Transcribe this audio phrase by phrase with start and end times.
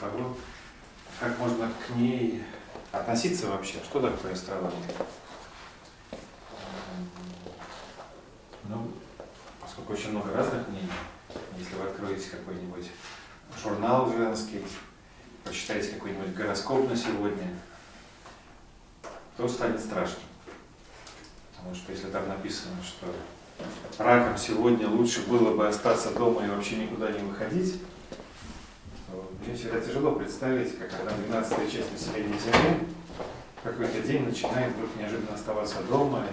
[0.00, 0.36] хотелось бы с того,
[1.18, 2.42] как можно к ней
[2.92, 3.78] относиться вообще.
[3.84, 4.78] Что такое астрология?
[8.64, 8.90] Ну,
[9.60, 10.88] поскольку очень много разных мнений,
[11.58, 12.90] если вы откроете какой-нибудь
[13.62, 14.64] журнал женский,
[15.44, 17.58] почитаете какой-нибудь гороскоп на сегодня,
[19.36, 20.20] то станет страшно.
[21.56, 23.06] Потому что если там написано, что
[24.02, 27.80] раком сегодня лучше было бы остаться дома и вообще никуда не выходить,
[29.60, 32.88] всегда тяжело представить, как одна двенадцатая часть населения Земли
[33.62, 36.24] какой-то день начинает вдруг неожиданно оставаться дома,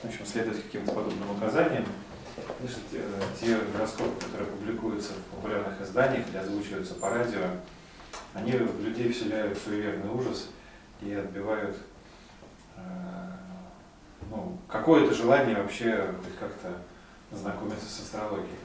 [0.00, 1.84] в общем, следовать каким-то подобным указаниям.
[2.58, 3.00] Конечно, те,
[3.40, 7.40] те гороскопы, которые публикуются в популярных изданиях или озвучиваются по радио,
[8.32, 10.50] они в людей вселяют суеверный ужас
[11.00, 11.76] и отбивают
[12.76, 12.80] э,
[14.30, 16.76] ну, какое-то желание вообще как-то
[17.32, 18.58] знакомиться с астрологией.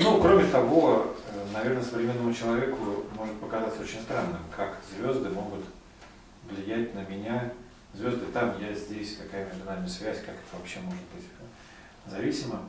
[0.00, 5.64] Ну, кроме того, э, наверное, современному человеку может показаться очень странным, как звезды могут
[6.50, 7.52] влиять на меня.
[7.92, 11.24] Звезды там, я здесь, какая между нами связь, как это вообще может быть
[12.06, 12.60] зависимо.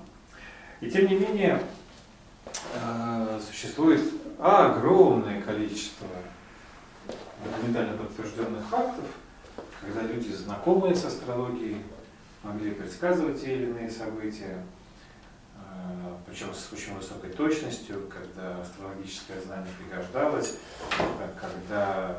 [0.82, 1.62] И тем не менее,
[2.74, 4.02] э, существует
[4.40, 6.08] огромное количество
[7.44, 9.06] документально подтвержденных фактов,
[9.82, 11.78] когда люди, знакомые с астрологией,
[12.44, 14.75] могли предсказывать те или иные события, э,
[16.26, 20.58] причем с очень высокой точностью, когда астрологическое знание пригождалось,
[21.40, 22.18] когда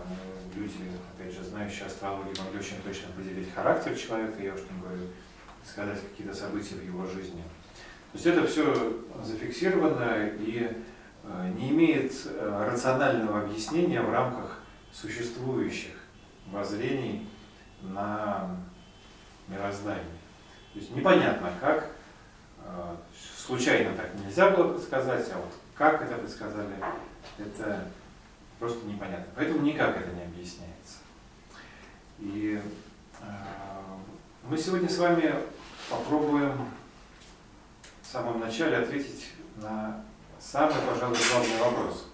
[0.55, 4.81] э, люди, опять же, знающие астрологию, могли очень точно определить характер человека, я уж не
[4.81, 5.03] говорю,
[5.65, 7.43] сказать какие-то события в его жизни.
[8.13, 10.71] То есть это все зафиксировано и
[11.25, 14.61] э, не имеет э, рационального объяснения в рамках
[14.93, 15.93] существующих
[16.47, 17.29] воззрений
[17.83, 18.57] на
[19.49, 20.05] мироздание.
[20.73, 21.91] То есть непонятно, как,
[22.65, 22.97] э,
[23.47, 26.75] случайно так нельзя было предсказать, а вот как это предсказали,
[27.39, 27.89] это
[28.59, 29.27] просто непонятно.
[29.37, 30.99] Поэтому никак это не объясняется.
[32.19, 32.61] И
[34.43, 35.35] мы сегодня с вами
[35.89, 36.69] попробуем
[38.03, 40.03] в самом начале ответить на
[40.41, 42.09] самый, пожалуй, главный вопрос.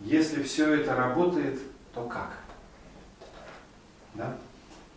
[0.00, 1.60] Если все это работает,
[1.92, 2.38] то как?
[4.14, 4.36] Да?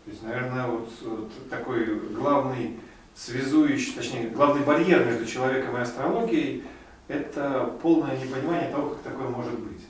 [0.04, 2.80] То есть, наверное, вот, вот такой главный
[3.14, 6.64] связующий, точнее, главный барьер между человеком и астрологией–
[7.08, 9.82] это полное непонимание того, как такое может быть.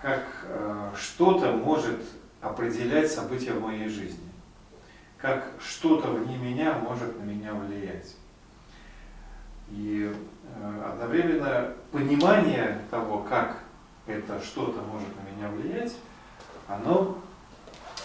[0.00, 2.00] Как э, что-то может
[2.40, 4.26] определять события в моей жизни
[5.18, 8.14] как что-то вне меня может на меня влиять.
[9.70, 10.12] И
[10.54, 13.58] э, одновременно понимание того, как
[14.06, 15.96] это что-то может на меня влиять,
[16.68, 17.18] оно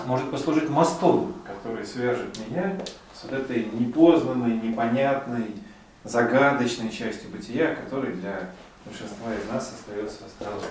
[0.06, 2.78] может послужить мостом, который свяжет меня
[3.24, 5.56] вот этой непознанной, непонятной,
[6.04, 8.52] загадочной частью бытия, которой для
[8.86, 10.70] большинства из нас остается астрология.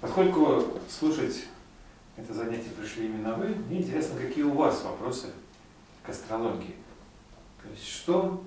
[0.00, 1.44] Поскольку слушать
[2.16, 5.28] это занятие пришли именно вы, мне интересно, какие у вас вопросы
[6.02, 6.76] к астрологии.
[7.62, 8.42] То есть, что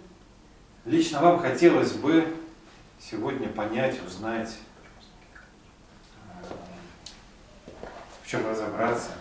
[0.84, 2.36] лично вам хотелось бы
[3.00, 4.56] сегодня понять, узнать,
[6.44, 6.54] э,
[8.22, 9.12] в чем разобраться?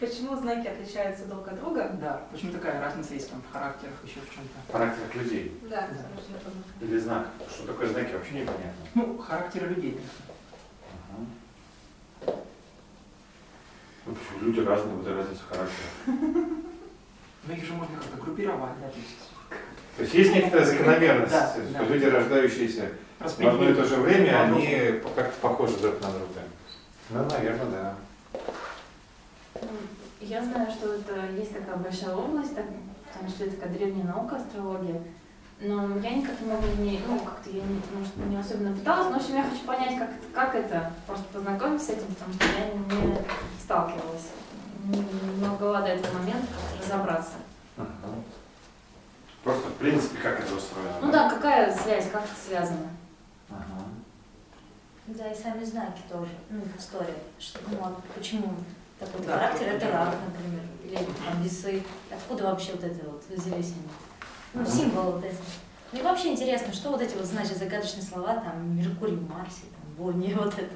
[0.00, 1.90] Почему знаки отличаются друг от друга?
[2.00, 4.72] Да, почему такая разница есть там в характерах, еще в чем-то?
[4.72, 6.86] Характер людей Да, Да.
[6.86, 7.28] или знак?
[7.50, 8.72] Что такое знаки, вообще непонятно.
[8.94, 10.00] Ну, характеры людей.
[14.06, 15.86] Ну, почему люди разные, вот и разница характера.
[17.46, 19.16] Ну, их же можно как-то группировать, да, то есть
[19.96, 21.84] То есть есть некоторая закономерность, Да, что да.
[21.84, 26.40] люди, рождающиеся в одно и то же время, они как-то похожи друг на друга.
[27.08, 27.94] Ну, наверное, да.
[30.20, 32.66] Я знаю, что это есть такая большая область, так,
[33.12, 35.02] потому что это такая древняя наука, астрология.
[35.60, 39.06] Но я никак не могу в ней, ну, как-то я не, может, не особенно пыталась,
[39.10, 42.32] но, в общем, я хочу понять, как, это- как это, просто познакомиться с этим, потому
[42.34, 43.16] что я не
[43.62, 44.28] сталкивалась.
[44.84, 47.32] Немного до этого момента, как разобраться.
[47.76, 48.14] Ага.
[49.44, 50.92] Просто, в принципе, как это устроено.
[51.02, 52.88] Ну да, какая связь, как это связано?
[53.50, 53.84] Ага.
[55.06, 57.14] Да, и сами знаки тоже, ну, их история.
[57.38, 58.54] Что, ну, а почему
[59.00, 61.82] такой Да, характер, это рак, например, или там весы.
[62.10, 63.88] Откуда вообще вот это вот взялись они?
[64.54, 64.70] Ну, Мгм.
[64.70, 65.36] символы вот эти.
[65.92, 69.94] Мне вообще интересно, что вот эти вот значат загадочные слова, там, Меркурий в Марсе, там,
[69.96, 70.74] Бонни, вот это.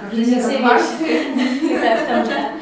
[0.00, 1.80] Как Уже не все вещи.
[1.80, 2.52] Да, там, да.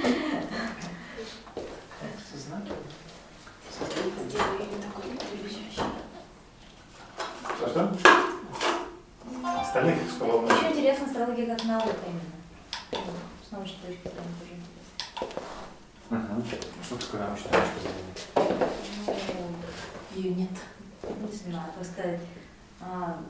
[7.57, 7.93] Что, что?
[9.61, 10.53] Остальных что волнует?
[10.57, 12.23] Еще интересно астрология как наука именно.
[12.93, 12.99] Ну,
[13.49, 14.53] С научной точки зрения тоже
[16.11, 16.45] Мгм.
[16.83, 18.15] Что такое научная точка зрения?
[19.07, 20.51] Ну, ее нет.
[21.03, 22.21] Не знаю, как сказать.
[22.81, 23.23] А,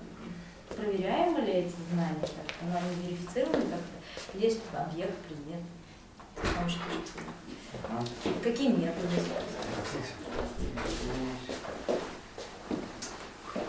[0.69, 2.65] проверяемы ли эти знания как-то?
[2.65, 4.39] Ну, они верифицированы как-то?
[4.39, 5.61] Есть объект, предмет?
[6.37, 7.35] С научной точки зрения.
[7.89, 8.05] Ага.
[8.43, 9.09] Какие методы?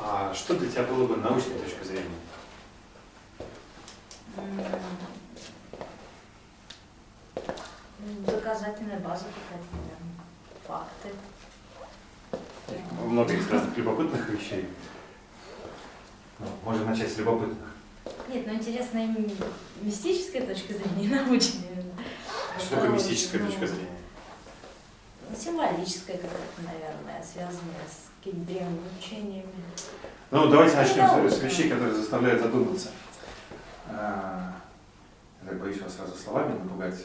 [0.01, 2.09] А что для тебя было бы научной точкой зрения?
[7.99, 9.67] Ну, Доказательная база какая-то.
[10.67, 11.09] Факты.
[13.03, 14.67] Много есть разных любопытных вещей.
[16.39, 17.57] Ну, Можно начать с любопытных.
[18.27, 19.31] Нет, ну интересно именно
[19.81, 21.71] мистическая точка зрения, научная.
[21.71, 21.93] именно.
[22.59, 23.89] Что такое мистическая Ну, точка зрения?
[25.37, 29.49] Символическая какая-то, наверное, связанная с какими-то древними учениями.
[30.31, 32.89] Ну, давайте начнем с, с вещей, которые заставляют задуматься.
[33.87, 34.53] А,
[35.43, 36.95] Я так боюсь вас сразу словами напугать,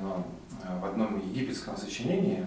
[0.00, 0.26] но
[0.64, 2.46] а, в одном египетском сочинении,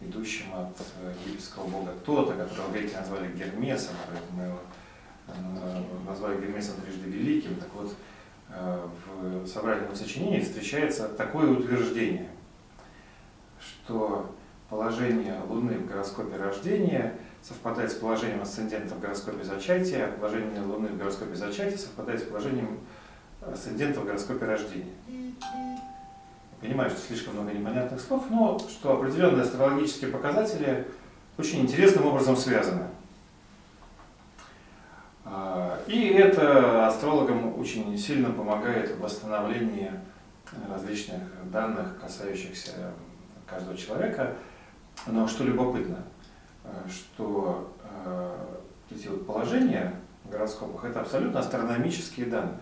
[0.00, 4.58] идущем от э, египетского бога Тота, которого греки назвали Гермесом, поэтому его
[5.28, 7.94] э, назвали Гермесом трижды великим, так вот,
[8.50, 8.88] э,
[9.22, 12.28] в собрательном сочинении встречается такое утверждение,
[13.60, 14.34] что
[14.68, 20.98] положение Луны в гороскопе рождения совпадает с положением асцендента в гороскопе зачатия, положение Луны в
[20.98, 22.78] гороскопе зачатия совпадает с положением
[23.40, 24.92] асцендента в гороскопе рождения.
[26.62, 30.86] Понимаю, что слишком много непонятных слов, но что определенные астрологические показатели
[31.36, 32.86] очень интересным образом связаны.
[35.24, 39.90] А, И это астрологам очень сильно помогает в восстановлении
[40.70, 41.20] различных
[41.50, 42.92] данных, касающихся
[43.44, 44.36] каждого человека.
[45.08, 46.04] Но что любопытно,
[46.62, 47.74] э, что
[48.04, 48.36] э,
[48.90, 49.94] эти вот положения
[50.24, 52.60] в гороскопах это абсолютно астрономические данные.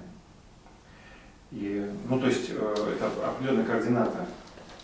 [1.53, 4.27] И, ну, то есть э, это определенная координата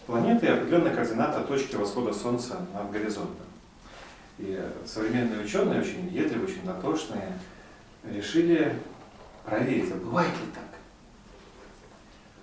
[0.06, 3.46] планеты и определенная координата точки восхода Солнца над горизонтом.
[4.38, 7.32] И современные ученые, очень въедливые, очень дотошные,
[8.04, 8.74] решили
[9.44, 10.64] проверить, а бывает ли так.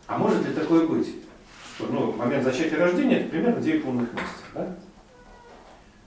[0.08, 1.16] А может ли такое быть,
[1.76, 4.76] что ну, момент зачатия рождения это примерно 9 лунных месяцев, да?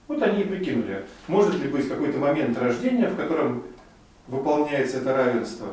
[0.08, 3.64] Вот они и прикинули, может ли быть какой-то момент рождения, в котором
[4.28, 5.68] выполняется это равенство,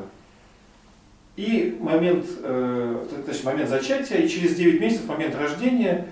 [1.35, 6.07] и момент, э, то есть момент зачатия, и через 9 месяцев момент рождения,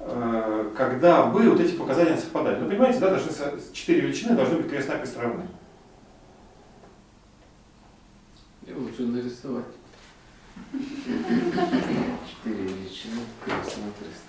[0.00, 2.58] э, когда бы вот эти показания совпадали.
[2.60, 5.46] Ну, понимаете, да, должны, со- четыре величины должны быть крест-накрест равны.
[8.66, 9.64] Я лучше нарисовать.
[10.72, 14.22] Четыре величины, крест на крест.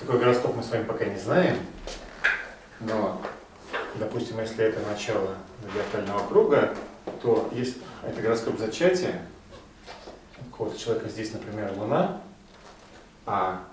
[0.00, 1.56] Такой гороскоп мы с вами пока не знаем,
[2.80, 3.20] но,
[3.96, 5.36] допустим, если это начало
[5.68, 6.74] зодиакального круга,
[7.22, 9.22] то есть это гороскоп зачатия,
[10.40, 12.20] у какого-то человека здесь, например, Луна,
[13.26, 13.64] а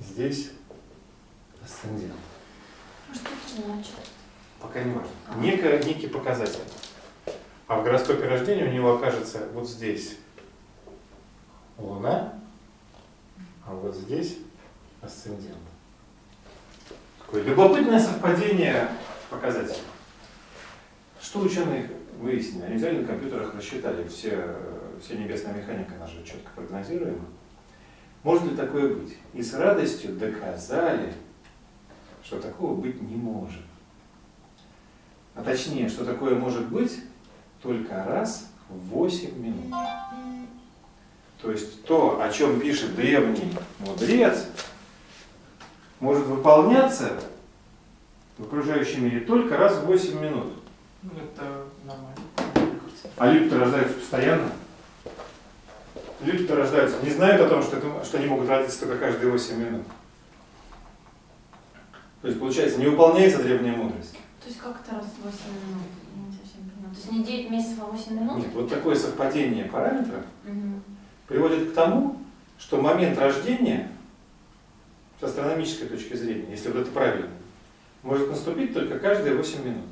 [0.00, 0.50] здесь
[1.64, 2.14] асцендент.
[3.10, 3.94] А что это значит?
[4.60, 5.10] Пока не важно.
[5.36, 6.60] Некий, некий показатель.
[7.66, 10.16] А в гороскопе рождения у него окажется вот здесь
[11.76, 12.32] Луна,
[13.66, 14.38] а вот здесь
[15.02, 15.58] асцендент.
[17.20, 18.88] Такое любопытное совпадение
[19.28, 19.82] показателей.
[21.20, 22.64] Что ученые выяснили?
[22.64, 24.56] Они взяли на компьютерах, рассчитали все,
[25.02, 27.24] все небесная механика наша четко прогнозируема.
[28.22, 29.16] Может ли такое быть?
[29.34, 31.12] И с радостью доказали,
[32.22, 33.62] что такого быть не может.
[35.34, 37.00] А точнее, что такое может быть
[37.62, 39.72] только раз в 8 минут.
[41.40, 44.46] То есть то, о чем пишет древний мудрец,
[46.00, 47.20] может выполняться
[48.36, 50.57] в окружающем мире только раз в 8 минут.
[51.02, 52.16] Ну, это нормально.
[53.16, 54.50] А люди-то рождаются постоянно.
[56.20, 59.56] Люди-то рождаются, не знают о том, что, это, что они могут родиться только каждые 8
[59.56, 59.82] минут.
[62.22, 64.14] То есть, получается, не выполняется древняя мудрость.
[64.42, 65.38] То есть как это раз в 8
[65.68, 65.86] минут?
[66.16, 66.94] Я не совсем понимаю.
[66.94, 68.36] То есть не 9 месяцев, а 8 минут?
[68.38, 70.82] Нет, вот такое совпадение параметров Мгм.
[71.28, 72.20] приводит к тому,
[72.58, 73.88] что момент рождения
[75.20, 77.28] с астрономической точки зрения, если вот это правильно,
[78.02, 79.84] может наступить только каждые 8 минут.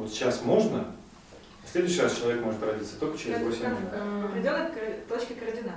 [0.00, 0.86] Вот сейчас можно,
[1.62, 3.78] в следующий раз человек может родиться только через 8 минут.
[3.92, 4.70] В определенной
[5.06, 5.74] точке координат.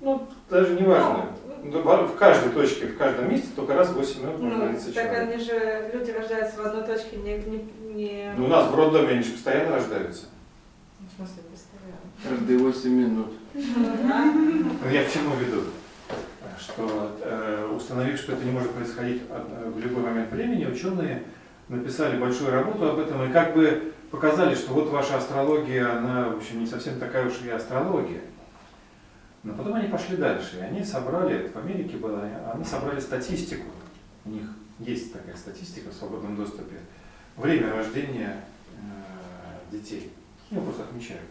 [0.00, 1.26] Ну, даже не важно.
[1.64, 4.66] Ну, в в каждой точке, в каждом месте только раз в 8 минут можно Ну,
[4.66, 5.28] родиться так человек.
[5.34, 7.38] они же, люди рождаются в одной точке, не...
[7.38, 8.34] не, не...
[8.36, 10.26] Ну, у нас в роддоме они же постоянно рождаются.
[11.00, 11.96] В смысле, представляю.
[12.22, 13.32] Каждые 8 минут.
[13.52, 15.64] Ну, я к чему веду?
[16.56, 21.24] Что э, установив, что это не может происходить э, в любой момент времени, ученые
[21.70, 26.38] написали большую работу об этом и как бы показали, что вот ваша астрология, она, в
[26.38, 28.22] общем, не совсем такая уж и астрология.
[29.42, 33.66] Но потом они пошли дальше, и они собрали, в Америке было, они собрали статистику,
[34.26, 34.44] у них
[34.80, 36.76] есть такая статистика в свободном доступе,
[37.36, 40.12] время рождения э, детей.
[40.50, 41.22] Его просто отмечают.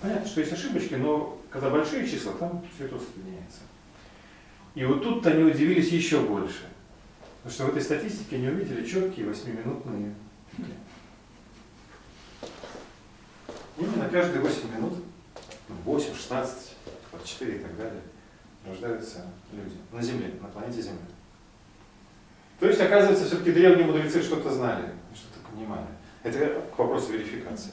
[0.00, 3.60] Понятно, что есть ошибочки, но когда большие числа, там все это усредняется.
[4.74, 6.62] И вот тут они удивились еще больше.
[7.44, 10.14] Потому что в этой статистике они увидели четкие восьмиминутные
[10.50, 10.72] пики.
[13.76, 14.94] Именно каждые 8 минут,
[15.68, 16.76] ну, 8, 16,
[17.10, 18.00] 24 и так далее,
[18.66, 21.04] рождаются люди на Земле, на планете Земля.
[22.60, 25.86] То есть, оказывается, все-таки древние мудрецы что-то знали, что-то понимали.
[26.22, 27.72] Это к вопросу верификации.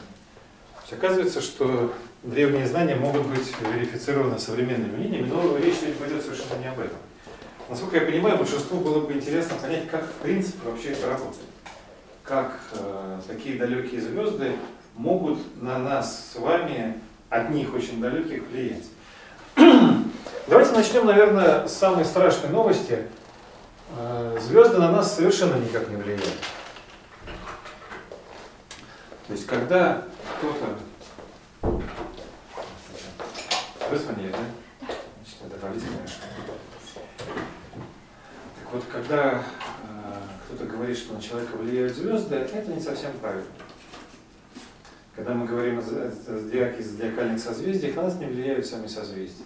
[0.81, 6.59] Есть, оказывается, что древние знания могут быть верифицированы современными мнениями, но речь сегодня пойдет совершенно
[6.59, 6.97] не об этом.
[7.71, 11.47] Насколько я понимаю, большинству было бы интересно понять, как в принципе вообще это работает.
[12.21, 14.57] Как э, такие далекие звезды
[14.97, 16.99] могут на нас с вами,
[17.29, 18.83] одних очень далеких, влиять.
[20.47, 23.07] Давайте начнем, наверное, с самой страшной новости.
[23.97, 26.25] Э, Звезды на нас совершенно никак не влияют.
[29.27, 30.03] То есть, когда
[30.39, 30.77] кто-то
[33.89, 34.39] вы звонили, да?
[35.29, 35.37] Значит.
[35.49, 36.11] Так
[38.71, 39.41] вот, когда э,
[40.45, 43.45] кто-то говорит, что на человека влияют звезды, это не совсем правильно.
[45.15, 49.45] Когда мы говорим о зо- зодиаке, зодиакальных созвездиях, на нас не влияют сами созвездия.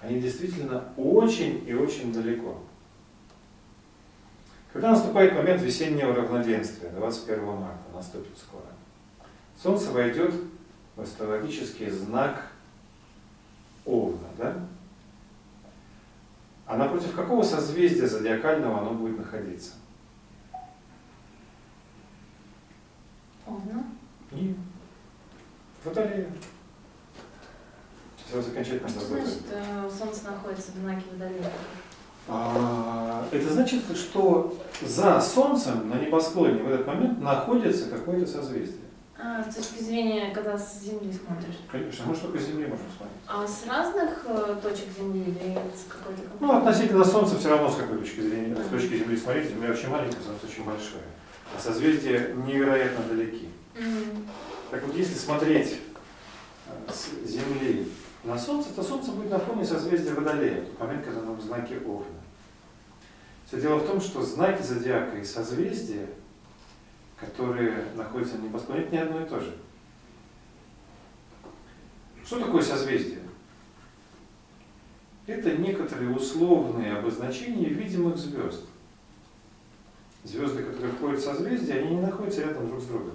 [0.00, 2.58] Они действительно очень и очень далеко.
[4.72, 8.64] Когда наступает момент весеннего равноденствия, 21 марта, наступит скоро,
[9.60, 10.32] Солнце войдет
[10.94, 12.46] в астрологический знак
[13.84, 14.54] Овна, да?
[16.68, 19.72] А напротив какого созвездия зодиакального оно будет находиться?
[23.46, 23.84] Овна.
[24.32, 24.54] И
[25.82, 26.30] Водолея.
[28.18, 31.50] Сейчас окончательно Что значит э, Солнце находится в знаке Водолея?
[32.28, 38.87] А, Это значит, что за Солнцем на небосклоне в этот момент находится какое-то созвездие.
[39.20, 41.58] А, с точки зрения, когда с Земли смотришь.
[41.72, 43.18] Конечно, мы только с Земли можем смотреть.
[43.26, 47.74] А с разных э, точек Земли или с какой-то Ну, относительно Солнца все равно с
[47.76, 51.02] какой точки зрения, с точки Земли смотреть, Земля очень маленькая, Солнце очень большое.
[51.56, 53.48] А созвездия невероятно далеки.
[53.76, 54.24] М.
[54.70, 55.80] Так вот, если смотреть
[56.68, 57.90] э, с Земли
[58.22, 61.40] на Солнце, то Солнце будет на фоне созвездия Водолея, в тот момент, когда оно в
[61.40, 62.06] знаке Овна.
[63.48, 66.06] Все дело в том, что знаки зодиака и созвездия,
[67.20, 69.56] которые находятся на небосклоне, это не одно и то же.
[72.24, 73.20] Что такое созвездие?
[75.26, 78.64] Это некоторые условные обозначения видимых звезд.
[80.24, 83.14] Звезды, которые входят в созвездие, они не находятся рядом друг с другом.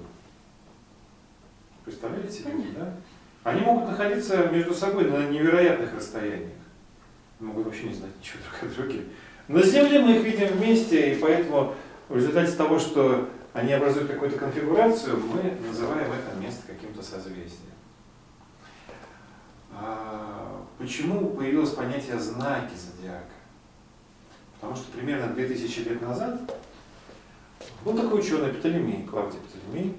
[1.86, 2.94] Представляете себе, да?
[3.44, 6.52] Они могут находиться между собой на невероятных расстояниях.
[7.40, 9.04] Могут вообще не знать ничего друг о друге.
[9.48, 11.76] На Земле мы их видим вместе, и поэтому
[12.08, 17.72] в результате того, что они образуют какую-то конфигурацию, мы называем это место каким-то созвездием.
[19.72, 23.26] А почему появилось понятие знаки зодиака?
[24.60, 26.40] Потому что примерно 2000 лет назад
[27.86, 29.96] был такой ученый Птолемей, Клавдий Птолемей,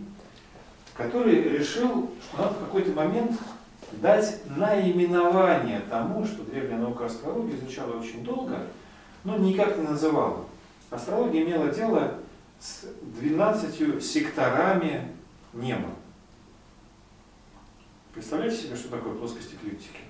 [0.96, 3.38] который решил, что надо в какой-то момент
[3.92, 8.58] дать наименование тому, что древняя наука астрологии изучала очень долго,
[9.22, 10.44] но никак не называла.
[10.90, 12.18] Астрология имела дело
[12.64, 15.14] с 12 секторами
[15.52, 15.90] неба.
[18.14, 20.00] Представляете себе, что такое плоскость эклиптики?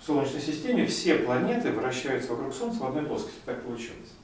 [0.00, 3.38] В Солнечной системе все планеты вращаются вокруг Солнца в одной плоскости.
[3.44, 4.14] Так получилось.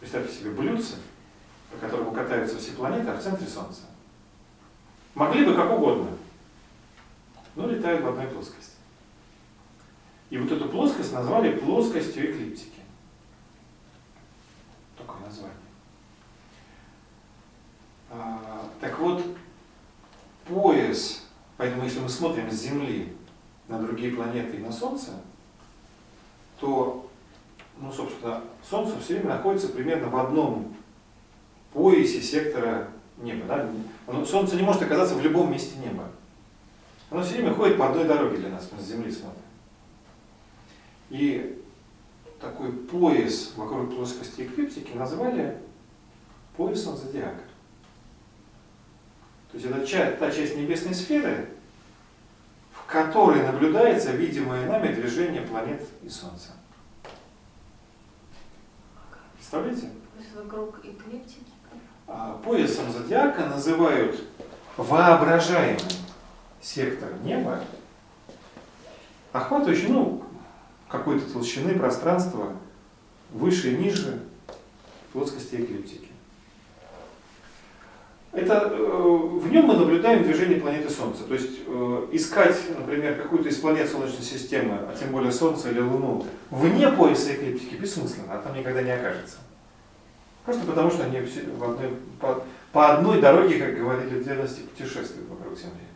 [0.00, 0.96] Представьте себе блюдце,
[1.70, 3.82] по которому катаются все планеты, а в центре Солнца.
[5.14, 6.10] Могли бы как угодно,
[7.56, 8.72] но летают в одной плоскости.
[10.28, 12.77] И вот эту плоскость назвали плоскостью эклиптики.
[14.98, 15.56] Такое название.
[18.10, 19.24] А, так вот,
[20.46, 21.26] пояс,
[21.56, 23.16] поэтому если мы смотрим с Земли
[23.68, 25.12] на другие планеты и на Солнце,
[26.58, 27.08] то,
[27.78, 30.74] ну, собственно, Солнце все время находится примерно в одном
[31.72, 32.88] поясе сектора
[33.18, 33.46] неба.
[33.46, 34.24] Да?
[34.24, 36.10] Солнце не может оказаться в любом месте неба.
[37.10, 39.42] Оно все время ходит по одной дороге для нас, мы с Земли смотрим.
[41.10, 41.57] И
[42.40, 45.58] такой пояс вокруг плоскости эклиптики назвали
[46.56, 47.42] поясом зодиака.
[49.50, 51.48] То есть это ча- та часть небесной сферы,
[52.72, 56.50] в которой наблюдается видимое нами движение планет и Солнца.
[59.36, 59.90] Представляете?
[60.36, 61.44] Вокруг эклиптики.
[62.06, 64.22] А, Поясом зодиака называют
[64.76, 65.80] воображаемый
[66.60, 67.60] сектор неба,
[69.32, 70.22] охватывающий, ну,
[70.88, 72.52] какой-то толщины пространства
[73.32, 74.20] выше и ниже
[75.12, 76.08] плоскости эклиптики.
[78.32, 81.24] Это, э, в нем мы наблюдаем движение планеты Солнца.
[81.24, 85.80] То есть э, искать, например, какую-то из планет Солнечной системы, а тем более Солнце или
[85.80, 89.38] Луну, вне пояса эклиптики бессмысленно, а там никогда не окажется.
[90.44, 91.90] Просто потому, что они в одной,
[92.20, 95.88] по, по одной дороге, как говорили в древности, путешествуют вокруг Земли.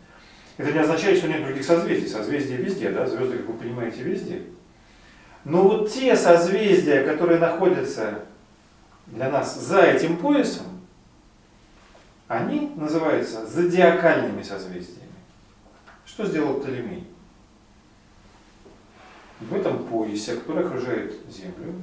[0.57, 2.09] Это не означает, что нет других созвездий.
[2.09, 4.43] Созвездия везде, да, звезды, как вы понимаете, везде.
[5.45, 8.21] Но вот те созвездия, которые находятся
[9.07, 10.67] для нас за этим поясом,
[12.29, 15.11] они называются зодиакальными созвездиями.
[16.07, 17.07] Что сделал Птолемей?
[19.41, 21.75] В этом поясе, который окружает Землю,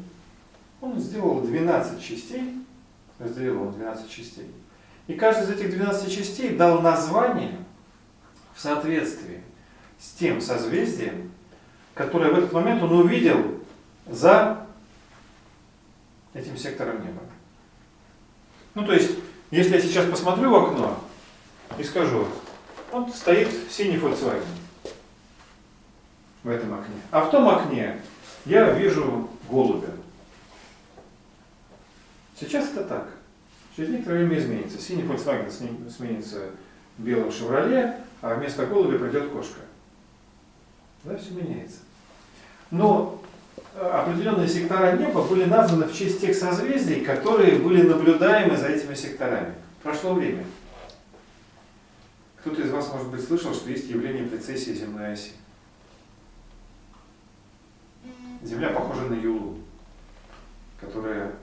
[0.81, 2.65] он сделал 12 частей,
[3.19, 4.49] разделил он 12 частей.
[5.07, 7.57] И каждый из этих 12 частей дал название
[8.55, 9.41] в соответствии
[9.99, 11.31] с тем созвездием,
[11.99, 13.59] которое в этот момент он увидел
[14.07, 14.65] за
[16.33, 17.19] этим сектором неба.
[18.73, 19.17] Ну, то есть,
[19.51, 20.97] если я сейчас посмотрю в окно
[21.77, 22.25] и скажу,
[22.93, 24.45] вот стоит синий Volkswagen
[26.43, 27.99] в этом окне, а в том окне
[28.45, 29.89] я вижу голубя.
[32.39, 33.09] Сейчас это так.
[33.75, 34.79] Через некоторое время изменится.
[34.79, 36.51] Синий Volkswagen сменится
[36.97, 39.59] белым Chevrolet, а вместо голубя придет кошка.
[41.03, 41.79] Да, все меняется.
[42.71, 43.21] Но
[43.75, 48.93] э, определенные сектора неба были названы в честь тех созвездий, которые были наблюдаемы за этими
[48.93, 49.53] секторами.
[49.81, 50.43] Прошло время.
[52.41, 55.31] Кто-то из вас, может быть, слышал, что есть явление прецессии земной оси.
[58.43, 59.57] Земля похожа на Юлу,
[60.79, 61.33] которая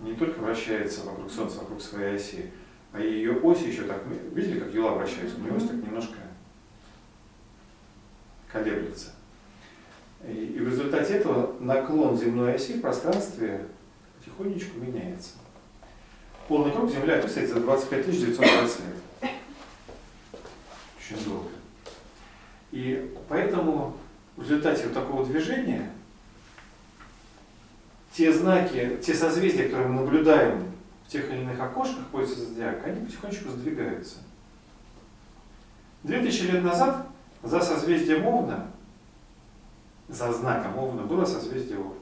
[0.00, 2.50] не только вращается вокруг Солнца, вокруг своей оси,
[2.92, 5.36] а ее ось еще так, ну, видели, как Юла вращается?
[5.36, 6.16] У нее ось так немножко
[8.50, 9.10] колеблется.
[10.26, 13.66] И, в результате этого наклон земной оси в пространстве
[14.18, 15.30] потихонечку меняется.
[16.48, 19.32] Полный круг Земля описывается за 25 920 лет.
[20.98, 21.48] Очень долго.
[22.72, 23.96] И поэтому
[24.36, 25.90] в результате вот такого движения
[28.12, 30.64] те знаки, те созвездия, которые мы наблюдаем
[31.06, 34.16] в тех или иных окошках пояса зодиака, они потихонечку сдвигаются.
[36.02, 37.06] Две тысячи лет назад
[37.42, 38.66] за созвездием Овна,
[40.10, 41.94] за знаком Овна было созвездие Овна.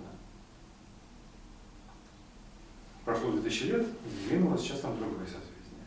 [3.05, 5.85] Прошло 2000 лет, сдвинулось, сейчас там другое созвездие.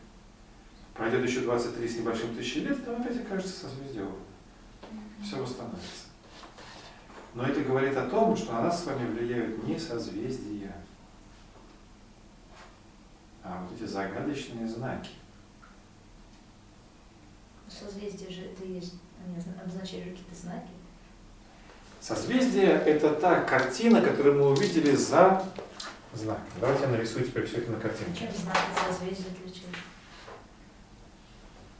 [0.94, 4.16] Пройдет еще 23 с небольшим тысячи лет, там опять окажется созвездие Овна.
[5.22, 6.06] Все восстановится.
[7.34, 10.76] Но это говорит о том, что на нас с вами влияют не созвездия,
[13.42, 15.10] а вот эти загадочные знаки.
[17.68, 20.71] Созвездие же это есть, они обозначают какие-то знаки.
[22.02, 25.44] Созвездие– это та картина, которую мы увидели за
[26.12, 26.42] знаком.
[26.60, 28.26] Давайте я нарисую теперь все это на картинке.
[28.26, 29.80] Чем знаки созвездия отличаются?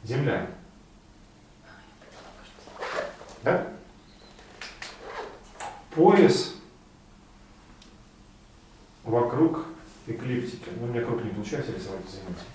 [0.05, 0.47] Земля.
[3.43, 3.67] Да?
[5.91, 6.55] Пояс
[9.03, 9.65] вокруг
[10.07, 10.69] эклиптики.
[10.79, 12.45] Ну, у меня круг не получается рисовать, извините.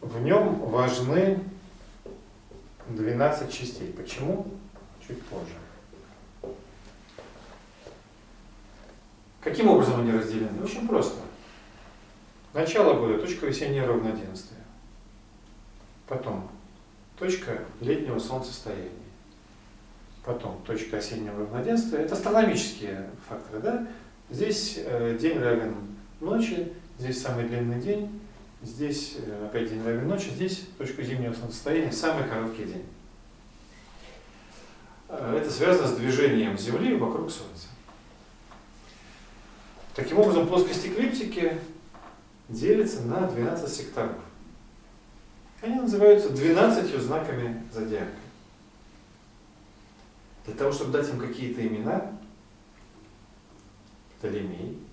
[0.00, 1.38] В нем важны
[2.88, 3.92] 12 частей.
[3.92, 4.46] Почему?
[5.06, 5.54] Чуть позже.
[9.40, 10.62] Каким образом они разделены?
[10.62, 11.20] Очень просто.
[12.54, 14.60] Начало года, точка весеннее равноденствие.
[16.06, 16.48] Потом
[17.18, 18.90] точка летнего солнцестояния.
[20.24, 22.00] Потом точка осеннего равноденствия.
[22.00, 23.86] Это астрономические факторы, да?
[24.30, 25.74] Здесь э, день равен
[26.20, 28.20] ночи, здесь самый длинный день,
[28.64, 32.84] здесь э, опять день равен ночи, здесь точка зимнего солнцестояния, самый короткий день.
[35.08, 37.68] Э, это связано с движением Земли вокруг Солнца.
[39.94, 41.58] Таким образом, плоскость эклиптики
[42.48, 44.16] делится на 12 секторов.
[45.62, 48.10] Они называются 12 знаками зодиака.
[50.46, 52.12] Для того, чтобы дать им какие-то имена,
[54.18, 54.83] Птолемей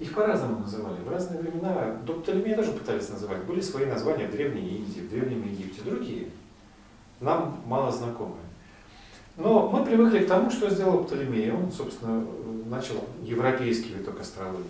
[0.00, 0.96] Их по-разному называли.
[1.04, 3.44] В разные времена, до Птолемея тоже пытались называть.
[3.44, 6.28] Были свои названия в Древней Индии, в Древнем Египте, другие.
[7.20, 8.42] Нам мало знакомые.
[9.36, 11.52] Но мы привыкли к тому, что сделал Птолемей.
[11.52, 12.24] Он, собственно,
[12.66, 14.64] начал европейский виток астрологии.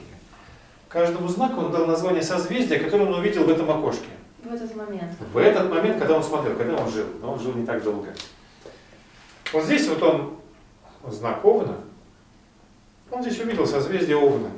[0.89, 4.09] Каждому знаку он дал название созвездия, которое он увидел в этом окошке.
[4.43, 5.11] В этот момент.
[5.33, 8.15] В этот момент, когда он смотрел, когда он жил, но он жил не так долго.
[9.53, 10.37] Вот здесь вот он,
[11.11, 11.77] знак Овна,
[13.11, 14.51] он здесь увидел созвездие Овна.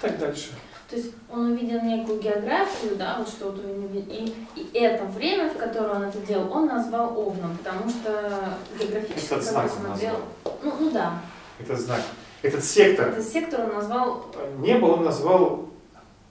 [0.00, 0.50] Так дальше.
[0.88, 5.94] То есть он увидел некую географию, да, вот что-то и, и это время, в которое
[5.96, 10.12] он это делал, он назвал Овном, потому что географически Этот знак он смотрел.
[10.12, 10.58] назвал.
[10.62, 11.14] Ну, ну да,
[11.58, 12.00] Этот знак.
[12.42, 14.26] Этот сектор этот сектор он назвал,
[14.58, 15.66] небо он назвал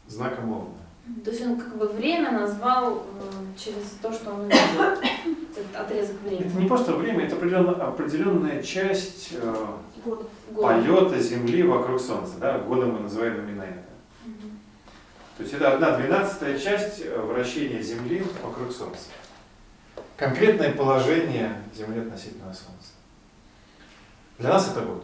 [0.08, 0.70] знаком Овна.
[1.26, 4.58] то есть он как бы время назвал э, через то, что он увидел,
[5.52, 6.62] этот отрезок Это времени.
[6.62, 9.56] не просто время, это определенная, определенная часть э,
[10.06, 10.30] Год.
[10.54, 12.36] полета Земли вокруг Солнца.
[12.40, 12.60] Да?
[12.60, 13.85] Годом мы называем именно это.
[15.38, 19.08] То есть это одна двенадцатая часть э, вращения Земли вокруг Солнца.
[20.16, 22.94] Конкретное положение Земли относительно Солнца.
[24.40, 25.04] Для нас это год.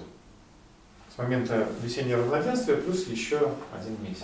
[1.14, 4.24] С момента весеннего равноденствия плюс еще один месяц.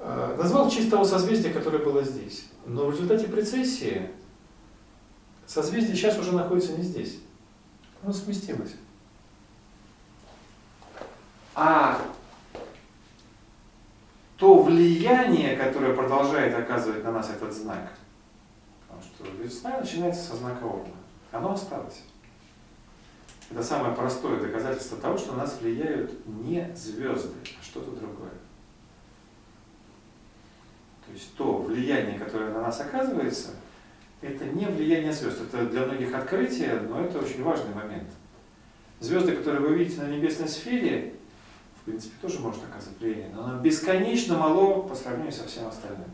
[0.00, 2.44] Э, Назвал в честь того созвездия, которое было здесь.
[2.66, 4.10] Но в результате прецессии
[5.46, 7.20] созвездие сейчас уже находится не здесь.
[8.02, 8.72] Оно сместилось.
[11.54, 12.00] А
[14.40, 17.92] то влияние, которое продолжает оказывать на нас этот знак,
[18.88, 20.94] потому что весна начинается со знака Овна,
[21.30, 22.00] оно осталось.
[23.50, 28.30] Это самое простое доказательство того, что на нас влияют не звезды, а что-то другое.
[31.04, 33.50] То есть то влияние, которое на нас оказывается,
[34.22, 35.40] это не влияние звезд.
[35.40, 38.08] Это для многих открытие, но это очень важный момент.
[39.00, 41.14] Звезды, которые вы видите на небесной сфере,
[41.90, 46.06] принципе, тоже может оказывать влияние, но оно бесконечно мало по сравнению со всем остальным.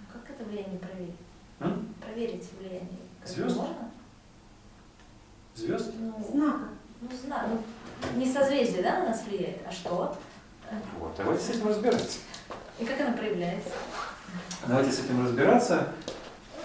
[0.00, 1.14] Ну, Как это влияние проверить?
[1.60, 1.94] М?
[2.00, 2.98] Проверить влияние.
[3.24, 3.56] Звезд?
[3.56, 3.90] Можно?
[5.54, 5.92] Звезд?
[5.98, 6.68] Ну, Знака.
[7.00, 7.48] ну, знаю.
[7.50, 10.16] Ну, не созвездие, да, на нас влияет, а что?
[10.98, 12.18] Вот, давайте с этим разбираться.
[12.78, 13.70] И как оно проявляется?
[14.66, 15.92] Давайте с этим разбираться,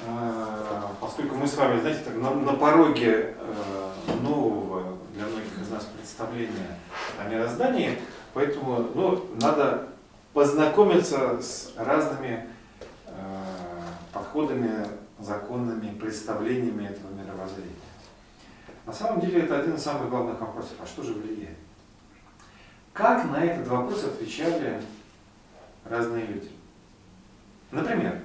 [0.07, 3.91] э, поскольку мы с вами, знаете, так, на, на пороге э,
[4.21, 6.79] нового для многих из нас представления
[7.19, 7.99] о мироздании,
[8.37, 9.87] поэтому ну, надо
[10.31, 12.47] познакомиться с разными
[13.07, 13.43] э,
[14.13, 14.85] подходами,
[15.17, 17.71] законными представлениями этого мировоззрения.
[18.85, 20.73] На самом деле это один из самых главных вопросов.
[20.79, 21.57] А что же влияет?
[22.93, 24.83] Как на этот вопрос отвечали
[25.83, 26.51] разные люди?
[27.71, 28.21] Например,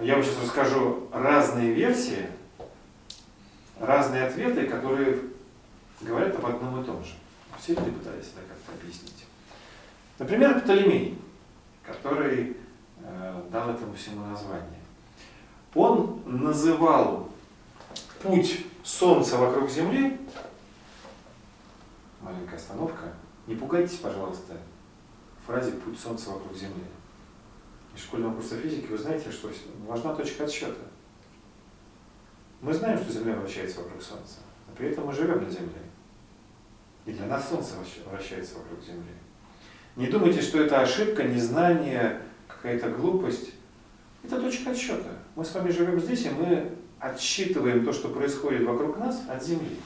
[0.00, 2.26] я вам сейчас расскажу разные версии,
[3.78, 5.20] разные ответы, которые
[6.00, 7.12] говорят об одном и том же.
[7.58, 9.24] Все люди пытались это как-то объяснить.
[10.18, 11.18] Например, Птолемей,
[11.82, 12.56] который
[13.02, 14.80] э, дал этому всему название.
[15.74, 17.28] Он называл
[18.22, 20.18] путь Солнца вокруг Земли,
[22.20, 23.12] маленькая остановка,
[23.46, 24.56] не пугайтесь, пожалуйста,
[25.46, 26.84] фразе «путь Солнца вокруг Земли».
[27.94, 29.50] Из школьного курса физики вы знаете, что
[29.86, 30.80] важна точка отсчета.
[32.60, 34.36] Мы знаем, что Земля вращается вокруг Солнца,
[34.68, 35.82] но при этом мы живем на Земле.
[37.06, 37.74] И для нас Солнце
[38.10, 39.10] вращается вокруг Земли.
[39.96, 43.50] Не думайте, что это ошибка, незнание, какая-то глупость.
[44.24, 45.10] Это точка отсчета.
[45.34, 49.76] Мы с вами живем здесь, и мы отсчитываем то, что происходит вокруг нас, от Земли.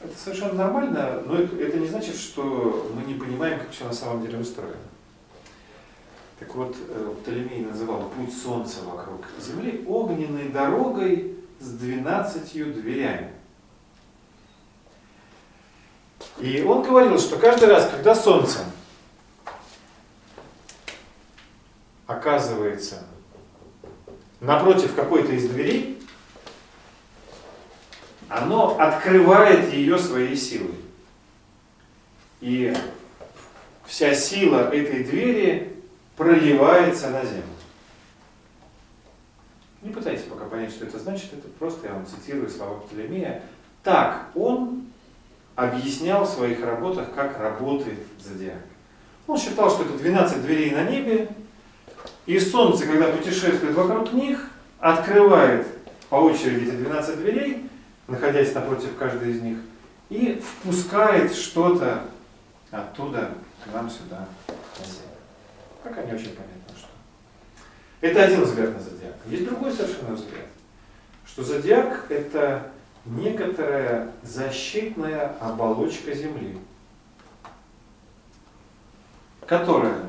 [0.00, 4.22] Это совершенно нормально, но это, не значит, что мы не понимаем, как все на самом
[4.22, 4.76] деле устроено.
[6.38, 13.32] Так вот, э, Птолемей называл путь Солнца вокруг Земли огненной дорогой с двенадцатью дверями.
[16.40, 18.64] И он говорил, что каждый раз, когда Солнце
[22.06, 23.04] оказывается
[24.40, 26.00] напротив какой-то из дверей,
[28.28, 30.74] оно открывает ее своей силой.
[32.40, 32.74] И
[33.86, 35.76] вся сила этой двери
[36.16, 37.42] проливается на землю.
[39.82, 43.42] Не пытайтесь пока понять, что это значит, это просто я вам цитирую слова Птолемея.
[43.82, 44.87] Так он
[45.58, 48.62] объяснял в своих работах, как работает зодиак.
[49.26, 51.28] Он считал, что это 12 дверей на небе,
[52.26, 55.66] и Солнце, когда путешествует вокруг них, открывает
[56.10, 57.68] по очереди эти 12 дверей,
[58.06, 59.58] находясь напротив каждой из них,
[60.10, 62.04] и впускает что-то
[62.70, 63.32] оттуда
[63.64, 65.08] к нам сюда, на землю.
[65.82, 66.86] Пока не очень понятно, что.
[68.00, 69.16] Это один взгляд на зодиак.
[69.26, 70.46] Есть другой совершенно взгляд,
[71.26, 72.70] что зодиак– это
[73.04, 76.58] некоторая защитная оболочка Земли,
[79.46, 80.02] которая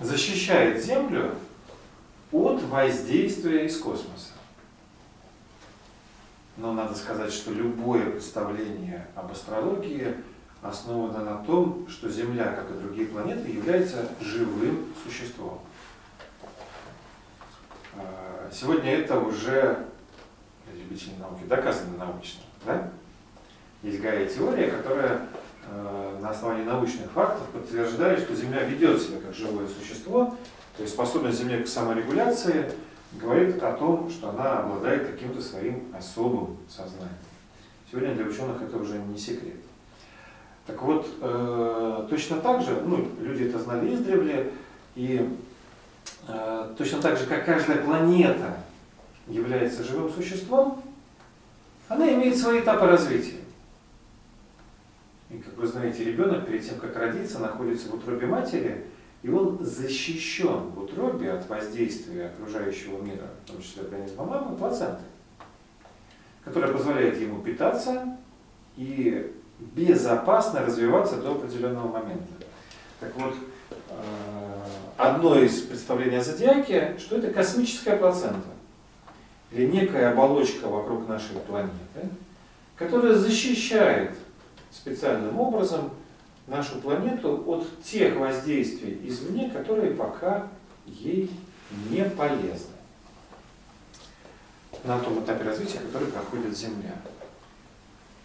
[0.00, 1.34] защищает Землю
[2.32, 4.30] от воздействия из космоса.
[6.56, 10.16] Но надо сказать, что любое представление об астрологии
[10.60, 15.60] основано на том, что Земля, как и другие планеты, является живым существом.
[17.96, 19.86] А, Сегодня это уже
[20.92, 22.42] любителей науки доказано научно.
[22.64, 22.90] Да?
[23.82, 25.22] Есть Гая-теория, которая
[25.68, 30.36] э, на основании научных фактов подтверждает, что Земля ведет себя как живое существо,
[30.76, 32.70] то есть способность Земли к саморегуляции
[33.12, 37.10] говорит о том, что она обладает каким-то своим особым сознанием.
[37.90, 39.56] Сегодня для ученых это уже не секрет.
[40.66, 44.52] Так вот, э, точно так же, ну, люди это знали издревле,
[44.94, 45.28] и
[46.28, 48.61] э, точно так же, как каждая планета
[49.26, 50.82] является живым существом,
[51.88, 53.40] она имеет свои этапы развития.
[55.30, 58.84] И, как вы знаете, ребенок перед тем, как родиться, находится в утробе матери,
[59.22, 65.02] и он защищен в утробе от воздействия окружающего мира, в том числе организма мамы, плаценты,
[66.44, 68.16] которая позволяет ему питаться
[68.76, 72.26] и безопасно развиваться до определенного момента.
[73.00, 73.34] Так вот,
[73.70, 73.94] э,
[74.96, 78.48] одно из представлений о зодиаке, что это космическая плацента,
[79.52, 82.08] или некая оболочка вокруг нашей планеты,
[82.76, 84.12] которая защищает
[84.70, 85.90] специальным образом
[86.46, 90.48] нашу планету от тех воздействий извне, которые пока
[90.86, 91.30] ей
[91.90, 92.72] не полезны
[94.84, 96.94] на том этапе развития, который проходит Земля.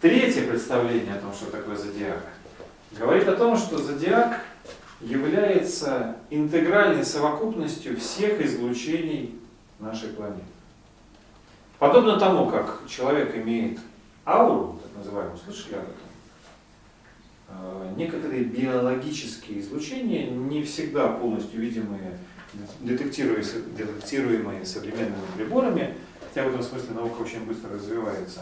[0.00, 2.24] Третье представление о том, что такое зодиак,
[2.92, 4.40] говорит о том, что зодиак
[5.00, 9.38] является интегральной совокупностью всех излучений
[9.78, 10.57] нашей планеты.
[11.78, 13.78] Подобно тому, как человек имеет
[14.26, 15.94] ауру, так называемую, слышали об этом?
[17.50, 22.18] Э, Некоторые биологические излучения, не всегда полностью видимые,
[22.80, 28.40] детектируемые, современными приборами, хотя в этом смысле наука очень быстро развивается,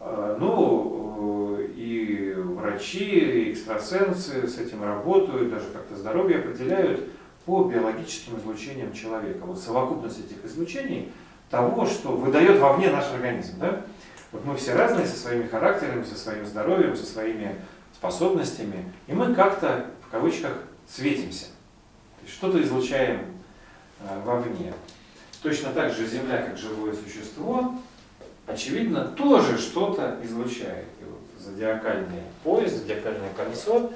[0.00, 7.08] э, ну, э, и врачи, и экстрасенсы с этим работают, даже как-то здоровье определяют
[7.46, 9.46] по биологическим излучениям человека.
[9.46, 11.10] Вот совокупность этих излучений
[11.52, 13.58] того, что выдает вовне наш организм.
[13.60, 13.82] Да?
[14.32, 17.54] Вот мы все разные со своими характерами, со своим здоровьем, со своими
[17.94, 20.52] способностями, и мы как-то, в кавычках,
[20.88, 21.46] светимся.
[22.26, 23.20] Что-то излучаем
[24.00, 24.72] э, вовне.
[25.42, 27.74] Точно так же Земля, как живое существо,
[28.46, 30.86] очевидно, тоже что-то излучает.
[31.00, 33.92] И вот зодиакальный пояс, зодиакальное кольцо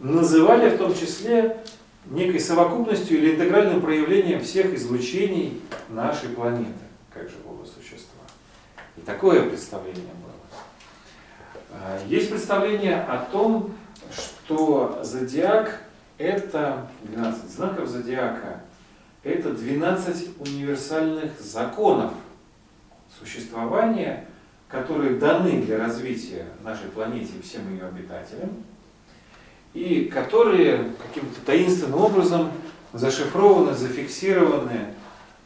[0.00, 1.58] называли в том числе
[2.10, 6.72] некой совокупностью или интегральным проявлением всех излучений нашей планеты,
[7.12, 8.22] как живого существа.
[8.96, 10.34] И такое представление было.
[11.72, 13.74] А, Есть представление о том,
[14.10, 15.82] что зодиак
[16.18, 18.62] это 12 знаков зодиака,
[19.22, 22.12] это 12 универсальных законов
[23.18, 24.26] существования,
[24.68, 28.64] которые даны для развития нашей планеты и всем ее обитателям,
[29.76, 32.50] и которые каким-то таинственным образом
[32.94, 34.94] зашифрованы, зафиксированы,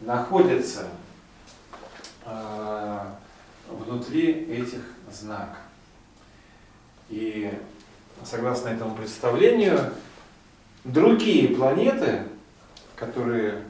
[0.01, 0.87] находятся
[2.25, 2.99] э,
[3.69, 5.57] внутри этих знаков.
[7.09, 7.53] И
[8.23, 9.93] согласно этому представлению,
[10.85, 12.23] другие планеты,
[12.95, 13.65] которые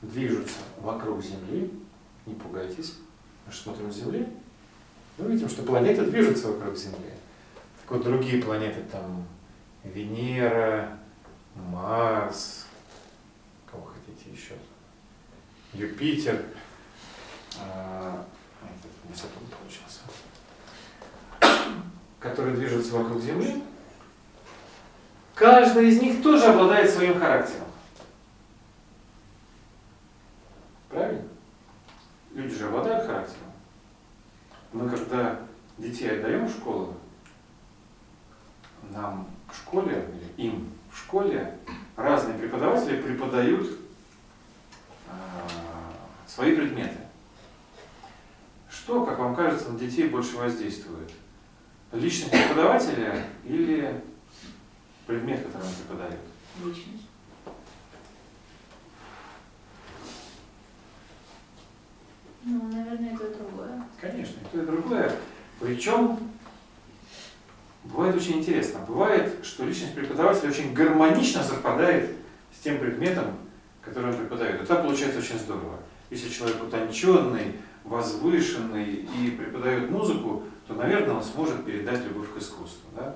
[0.00, 1.70] движутся вокруг Земли,
[2.26, 2.94] не пугайтесь,
[3.46, 4.26] мы смотрим с Земли,
[5.18, 7.12] мы видим, что планеты движутся вокруг Земли.
[7.82, 9.24] Так вот, другие планеты там
[9.84, 10.96] Венера,
[11.56, 12.66] Марс,
[13.70, 14.54] кого хотите еще,
[15.72, 16.44] Юпитер,
[17.60, 18.24] а,
[18.62, 20.00] этот не Сатурн получился,
[22.20, 23.62] которые движутся вокруг Земли,
[25.34, 27.66] каждая из них тоже обладает своим характером.
[30.88, 31.28] Правильно?
[32.34, 33.52] Люди же обладают характером.
[34.72, 35.40] Мы когда
[35.76, 36.96] детей отдаем в школу,
[38.90, 41.58] нам в школе, или им в школе
[41.96, 43.68] разные преподаватели преподают
[45.08, 45.12] э,
[46.26, 46.96] свои предметы.
[48.70, 51.12] Что, как вам кажется, на детей больше воздействует?
[51.92, 54.02] Личность преподавателя или
[55.06, 56.18] предмет, который он преподает?
[56.64, 57.06] Личность.
[62.44, 63.84] Ну, наверное, это другое.
[64.00, 65.16] Конечно, и то и другое.
[65.60, 66.31] Причем
[67.84, 68.80] бывает очень интересно.
[68.86, 72.10] Бывает, что личность преподавателя очень гармонично совпадает
[72.56, 73.36] с тем предметом,
[73.82, 74.62] который он преподает.
[74.62, 75.78] Это получается очень здорово.
[76.10, 82.88] Если человек утонченный, возвышенный и преподает музыку, то, наверное, он сможет передать любовь к искусству.
[82.96, 83.14] Да?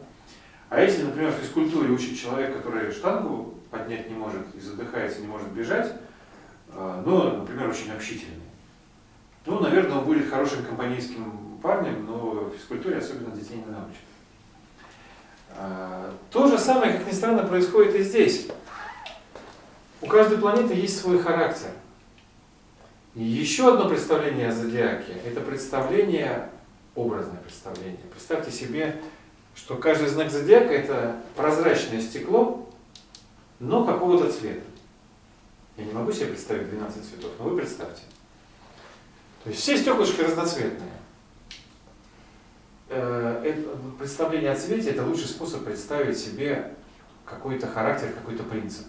[0.69, 5.29] А если, например, в физкультуре учит человек, который штангу поднять не может и задыхается, не
[5.29, 5.93] может бежать,
[6.73, 8.43] э, но, например, очень общительный,
[9.45, 14.01] ну, наверное, он будет хорошим компанейским парнем, но в физкультуре особенно детей не научит.
[15.59, 18.49] А, То же самое, как ни странно, происходит и здесь.
[20.03, 21.71] У каждой планеты есть свой характер.
[23.15, 26.51] И еще одно представление о зодиаке– это представление,
[26.95, 28.05] образное представление.
[28.13, 29.01] Представьте себе,
[29.55, 32.69] что каждый знак зодиака– это прозрачное стекло,
[33.59, 34.61] но какого-то цвета.
[35.79, 38.03] Я не могу себе представить 12 цветов, но вы представьте.
[39.45, 40.93] То есть все стеклышки разноцветные.
[42.89, 43.55] Э,
[43.99, 46.73] представление о цвете– это лучший способ представить себе
[47.25, 48.87] какой-то характер, какой-то принцип.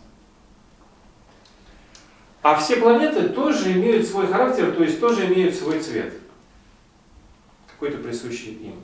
[2.43, 6.13] А все планеты тоже имеют свой характер, то есть тоже имеют свой цвет,
[7.71, 8.75] какой-то присущий им.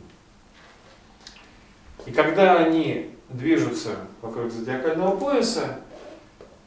[2.07, 5.79] И когда они движутся вокруг зодиакального пояса,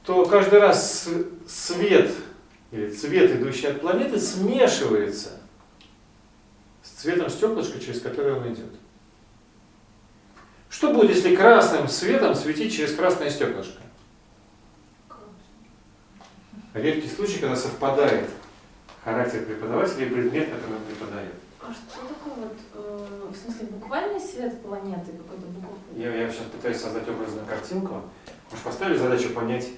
[0.05, 1.09] то каждый раз
[1.49, 2.13] свет
[2.71, 5.41] или цвет, идущий от планеты, смешивается
[6.87, 8.71] с цветом стеклышка, через которое он идет.
[10.71, 13.81] Что будет, если красным светом светить через красное стеклышко?
[16.75, 18.29] Редкий случай, когда совпадает
[19.03, 21.33] характер преподавателя и предмет, который он преподает.
[21.61, 25.79] А что такое вот, э, в смысле, буквальный свет планеты какой-то букв...
[25.97, 28.03] Я, я сейчас пытаюсь создать образную картинку.
[28.51, 29.71] Мы же поставили задачу понять,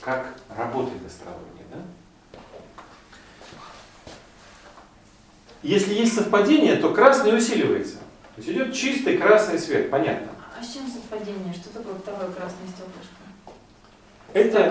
[0.00, 1.78] как работает астрология, да?
[5.62, 7.96] Если есть совпадение, то красный усиливается.
[8.34, 10.32] То есть идет чистый красный свет, понятно.
[10.58, 11.54] А с чем совпадение?
[11.54, 13.22] Что такое второе красное стеклышко?
[14.32, 14.62] Это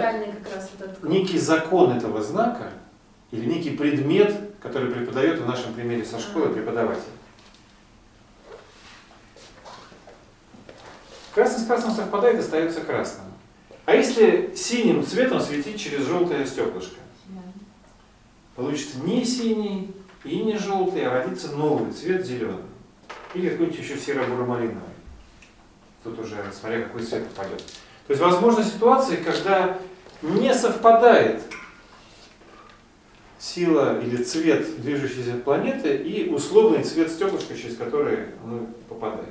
[0.43, 1.03] как раз вот этот...
[1.03, 2.71] некий закон этого знака
[3.29, 7.01] или некий предмет, который преподает в нашем примере со школы преподаватель.
[11.33, 13.27] Красный с красным совпадает и остается красным.
[13.85, 16.95] А если синим цветом светить через желтое стеклышко?
[18.55, 22.63] Получится не синий и не желтый, а родится новый цвет зеленый.
[23.33, 24.81] Или какой-нибудь еще серо-буро-малиновый.
[26.03, 27.63] Тут уже смотря какой цвет попадет.
[28.07, 29.79] То есть возможны ситуации, когда
[30.21, 31.41] не совпадает
[33.39, 39.29] сила или цвет движущейся планеты и условный цвет стеклышка, через который он попадает.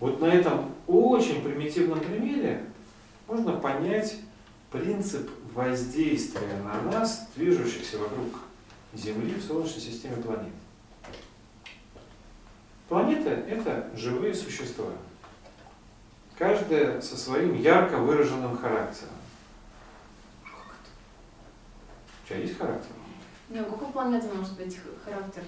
[0.00, 2.64] Вот на этом очень примитивном примере
[3.28, 4.16] можно понять
[4.70, 8.28] принцип воздействия на нас, движущихся вокруг
[8.96, 10.52] Земли в Солнечной системе планет.
[12.88, 14.90] Планеты– это живые существа.
[16.38, 19.12] Каждая со своим ярко выраженным характером.
[22.24, 22.90] У тебя есть характер?
[23.48, 25.42] Не, у какой планеты может быть характер?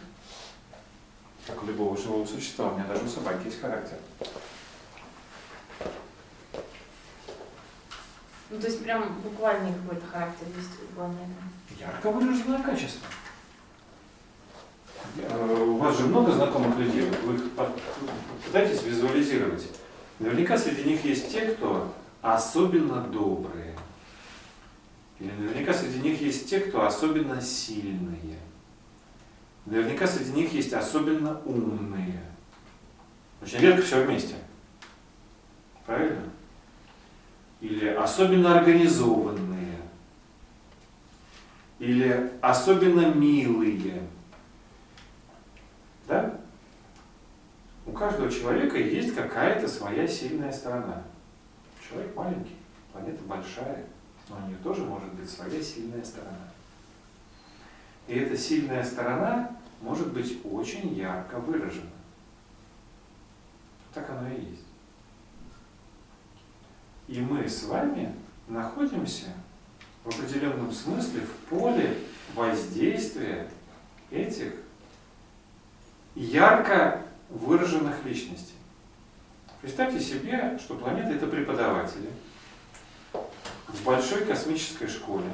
[1.47, 2.71] Как у любого живого существа.
[2.71, 3.97] У меня даже у собаки есть характер.
[8.51, 11.33] Ну, то есть прям буквальный какой-то характер есть у планеты.
[11.79, 13.07] Ярко выраженное качество.
[15.17, 17.43] Э, У вас же много знакомых людей, вы их
[18.45, 19.69] пытаетесь визуализировать.
[20.19, 23.77] Наверняка среди них есть те, кто особенно добрые.
[25.21, 28.39] Или наверняка среди них есть те, кто особенно сильные.
[29.67, 32.23] Наверняка среди них есть особенно умные.
[33.43, 34.35] Очень редко все вместе.
[35.87, 36.23] Правильно?
[37.61, 39.79] Или особенно организованные.
[41.79, 44.03] Или особенно милые.
[46.09, 46.41] Да?
[47.85, 51.03] У каждого человека есть какая-то своя сильная сторона.
[51.87, 52.57] Человек маленький,
[52.93, 53.85] планета большая,
[54.29, 56.49] но у нее тоже может быть своя сильная сторона.
[58.07, 61.91] И эта сильная сторона может быть очень ярко выражена.
[63.93, 64.65] Так оно и есть.
[67.07, 68.15] И мы с вами
[68.49, 69.29] находимся
[70.05, 71.99] в определенном смысле в поле
[72.35, 73.51] воздействия
[74.11, 74.55] этих
[76.19, 78.55] ярко выраженных личностей.
[79.61, 82.11] Представьте себе, что планета это преподаватели
[83.13, 85.31] в большой космической школе,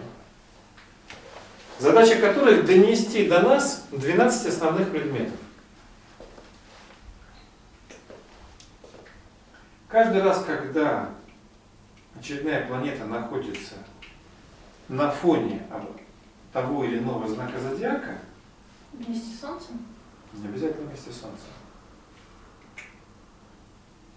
[1.78, 5.38] задача которых донести до нас 12 основных предметов.
[9.88, 11.10] Каждый раз, когда
[12.18, 13.74] очередная планета находится
[14.88, 15.62] на фоне
[16.52, 18.18] того или иного знака зодиака,
[18.94, 19.93] Вместе с Солнцем?
[20.38, 21.46] Не обязательно вместе с Солнцем,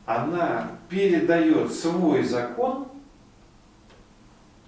[0.05, 2.87] она передает свой закон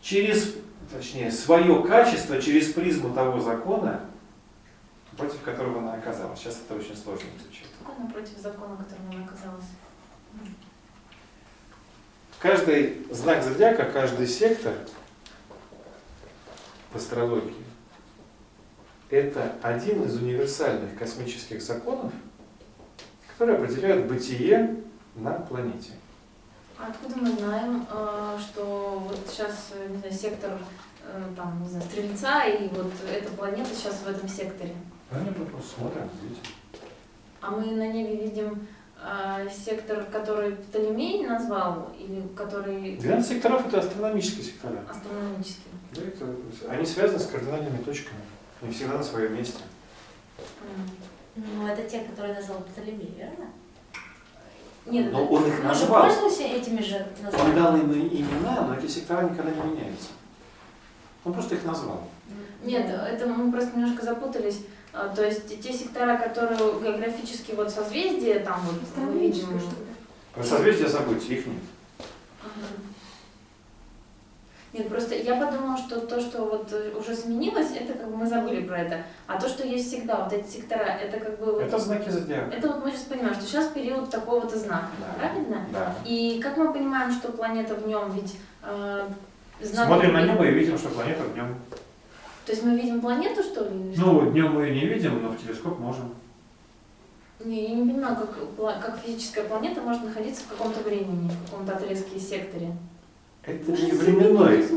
[0.02, 0.56] через
[0.92, 4.02] точнее, свое качество через призму того закона,
[5.18, 6.40] против которого она оказалась.
[6.40, 7.68] Сейчас это очень сложно звучит.
[7.80, 9.66] Какой напротив закона, которым она оказалась?
[12.40, 14.74] Каждый знак зодиака, каждый сектор
[16.92, 17.69] в астрологии
[19.10, 22.12] это один из универсальных космических законов,
[23.32, 24.76] которые определяют бытие
[25.16, 25.92] на планете.
[26.78, 30.52] А откуда мы знаем, э, что вот сейчас, э, не знаю, сектор
[31.04, 34.74] э, там, не знаю, Стрельца и вот эта планета сейчас в этом секторе?
[35.12, 36.42] Ну, не просто смотрим, видите.
[37.42, 38.68] А мы на небе видим
[39.50, 44.84] сектор, который Птолемей назвал, или который 12 секторов это астрономические сектора.
[44.90, 45.64] астрономический?
[45.94, 46.26] Да, это,
[46.70, 48.20] они связаны с кардинальными точками.
[48.62, 49.60] Они всегда на своем месте.
[51.36, 53.46] Ну, это те, которые назвал Птолемей, верно?
[54.86, 56.04] Нет, Но он их Мы же назвал.
[56.04, 57.56] пользуемся этими же Он названиями.
[57.60, 60.10] дал им имена, но эти сектора никогда не меняются.
[61.24, 62.08] Он просто их назвал.
[62.64, 64.62] Нет, это мы просто немножко запутались.
[64.92, 69.44] А, То есть те сектора, которые географически вот созвездия, там вот мы видим.
[69.44, 69.88] Астрономическое, что ли?
[70.34, 71.56] Про созвездия забудьте, их нет.
[72.42, 72.66] Ага.
[74.72, 78.28] Нет, просто я подумала, что то, что вот э, уже сменилось, это как бы мы
[78.28, 79.04] забыли про это.
[79.26, 82.56] А то, что есть всегда, вот эти сектора, это как бы вот- Это знаки зодиака.
[82.56, 85.14] это вот мы сейчас понимаем, что сейчас период такого-то знака, Да.
[85.20, 85.66] правильно?
[85.74, 85.96] Да.
[86.06, 89.08] И как мы понимаем, что планета в нем, ведь э,
[89.62, 91.56] знак- Смотрим на небо и видим, что планета в нем.
[92.46, 93.96] То есть мы видим планету, что ли?
[93.98, 96.14] Ну, днем мы ее не видим, но в телескоп можем.
[97.44, 101.76] Не, я не понимаю, как, как физическая планета может находиться в каком-то времени, в каком-то
[101.76, 102.72] отрезке и секторе.
[103.44, 104.68] Это не временной,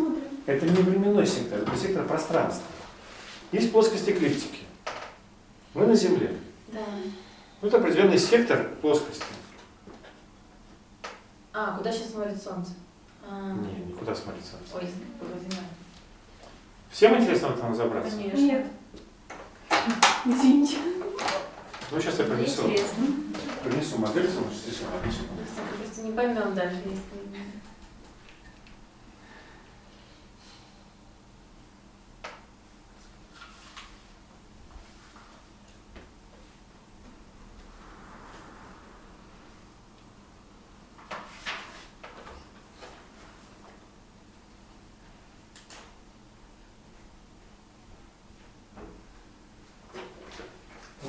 [0.47, 2.65] это не временной сектор, это сектор пространства.
[3.51, 4.61] Есть плоскость эклиптики.
[5.75, 6.37] Мы на Земле.
[6.69, 6.81] Да.
[7.61, 9.25] Ну, это определенный сектор плоскости.
[11.53, 12.71] А, куда сейчас смотрит Солнце?
[13.29, 14.55] А, Не, никуда смотрится.
[14.75, 14.89] Ой,
[15.21, 15.57] вроде да.
[16.91, 18.11] Всем интересно в этом разобраться?
[18.17, 18.37] Конечно.
[18.39, 18.67] Нет.
[20.25, 20.77] Извините.
[21.91, 23.07] Ну, сейчас я принесу, Интересно.
[23.65, 25.29] принесу модель, потому что здесь она написана.
[25.37, 27.23] Просто, просто не поймем даже, если...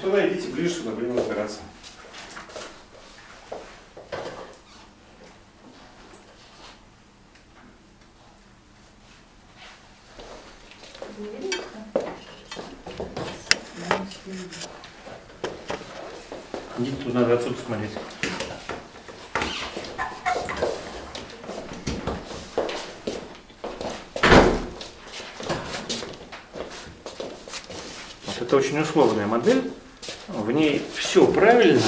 [0.01, 0.17] Ну,
[0.69, 1.59] сюда, будем разбираться.
[11.17, 11.57] Не видно?
[16.79, 17.91] Идите, тут надо отсюда смотреть.
[28.25, 29.71] Вот это очень условная модель.
[31.13, 31.79] Все правильно,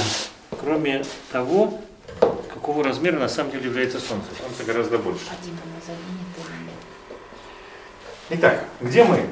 [0.52, 1.82] кроме того,
[2.54, 4.28] какого размера на самом деле является Солнце.
[4.40, 5.26] Солнце гораздо больше.
[8.30, 9.26] Итак, где мы?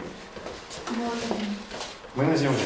[2.16, 2.58] Мы на Земле.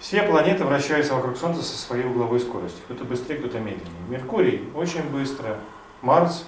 [0.00, 2.80] Все планеты вращаются вокруг Солнца со своей угловой скоростью.
[2.86, 4.08] Кто-то быстрее, кто-то медленнее.
[4.08, 5.58] Меркурий очень быстро,
[6.00, 6.46] Марс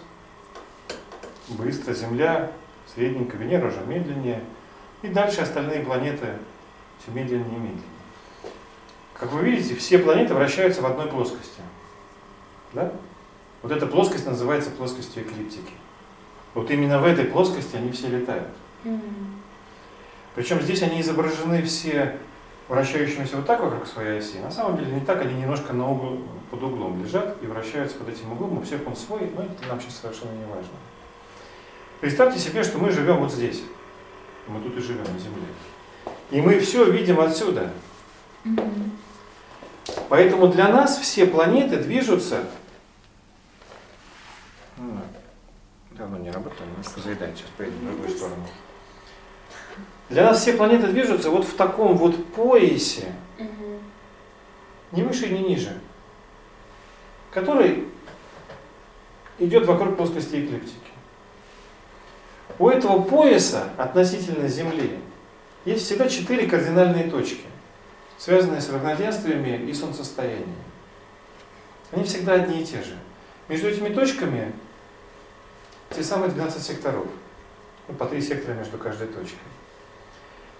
[1.48, 2.52] быстро, Земля
[2.94, 4.42] средненько, Венера уже медленнее.
[5.02, 6.38] И дальше остальные планеты
[7.02, 7.95] все медленнее и медленнее.
[9.18, 11.60] Как вы видите, все планеты вращаются в одной плоскости.
[12.72, 12.92] Да?
[13.62, 15.72] Вот эта плоскость называется плоскостью эклиптики.
[16.54, 18.48] Вот именно в этой плоскости они все летают.
[18.84, 19.00] М.
[20.34, 22.18] Причем здесь они изображены все
[22.68, 24.38] вращающимися вот так вокруг своей оси.
[24.38, 28.10] На самом деле не так, они немножко на угол, под углом лежат и вращаются под
[28.10, 28.58] этим углом.
[28.58, 30.76] У всех он свой, но это нам сейчас совершенно не важно.
[32.00, 33.62] Представьте себе, что мы живем вот здесь.
[34.46, 35.46] Мы тут и живем на Земле.
[36.30, 37.72] И мы все видим отсюда.
[38.44, 38.92] Мгм.
[40.08, 42.44] Поэтому для нас все планеты движутся...
[44.76, 45.00] Ну,
[45.92, 48.46] Давно не работали, немножко заедает, сейчас поедем в другую сторону.
[50.10, 53.12] Для нас все планеты движутся вот в таком вот поясе,
[54.92, 55.80] не выше и не ниже,
[57.32, 57.88] который
[59.38, 60.76] идет вокруг плоскости эклиптики.
[62.58, 64.98] У этого пояса относительно Земли
[65.64, 67.44] есть всегда четыре кардинальные точки,
[68.18, 70.54] связанные с равноденствиями и солнцестоянием.
[71.92, 72.96] Они всегда одни и те же.
[73.48, 74.52] Между этими точками
[75.90, 77.06] те самые 12 секторов.
[77.88, 79.38] Ну, по три сектора между каждой точкой.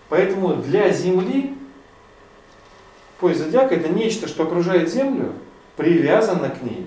[0.08, 1.56] Поэтому для Земли
[3.18, 5.32] пояс зодиака это нечто, что окружает Землю,
[5.76, 6.86] привязано к ней.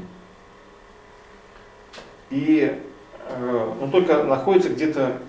[2.29, 2.81] И
[3.27, 5.19] э, но только находится где-то...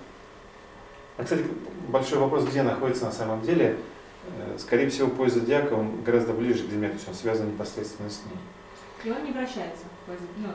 [1.17, 1.43] А, кстати,
[1.89, 3.77] большой вопрос, где находится на самом деле.
[4.27, 8.09] Э, Скорее всего, пояс зодиака, он гораздо ближе к Земле, то есть он связан непосредственно
[8.09, 8.37] с ней.
[9.03, 9.85] И он не вращается.
[10.07, 10.47] Ну,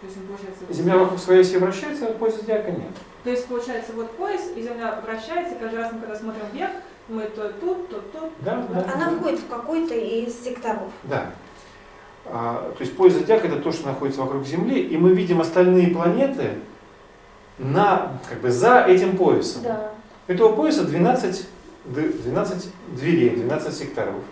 [0.00, 0.64] то есть он получается...
[0.70, 2.90] Земля вокруг своей оси вращается, а пояс зодиака нет.
[3.24, 6.72] То есть получается вот пояс, и Земля вращается, и каждый раз мы когда смотрим вверх,
[7.08, 8.30] мы то тут, то тут.
[8.40, 8.92] Да, да.
[8.94, 10.90] Она входит в какой-то из секторов.
[11.04, 11.30] Да.
[12.26, 15.88] А, то есть пояс зодиака это то, что находится вокруг Земли, и мы видим остальные
[15.88, 16.58] планеты
[17.58, 19.62] на, как бы за этим поясом.
[19.62, 19.92] Да.
[20.26, 21.46] Этого пояса 12, д-
[21.92, 24.22] 12 дверей, 12 секторов.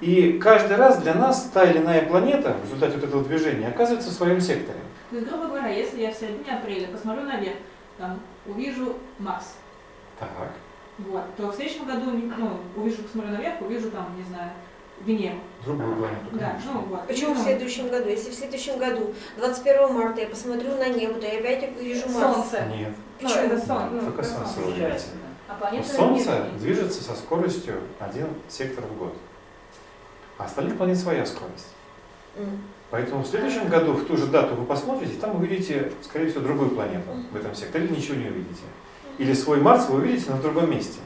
[0.00, 4.10] И каждый раз для нас та или иная планета в результате вот этого движения оказывается
[4.10, 4.78] в своем секторе.
[5.10, 7.56] То есть, грубо говоря, если я в середине апреля посмотрю наверх,
[7.98, 9.54] там, увижу Марс,
[10.18, 10.28] Так.
[10.98, 14.50] вот, то в следующем году, ну, увижу, посмотрю наверх, увижу там, не знаю,
[15.04, 15.38] Венеру.
[15.64, 17.06] Другую планету, Да, ну вот.
[17.08, 18.08] Почему в Ну, следующем году?
[18.08, 22.36] Если в следующем году, 21 марта, я посмотрю на небо, то я опять увижу Марс.
[22.36, 22.64] Солнце.
[22.66, 22.92] Нет.
[23.20, 23.44] Ну, Почему?
[23.46, 25.06] это сон, ну, Только Солнце солнце.
[25.48, 29.14] А Солнце движется со скоростью один сектор в год.
[30.38, 31.68] А остальных планет своя скорость.
[32.36, 32.60] М.
[32.90, 36.70] Поэтому в следующем году, в ту же дату вы посмотрите, там увидите, скорее всего, другую
[36.70, 38.62] планету в этом секторе, или ничего не увидите.
[39.18, 40.98] Или свой Марс вы увидите, но в другом месте.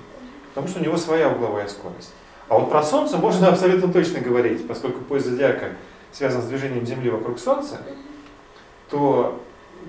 [0.48, 2.12] Потому что у него своя угловая скорость.
[2.48, 5.72] А вот про Солнце можно абсолютно точно говорить, поскольку пояс зодиака
[6.12, 7.78] связан с движением Земли вокруг Солнца,
[8.90, 9.40] то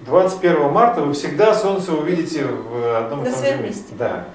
[0.06, 3.64] 21 марта вы всегда Солнце увидите в одном и том же месте.
[3.64, 3.96] месте.
[3.98, 4.26] Да.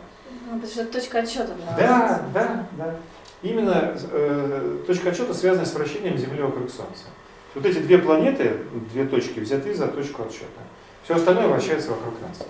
[0.54, 2.94] Ну, потому что точка отсчета Да, да, да.
[3.42, 7.06] Именно э, точка отсчета связана с вращением Земли вокруг Солнца.
[7.54, 8.58] Вот эти две планеты,
[8.92, 10.60] две точки взяты за точку отсчета.
[11.02, 12.46] Все остальное вращается вокруг нас.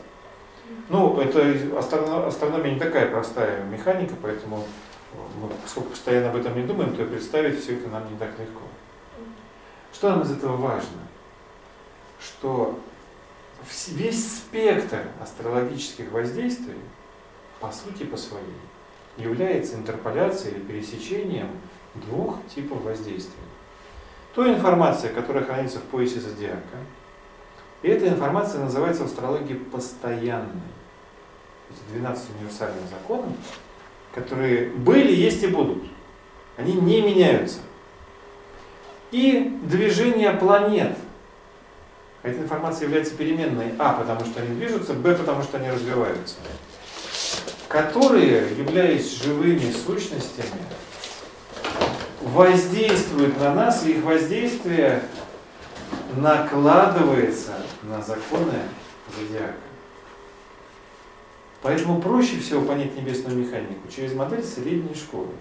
[0.91, 1.41] Ну, это
[1.79, 4.65] астроно- астрономия не такая простая механика, поэтому
[5.41, 8.63] мы, поскольку постоянно об этом не думаем, то представить все это нам не так легко.
[9.95, 11.01] Что нам из этого важно?
[12.21, 12.79] Что
[13.89, 16.77] весь спектр астрологических воздействий,
[17.65, 18.45] по сути по своей,
[19.17, 21.49] является интерполяцией или пересечением
[21.95, 23.43] двух типов воздействия.
[24.35, 26.77] Той информация, которая хранится в поясе зодиака,
[27.81, 30.61] и эта информация называется в астрологии постоянной.
[31.71, 33.33] Эти 12 универсальных законов,
[34.15, 35.85] которые были, есть и будут.
[36.59, 37.61] Они не меняются.
[39.11, 40.99] И движение планет.
[42.23, 46.37] Эта информация является переменной А, потому что они движутся, Б, потому что они развиваются
[47.75, 50.62] которые, являясь живыми сущностями,
[52.20, 55.03] воздействуют на нас, и их воздействие
[56.16, 58.61] накладывается на законы
[59.18, 59.57] зодиака.
[61.62, 65.33] Поэтому проще всего понять небесную механику через модель средней школы.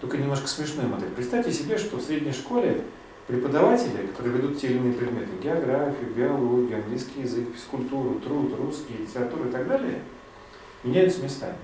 [0.00, 1.10] Только немножко смешную модель.
[1.10, 2.84] Представьте себе, что в средней школе
[3.26, 9.48] преподаватели, которые ведут те или иные предметы, географию, биологию, английский язык, физкультуру, труд, русский, литературу
[9.48, 10.00] и так далее,
[10.82, 11.56] меняются местами.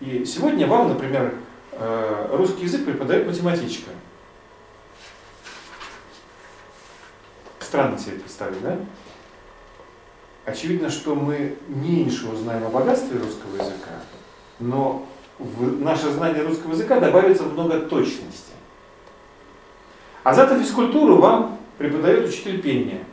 [0.00, 1.34] И сегодня вам, например,
[1.72, 3.90] э, русский язык преподает математичка.
[7.60, 8.78] Странно себе представить, да?
[10.44, 13.90] Очевидно, что мы меньше узнаем о богатстве русского языка,
[14.60, 15.06] но
[15.38, 18.52] в наше знание русского языка добавится много точности.
[20.22, 23.04] А зато физкультуру вам преподает учитель пения.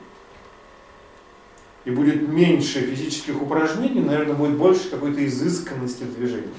[1.86, 6.54] И будет меньше физических упражнений, наверное, будет больше какой-то изысканности в движении.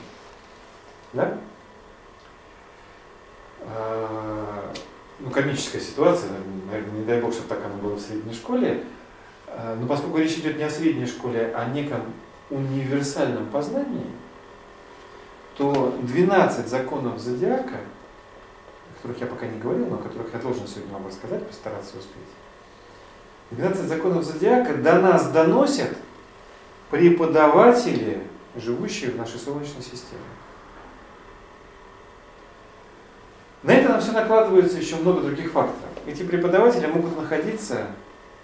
[1.13, 1.39] Да?
[3.63, 4.73] А,
[5.21, 6.31] Ну, комическая ситуация,
[6.71, 8.85] наверное, не дай бог, чтобы так оно было в средней школе.
[9.47, 12.03] А, Но поскольку речь идет не о средней школе, а о неком
[12.51, 14.07] универсальном познании,
[15.57, 20.67] то 12 законов зодиака, о которых я пока не говорил, но о которых я должен
[20.67, 22.44] сегодня вам рассказать, постараться успеть.
[23.57, 25.97] 12 законов зодиака до нас доносят
[26.91, 28.23] преподаватели,
[28.57, 30.23] живущие в нашей Солнечной системе.
[33.63, 35.91] На это нам все накладывается еще много других факторов.
[36.07, 37.87] Эти преподаватели могут находиться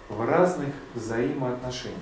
[0.09, 1.99] в разных взаимоотношениях.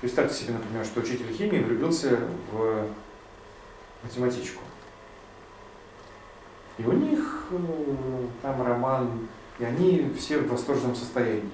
[0.00, 2.20] Представьте себе, например, что учитель химии влюбился
[2.52, 2.86] в
[4.02, 4.62] математичку.
[6.78, 7.56] И у них э,
[8.40, 9.28] там роман,
[9.60, 11.50] и они все в восторженном состоянии.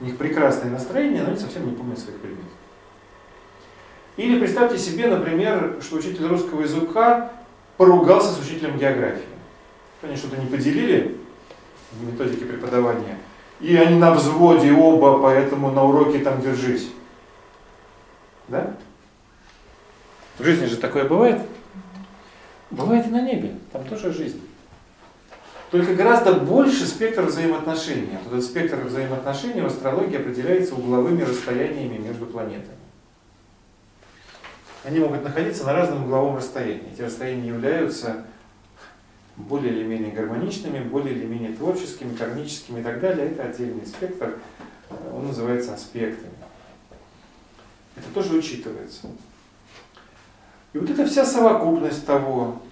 [0.00, 2.50] У них прекрасное настроение, но они совсем не помнят своих предметов.
[4.16, 7.32] Или представьте себе, например, что учитель русского языка
[7.76, 9.22] поругался с учителем географии.
[10.02, 11.16] Они что-то не поделили
[11.92, 13.18] в методике преподавания,
[13.60, 16.90] и они на взводе оба, поэтому на уроке там держись.
[18.48, 18.74] Да?
[20.38, 21.40] В жизни же такое бывает?
[22.70, 24.40] Бывает и на небе, там тоже жизнь.
[25.74, 28.16] Только гораздо больше спектр взаимоотношений.
[28.24, 32.78] Этот спектр взаимоотношений в астрологии определяется угловыми расстояниями между планетами.
[34.84, 36.92] Они могут находиться на разном угловом расстоянии.
[36.92, 38.24] Эти расстояния являются
[39.34, 43.32] более или менее гармоничными, более или менее творческими, кармическими и так далее.
[43.32, 44.38] Это отдельный спектр,
[45.12, 46.34] он называется аспектами.
[47.96, 49.08] Это тоже учитывается.
[50.72, 52.62] И вот эта вся совокупность того,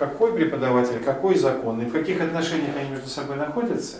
[0.00, 3.98] какой преподаватель, какой закон и в каких отношениях они между собой находятся,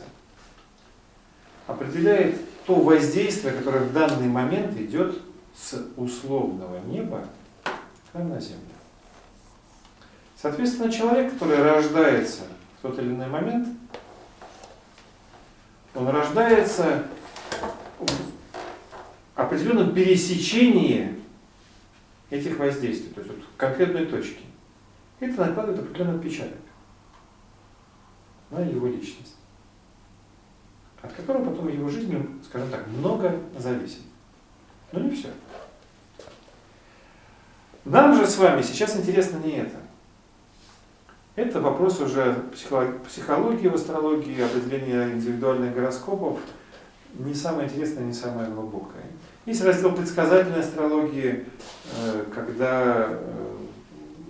[1.66, 5.20] определяет то воздействие, которое в данный момент идет
[5.54, 7.26] с условного неба
[8.14, 8.64] на землю.
[10.40, 12.44] Соответственно, человек, который рождается
[12.78, 13.68] в тот или иной момент,
[15.94, 17.04] он рождается
[17.98, 18.10] в
[19.34, 21.14] определенном пересечении
[22.30, 24.40] этих воздействий, то есть вот конкретной точке.
[25.20, 26.58] Это накладывает определенный отпечаток
[28.50, 29.36] на его личность,
[31.02, 34.00] от которого потом его жизни, скажем так, много зависит.
[34.92, 35.28] Но не все.
[37.84, 39.76] Нам же с вами сейчас интересно не это.
[41.36, 46.40] Это вопрос уже психологии в астрологии, определения индивидуальных гороскопов.
[47.14, 49.04] Не самое интересное, не самое глубокое.
[49.46, 51.46] Есть раздел предсказательной астрологии,
[51.96, 53.49] э, когда э,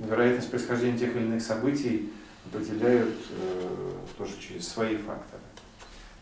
[0.01, 2.13] вероятность происхождения тех или иных событий
[2.47, 5.43] определяют э, тоже через свои факторы.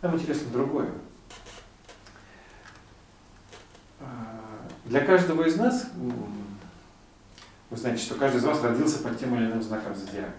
[0.02, 0.90] Нам интересно другое.
[4.84, 5.86] Для каждого из нас,
[7.68, 10.32] вы знаете, что каждый из вас родился под тем или иным знаком зодиака.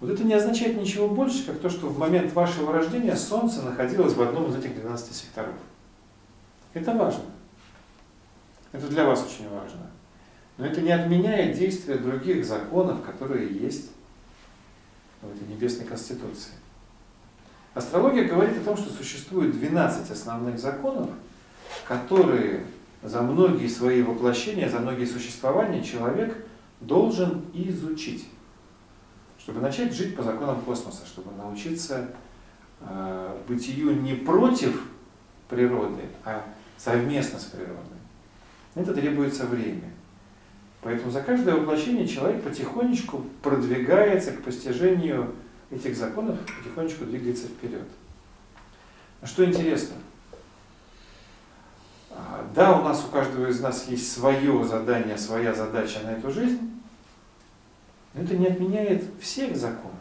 [0.00, 4.14] Вот это не означает ничего больше, как то, что в момент вашего рождения Солнце находилось
[4.14, 5.54] в одном из этих 12 секторов.
[6.72, 7.24] Это важно.
[8.72, 9.93] Это для вас очень важно.
[10.56, 13.90] Но это не отменяет действия других законов, которые есть
[15.20, 16.52] в этой небесной конституции.
[17.74, 21.10] Астрология говорит о том, что существует 12 основных законов,
[21.88, 22.64] которые
[23.02, 26.46] за многие свои воплощения, за многие существования человек
[26.80, 28.28] должен изучить,
[29.38, 32.10] чтобы начать жить по законам космоса, чтобы научиться
[32.80, 34.84] э, бытию не против
[35.48, 36.44] природы, а
[36.78, 37.98] совместно с природой.
[38.76, 39.93] Это требуется время.
[40.84, 45.34] Поэтому за каждое воплощение человек потихонечку продвигается к постижению
[45.70, 47.88] этих законов, потихонечку двигается вперед.
[49.22, 49.96] А что интересно?
[52.10, 56.30] А, да, у нас у каждого из нас есть свое задание, своя задача на эту
[56.30, 56.60] жизнь,
[58.12, 59.94] но это не отменяет всех законов.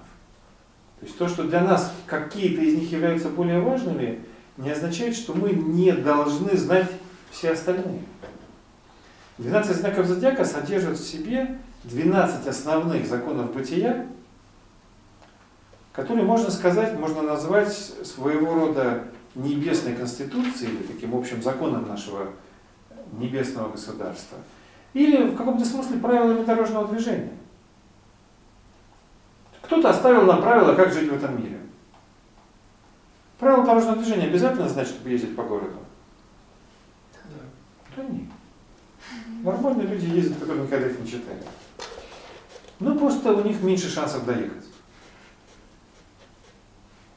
[0.99, 4.19] То есть то, что для нас какие-то из них являются более важными,
[4.57, 6.91] не означает, что мы не должны знать
[7.31, 8.01] все остальные.
[9.38, 14.07] 12 знаков зодиака содержат в себе 12 основных законов бытия,
[15.91, 19.03] которые, можно сказать, можно назвать своего рода
[19.36, 22.29] небесной конституцией, или таким общим законом нашего
[23.13, 24.38] небесного государства,
[24.93, 27.34] или в каком-то смысле правилами дорожного движения.
[29.61, 31.59] Кто-то оставил нам правила, как жить в этом мире.
[33.39, 35.77] Правила дорожного движения обязательно знать, чтобы ездить по городу?
[37.95, 38.29] Да нет.
[39.43, 41.43] Нормальные люди ездят, которые никогда их не читали.
[42.80, 44.64] Ну, просто у них меньше шансов доехать.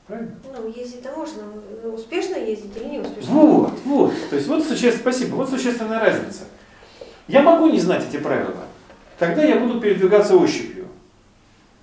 [0.07, 0.37] Правильно?
[0.45, 1.43] Ну, ездить-то можно.
[1.83, 3.33] Ну, Успешно ездить или не успешно?
[3.33, 4.15] Вот, вот.
[4.31, 6.45] То есть вот существенная, спасибо, вот существенная разница.
[7.27, 8.65] Я могу не знать эти правила.
[9.19, 10.87] Тогда я буду передвигаться ощупью.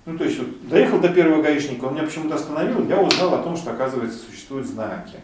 [0.06, 3.42] Ну, то есть, вот, доехал до первого гаишника, он меня почему-то остановил, я узнал о
[3.42, 5.16] том, что, оказывается, существуют знаки.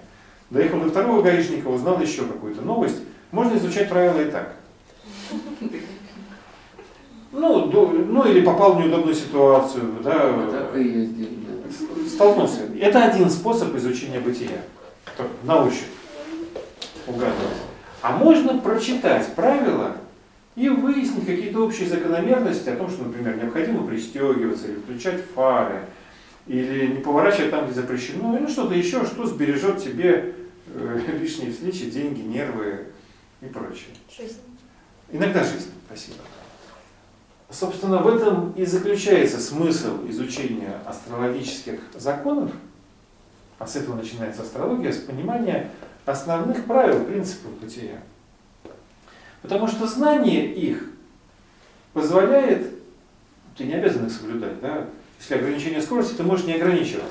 [0.49, 2.97] Доехал до второго гаишника, узнал еще какую-то новость.
[3.31, 4.57] Можно изучать правила и так.
[7.33, 12.09] Ну, до- ну или попал в неудобную ситуацию, да, А так и ездили, да.
[12.09, 12.63] столкнулся.
[12.81, 14.63] Это один способ изучения бытия.
[15.17, 15.85] Так, На ощупь.
[17.07, 17.57] Угадывать.
[18.03, 19.97] А можно прочитать правила
[20.57, 25.83] и выяснить какие-то общие закономерности о том, что, например, необходимо пристегиваться или включать фары,
[26.47, 30.35] или не поворачивать там, где запрещено, или что-то еще, что сбережет тебе
[30.75, 32.87] э, лишние встречи, деньги, нервы
[33.43, 33.95] и прочее.
[34.17, 34.39] Жизнь.
[35.13, 35.71] Иногда жизнь.
[35.87, 36.19] Спасибо.
[37.51, 42.53] Собственно, в этом и заключается смысл изучения астрологических законов,
[43.59, 45.71] а с этого начинается астрология, с понимания
[46.07, 48.01] основных правил, принципов бытия.
[49.43, 50.85] Потому что знание их
[51.93, 52.71] позволяет,
[53.57, 54.87] ты не обязан их соблюдать, да?
[55.19, 57.05] Если ограничение скорости, ты можешь не ограничивать.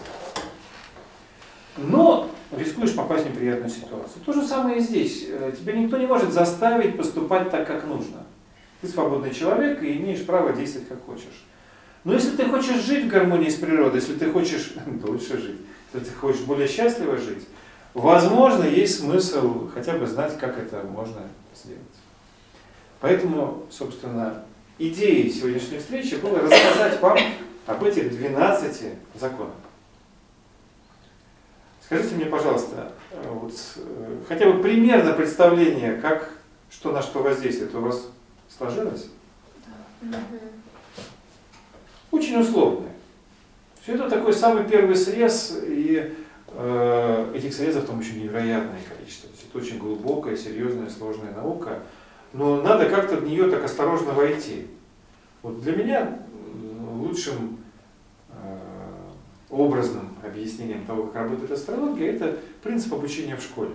[1.78, 4.24] Но рискуешь попасть в неприятную ситуацию.
[4.26, 5.26] То же самое и здесь.
[5.28, 8.24] Э, Тебя никто не может заставить поступать так, как нужно.
[8.82, 11.46] Ты свободный человек и имеешь право действовать как хочешь.
[12.04, 14.74] Но если ты хочешь жить в гармонии с природой, если ты хочешь
[15.04, 15.60] лучше жить,
[15.94, 17.46] если ты хочешь более счастливо жить,
[17.94, 21.22] возможно, есть смысл хотя бы знать, как это можно
[21.56, 21.82] сделать.
[23.02, 24.44] Поэтому, собственно,
[24.78, 27.18] идеей сегодняшней встречи было рассказать вам
[27.66, 29.54] об этих 12 законах.
[31.90, 36.30] Скажите мне, пожалуйста, э, вот, э, хотя бы примерно представление, как,
[36.70, 38.10] что на что воздействует, у вас
[38.56, 39.08] сложилось?
[42.12, 42.92] Очень условное.
[43.82, 46.14] Все это такой самый первый срез, и
[46.50, 49.28] э, этих срезов там еще невероятное количество.
[49.30, 51.80] То есть это очень глубокая, серьезная, сложная наука,
[52.34, 54.68] но надо как-то в нее так осторожно войти.
[55.42, 56.20] Вот для меня
[56.94, 57.58] лучшим
[59.50, 63.74] образным объяснением того, как работает астрология, это принцип обучения в школе.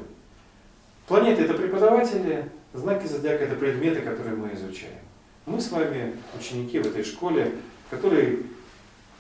[1.07, 4.99] Планеты это преподаватели, знаки зодиака это предметы, которые мы изучаем.
[5.47, 7.53] Мы с вами ученики в этой школе,
[7.87, 8.47] в которой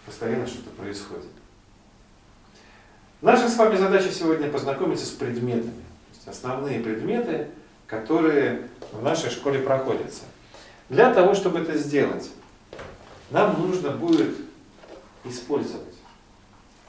[0.07, 1.27] постоянно что-то происходит.
[3.21, 5.73] Наша с вами задача сегодня познакомиться с предметами.
[5.73, 7.49] То есть основные предметы,
[7.87, 10.23] которые в нашей школе проходятся.
[10.89, 12.31] Для того, чтобы это сделать,
[13.31, 14.37] нам нужно будет
[15.25, 15.95] использовать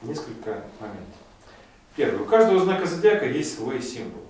[0.02, 1.20] несколько моментов.
[1.94, 2.22] Первое.
[2.22, 4.22] У каждого знака зодиака есть свой символ.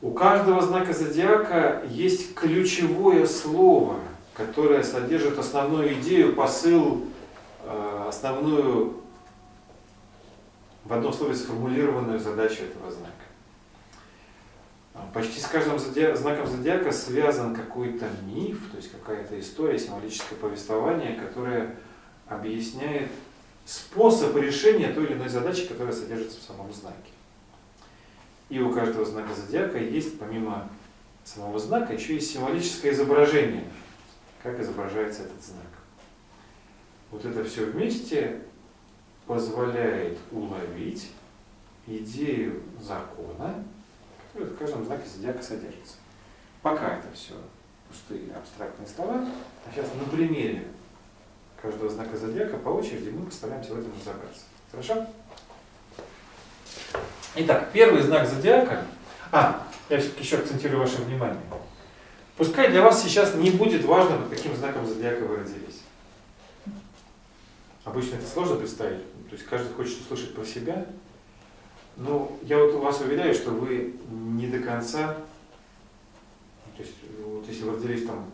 [0.00, 3.96] У каждого знака зодиака есть ключевое слово,
[4.34, 7.04] которое содержит основную идею, посыл,
[7.64, 9.00] э, основную
[10.84, 13.12] в одном слове сформулированную задачу этого знака.
[15.12, 21.14] Почти с каждым зодиак, знаком зодиака связан какой-то миф, то есть какая-то история, символическое повествование,
[21.14, 21.74] которое
[22.28, 23.10] объясняет
[23.64, 26.96] способ решения той или иной задачи, которая содержится в самом знаке.
[28.48, 30.68] И у каждого знака зодиака есть, помимо
[31.24, 33.64] самого знака, еще есть символическое изображение,
[34.42, 35.66] как изображается этот знак.
[37.10, 38.42] Вот это все вместе
[39.26, 41.10] позволяет уловить
[41.86, 43.64] идею закона,
[44.32, 45.94] который в каждом знаке зодиака содержится.
[46.60, 47.34] Пока это все
[47.88, 49.26] пустые абстрактные слова,
[49.66, 50.66] а сейчас на примере
[51.64, 54.42] каждого знака зодиака по очереди мы постараемся в этом разобраться.
[54.70, 55.06] Хорошо?
[57.36, 58.84] Итак, первый знак зодиака.
[59.32, 61.40] А, я все-таки еще акцентирую ваше внимание.
[62.36, 65.80] Пускай для вас сейчас не будет важно, под каким знаком зодиака вы родились.
[67.84, 69.02] Обычно это сложно представить.
[69.30, 70.86] То есть каждый хочет услышать про себя.
[71.96, 75.16] Но я вот вас уверяю, что вы не до конца
[76.76, 76.94] то есть,
[77.24, 78.26] вот если вы родились там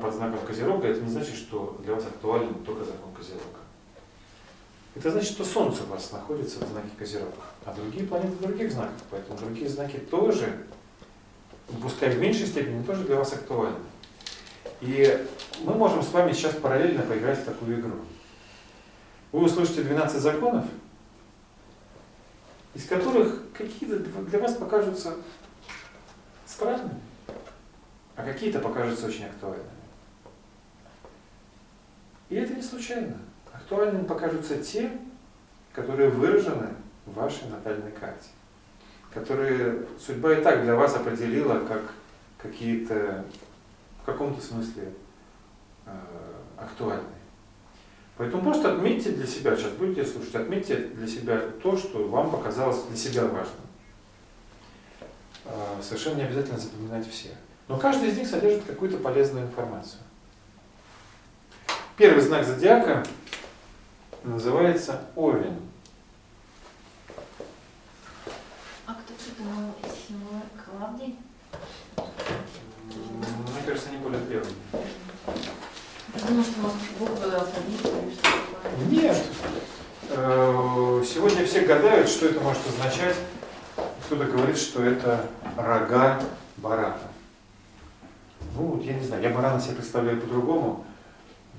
[0.00, 3.60] под знаком Козерога, это не значит, что для вас актуален только закон Козерога.
[4.96, 8.72] Это значит, что Солнце у вас находится в знаке Козерога, а другие планеты в других
[8.72, 8.98] знаках.
[9.10, 10.66] Поэтому другие знаки тоже,
[11.80, 13.78] пускай в меньшей степени, тоже для вас актуальны.
[14.80, 15.26] И
[15.62, 17.98] мы можем с вами сейчас параллельно поиграть в такую игру.
[19.30, 20.64] Вы услышите 12 законов,
[22.74, 25.14] из которых какие-то для вас покажутся
[26.44, 27.00] странными
[28.16, 29.68] а какие-то покажутся очень актуальными.
[32.28, 33.16] И это не случайно.
[33.52, 34.90] Актуальными покажутся те,
[35.72, 36.68] которые выражены
[37.06, 38.28] в вашей натальной карте,
[39.12, 41.82] которые судьба и так для вас определила как
[42.38, 43.24] какие-то,
[44.02, 44.92] в каком-то смысле,
[45.86, 45.92] э,
[46.56, 47.06] актуальные.
[48.16, 52.84] Поэтому просто отметьте для себя, сейчас будете слушать, отметьте для себя то, что вам показалось
[52.84, 53.56] для себя важным.
[55.46, 57.30] Э, совершенно не обязательно запоминать все.
[57.68, 60.00] Но каждый из них содержит какую-то полезную информацию.
[61.96, 63.04] Первый знак зодиака
[64.22, 65.56] называется Овен.
[68.86, 69.74] А кто придумал
[70.06, 71.18] символы Клавдий?
[71.96, 74.54] Мне кажется, они более древние.
[76.14, 78.86] Я думаю, что может буквы алфавита или что такое.
[78.90, 79.22] Нет.
[80.10, 83.16] Э, Сегодня все гадают, что это может означать.
[84.06, 86.20] Кто-то говорит, что это рога
[86.56, 86.98] барана.
[88.54, 90.84] Ну, вот я не знаю, я барана себе представляю по-другому.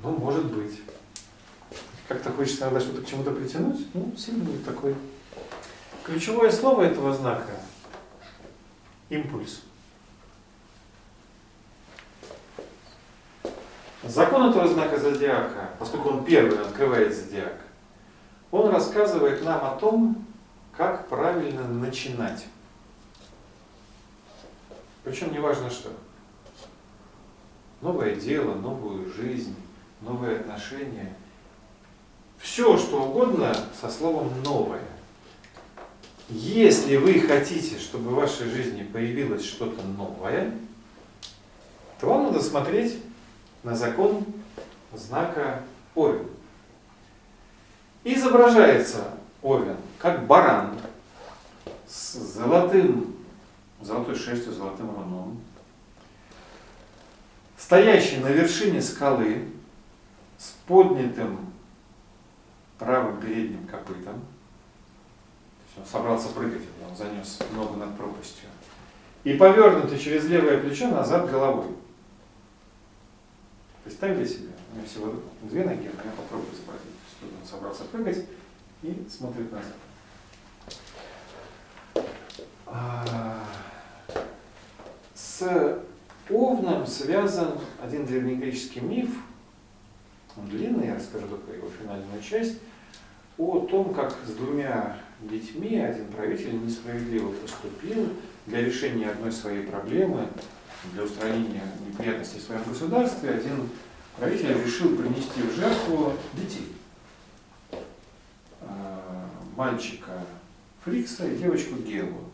[0.02, 0.82] Ну, может быть.
[2.08, 3.88] Как-то хочется иногда что-то к чему-то притянуть.
[3.94, 4.96] Ну, символ такой.
[6.04, 7.52] Ключевое слово этого знака–
[9.10, 9.62] импульс.
[14.04, 17.60] Закон этого знака зодиака, поскольку он первый открывает зодиак,
[18.52, 20.26] он рассказывает нам о том,
[20.78, 22.46] как правильно начинать.
[25.04, 25.90] Причем не важно что
[27.82, 29.56] новое дело, новую жизнь,
[30.02, 31.14] новые отношения.
[32.38, 34.82] Все, что угодно со словом «новое».
[36.30, 40.52] Если вы хотите, чтобы в вашей жизни появилось что-то новое,
[42.00, 43.00] то вам надо смотреть
[43.64, 44.26] на закон
[44.94, 45.62] знака
[45.94, 46.28] Овен.
[48.04, 49.12] Изображается
[49.42, 50.80] Овен как баран
[51.88, 53.16] с золотым,
[53.82, 55.40] золотой шерстью, золотым руном,
[57.66, 59.48] стоящий на вершине скалы
[60.38, 61.52] с поднятым
[62.78, 64.14] правым передним копытом.
[64.14, 68.50] То есть он собрался прыгать, он занес ногу над пропастью.
[69.24, 71.76] И повернутый через левое плечо назад головой.
[73.84, 74.50] Представили себе?
[74.72, 76.86] У меня всего две ноги, но я попробую изобразить.
[77.20, 78.28] Тут он собрался прыгать
[78.84, 79.74] и смотрит назад.
[82.68, 83.44] А,
[85.16, 85.82] С
[86.30, 89.10] Овном связан один древнегреческий миф,
[90.36, 92.58] он длинный, я расскажу только его финальную часть,
[93.38, 98.10] о том, как с двумя детьми один правитель несправедливо поступил
[98.48, 100.28] для решения одной своей проблемы,
[100.94, 103.70] для устранения неприятностей в своем государстве, один
[104.18, 106.74] правитель решил принести в жертву детей.
[108.62, 110.24] А, Мальчика
[110.84, 112.30] Фрикса и девочку Гелу.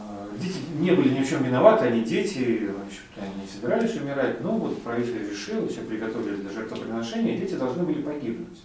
[0.00, 2.70] А, Дети не были ни в чем виноваты, они дети,
[3.16, 8.02] они собирались умирать, но вот правитель решил, все приготовили для жертвоприношения, и дети должны были
[8.02, 8.60] погибнуть.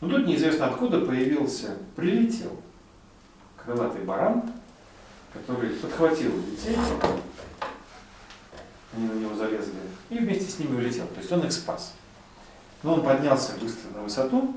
[0.00, 2.60] Но тут неизвестно откуда появился, прилетел
[3.56, 4.50] крылатый баран,
[5.32, 6.76] который подхватил детей,
[8.94, 9.72] они на него залезли,
[10.10, 11.06] и вместе с ними улетел.
[11.06, 11.94] То есть он их спас.
[12.82, 14.56] Но он поднялся быстро на высоту,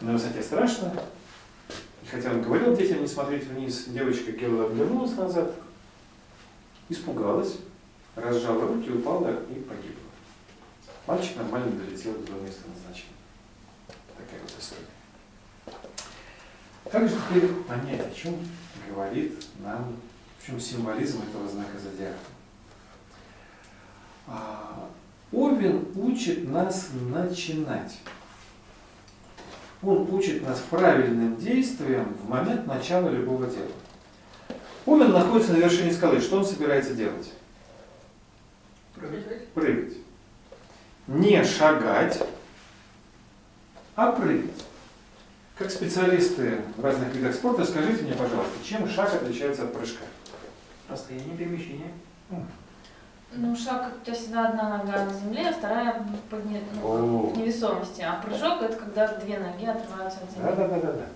[0.00, 0.92] на высоте страшно,
[2.14, 5.52] хотя он говорил детям не смотреть вниз, девочка Гелла обернулась назад,
[6.88, 7.56] испугалась,
[8.14, 10.04] разжала руки, упала и погибла.
[11.08, 13.10] Мальчик нормально долетел до места назначения.
[14.16, 14.84] Такая вот история.
[16.90, 18.36] Как же теперь понять, о чем
[18.88, 19.96] говорит нам,
[20.38, 22.18] в чем символизм этого знака зодиака?
[24.28, 24.88] А,
[25.32, 27.98] Овен учит нас начинать.
[29.86, 33.68] Он учит нас правильным действиям в момент начала любого дела.
[34.86, 36.20] Овен находится на вершине скалы.
[36.20, 37.32] Что он собирается делать?
[38.94, 39.48] Прыгать.
[39.48, 39.94] Прыгать.
[41.06, 42.22] Не шагать,
[43.94, 44.64] а прыгать.
[45.58, 50.04] Как специалисты в разных видах спорта, скажите мне, пожалуйста, чем шаг отличается от прыжка?
[50.88, 51.92] Расстояние перемещения.
[53.36, 57.26] Ну, шаг, у тебя всегда одна нога на земле, а вторая ну, О.
[57.30, 58.00] в невесомости.
[58.02, 60.48] А прыжок это когда две ноги отрываются от земли.
[60.48, 61.06] Да, да, да, да, да.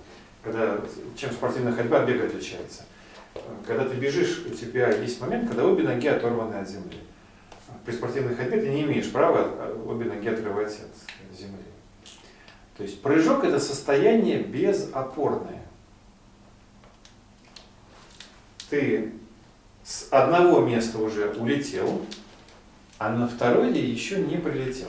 [0.43, 0.81] Когда,
[1.17, 2.85] чем спортивная ходьба от бега отличается.
[3.67, 6.99] Когда ты бежишь, у тебя есть момент, когда обе ноги оторваны от земли.
[7.85, 11.63] При спортивной ходьбе ты не имеешь права а, обе ноги отрывать от земли.
[12.77, 15.63] То есть прыжок это состояние безопорное.
[18.71, 19.13] Ты
[19.89, 22.05] с одного места уже улетел,
[22.99, 24.89] а на второе еще не прилетел.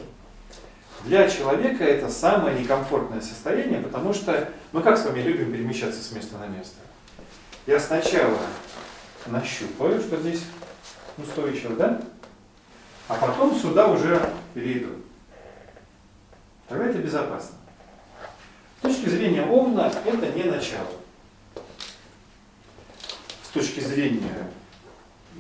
[1.06, 6.12] Для человека это самое некомфортное состояние, потому что мы как с вами любим перемещаться с
[6.12, 6.76] места на место.
[7.66, 8.38] Я сначала
[9.28, 10.41] нащупаю, что здесь
[11.18, 12.02] устойчиво, да?
[13.08, 14.22] А потом сюда уже
[14.54, 14.95] перейду.
[16.68, 17.56] Тогда это безопасно.
[18.80, 20.91] С точки зрения Овна это не начало.
[23.43, 24.50] С точки зрения,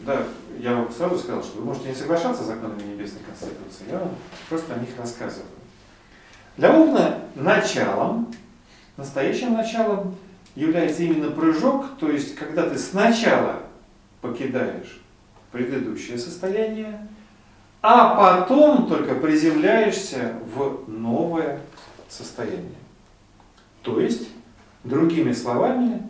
[0.05, 0.23] да,
[0.59, 4.15] я вам сразу сказал, что вы можете не соглашаться с законами Небесной Конституции, я вам
[4.47, 5.47] просто о них рассказываю.
[6.57, 8.33] Для Овна началом,
[8.97, 10.15] настоящим началом
[10.55, 13.63] является именно прыжок, то есть когда ты сначала
[14.21, 14.99] покидаешь
[15.51, 17.07] предыдущее состояние,
[17.81, 21.61] а потом только приземляешься в новое
[22.09, 22.75] состояние.
[23.81, 24.27] То есть,
[24.83, 26.09] другими словами,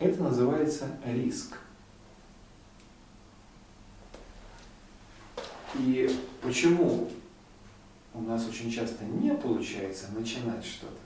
[0.00, 1.56] это называется риск.
[5.78, 7.10] И почему
[8.14, 10.98] у нас очень часто не получается начинать что-то?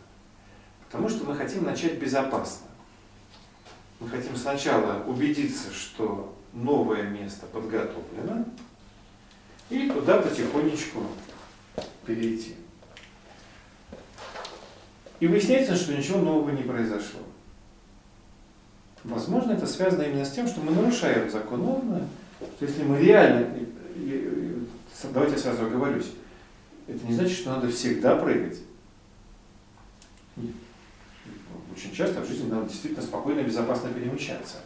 [0.86, 2.66] Потому что мы хотим начать безопасно.
[4.00, 8.44] Мы хотим сначала убедиться, что новое место подготовлено,
[9.68, 11.02] и туда потихонечку
[12.04, 12.56] перейти.
[15.20, 17.20] И выясняется, что ничего нового не произошло.
[19.04, 22.06] Возможно, это связано именно с тем, что мы нарушаем закон Овна,
[22.56, 23.46] что если мы реально,
[25.08, 26.12] давайте я сразу оговорюсь,
[26.86, 28.58] это не значит, что надо всегда прыгать.
[31.76, 34.56] Очень часто в жизни надо действительно спокойно и безопасно перемещаться.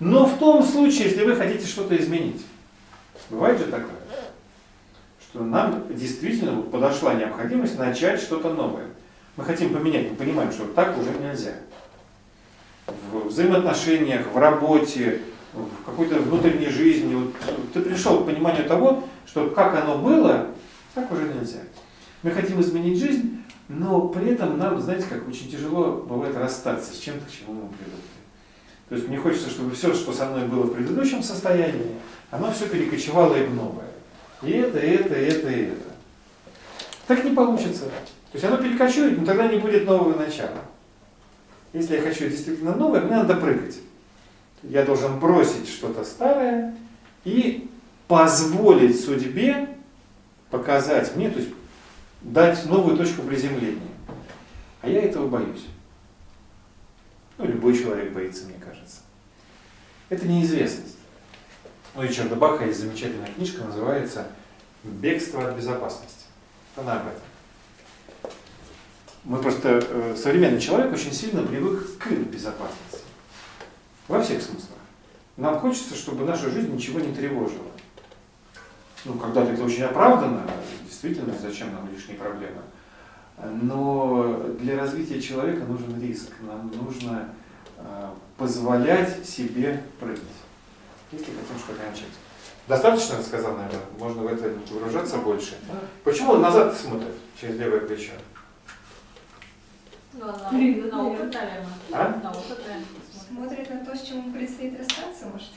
[0.00, 2.42] Но в том случае, если вы хотите что-то изменить,
[3.30, 3.96] бывает же такое,
[5.20, 8.86] что нам действительно подошла необходимость начать что-то новое.
[9.36, 11.54] Мы хотим поменять, мы понимаем, что так уже нельзя.
[13.10, 15.22] В взаимоотношениях, в работе,
[15.52, 17.34] в какой-то внутренней жизни, вот
[17.72, 20.48] ты пришел к пониманию того, что как оно было,
[20.94, 21.60] так уже нельзя.
[22.22, 26.98] Мы хотим изменить жизнь, но при этом нам, знаете, как очень тяжело бывает расстаться с
[26.98, 28.14] чем-то, к чему мы привыкли.
[28.88, 31.96] То есть мне хочется, чтобы все, что со мной было в предыдущем состоянии,
[32.30, 33.88] оно все перекочевало и в новое.
[34.42, 35.94] И это, и это, и это, и это.
[37.06, 37.84] Так не получится.
[37.84, 40.58] То есть оно перекочует, но тогда не будет нового начала.
[41.72, 43.76] Если я хочу действительно новое, мне надо прыгать.
[44.62, 46.74] Я должен бросить что-то старое
[47.24, 47.68] и
[48.14, 49.68] позволить судьбе
[50.48, 51.52] показать мне, то есть
[52.22, 53.80] дать новую точку приземления.
[54.82, 55.64] А я этого боюсь.
[57.36, 59.00] Ну, любой человек боится, мне кажется.
[60.10, 60.96] Это неизвестность.
[61.96, 64.28] Ну, и Чарда Баха есть замечательная книжка, называется
[64.84, 66.26] «Бегство от безопасности».
[66.76, 68.32] Она об этом.
[69.24, 73.00] Мы просто, э, современный человек очень сильно привык к безопасности.
[74.06, 74.78] Во всех смыслах.
[75.36, 77.73] Нам хочется, чтобы наша жизнь ничего не тревожила.
[79.04, 80.42] Ну, когда-то это очень оправдано,
[80.84, 82.62] действительно, зачем нам лишние проблемы.
[83.62, 86.30] Но для развития человека нужен риск.
[86.40, 87.28] Нам нужно
[87.76, 90.22] э, позволять себе прыгать,
[91.12, 92.08] если хотим что-то начать.
[92.66, 93.80] Достаточно рассказал, наверное?
[93.98, 95.58] Можно в это выражаться больше.
[96.02, 98.12] Почему он назад смотрит через левое плечо?
[100.14, 101.34] Ну, на, Привет, на опыт, привет.
[101.34, 101.68] наверное.
[101.92, 102.20] А?
[102.22, 103.66] На опыт, наверное, смотрит.
[103.66, 105.48] Смотрит на то, с чем ему предстоит расстаться, может?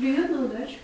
[0.00, 0.78] Привет на удачу.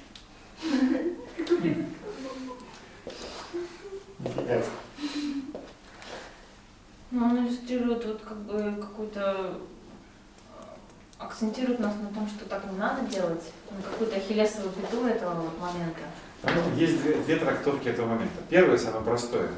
[7.10, 9.58] Ну, он иллюстрирует вот как бы какую-то
[10.58, 10.64] э,
[11.18, 15.58] акцентирует нас на том, что так не надо делать, на какую-то ахиллесовую пяту этого вот
[15.58, 16.02] момента.
[16.42, 18.42] Ну, Есть две, две трактовки этого момента.
[18.50, 19.48] Первое, самое простое.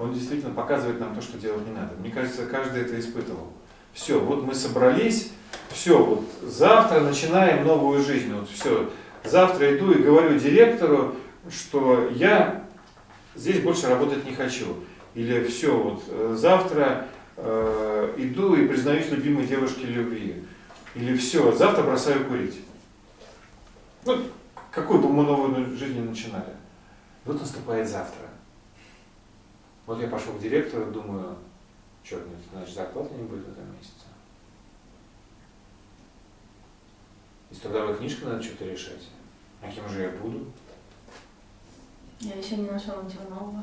[0.00, 1.94] Он действительно показывает нам то, что делать не надо.
[2.00, 3.52] Мне кажется, каждый это испытывал.
[3.92, 5.30] Все, вот мы собрались,
[5.76, 8.32] все, вот завтра начинаем новую жизнь.
[8.32, 8.90] Вот все,
[9.24, 11.16] завтра иду и говорю директору,
[11.50, 12.64] что я
[13.34, 14.76] здесь больше работать не хочу.
[15.14, 17.06] Или все, вот э, завтра
[17.36, 20.44] э, иду и признаюсь любимой девушке любви.
[20.94, 22.58] Или все, завтра бросаю курить.
[24.06, 24.22] Ну,
[24.70, 26.54] какую бы мы новую жизнь ни начинали.
[27.26, 28.28] Вот наступает завтра.
[29.84, 31.36] Вот я пошел к директору, думаю,
[32.02, 32.22] черт,
[32.52, 34.15] значит зарплаты не будет в этом месяце.
[37.50, 39.08] Из трудовой книжки надо что-то решать.
[39.62, 40.46] А кем же я буду?
[42.20, 43.62] Я еще не нашел ничего нового.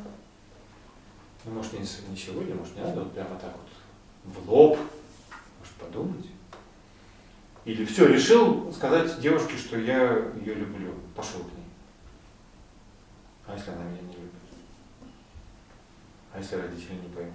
[1.46, 4.78] Ну, может, не, не сегодня, может, не надо вот прямо так вот в лоб.
[5.60, 6.26] Может, подумать.
[7.66, 10.94] Или все, решил сказать девушке, что я ее люблю.
[11.16, 11.66] Пошел к ней.
[13.46, 14.32] А если она меня не любит?
[16.34, 17.34] А если родители не поймут?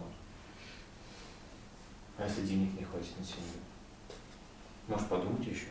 [2.17, 3.61] А если денег не хватит на семью?
[4.89, 5.67] Может, подумать еще?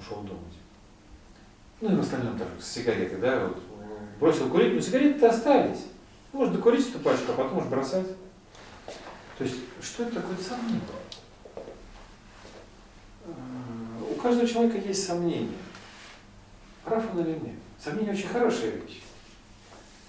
[0.00, 0.54] Ушел думать.
[1.82, 3.62] Ну и в остальном тоже, с сигаретой, да, вот,
[4.18, 5.86] бросил курить, но сигареты-то остались.
[6.32, 8.06] Можно докурить эту пачку, а потом уж бросать.
[9.36, 10.80] То есть, что это такое сомнение?
[13.24, 13.30] Э,
[14.10, 15.56] У каждого человека есть сомнения.
[16.84, 17.56] Прав он или нет.
[17.82, 19.02] Сомнения очень хорошая вещь.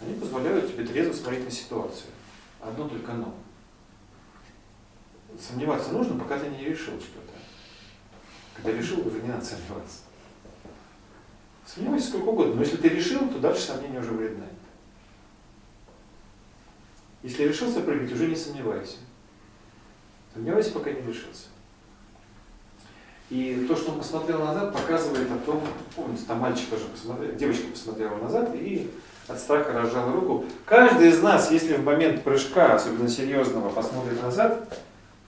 [0.02, 2.12] Они позволяют тебе трезво смотреть на ситуацию.
[2.62, 3.34] Одно только но.
[5.40, 7.31] Сомневаться нужно, пока ты не решил что-то.
[8.62, 10.00] Когда решил, уже не надо сомневаться.
[11.66, 14.46] Сомневайся сколько угодно, но если ты решил, то дальше сомнения уже вредны.
[17.24, 18.98] Если решился прыгать, уже не сомневайся.
[20.34, 21.48] Сомневайся, пока не решился.
[23.30, 25.64] И то, что он посмотрел назад, показывает о том,
[25.96, 28.92] помните, там мальчик тоже посмотрел, девочка посмотрела назад и
[29.30, 30.46] от страха разжала руку.
[30.66, 34.78] Каждый из нас, если в момент прыжка, особенно серьезного, посмотрит назад,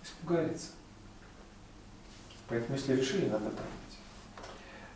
[0.04, 0.73] испугается.
[2.48, 3.84] Поэтому, если решили, надо прыгать.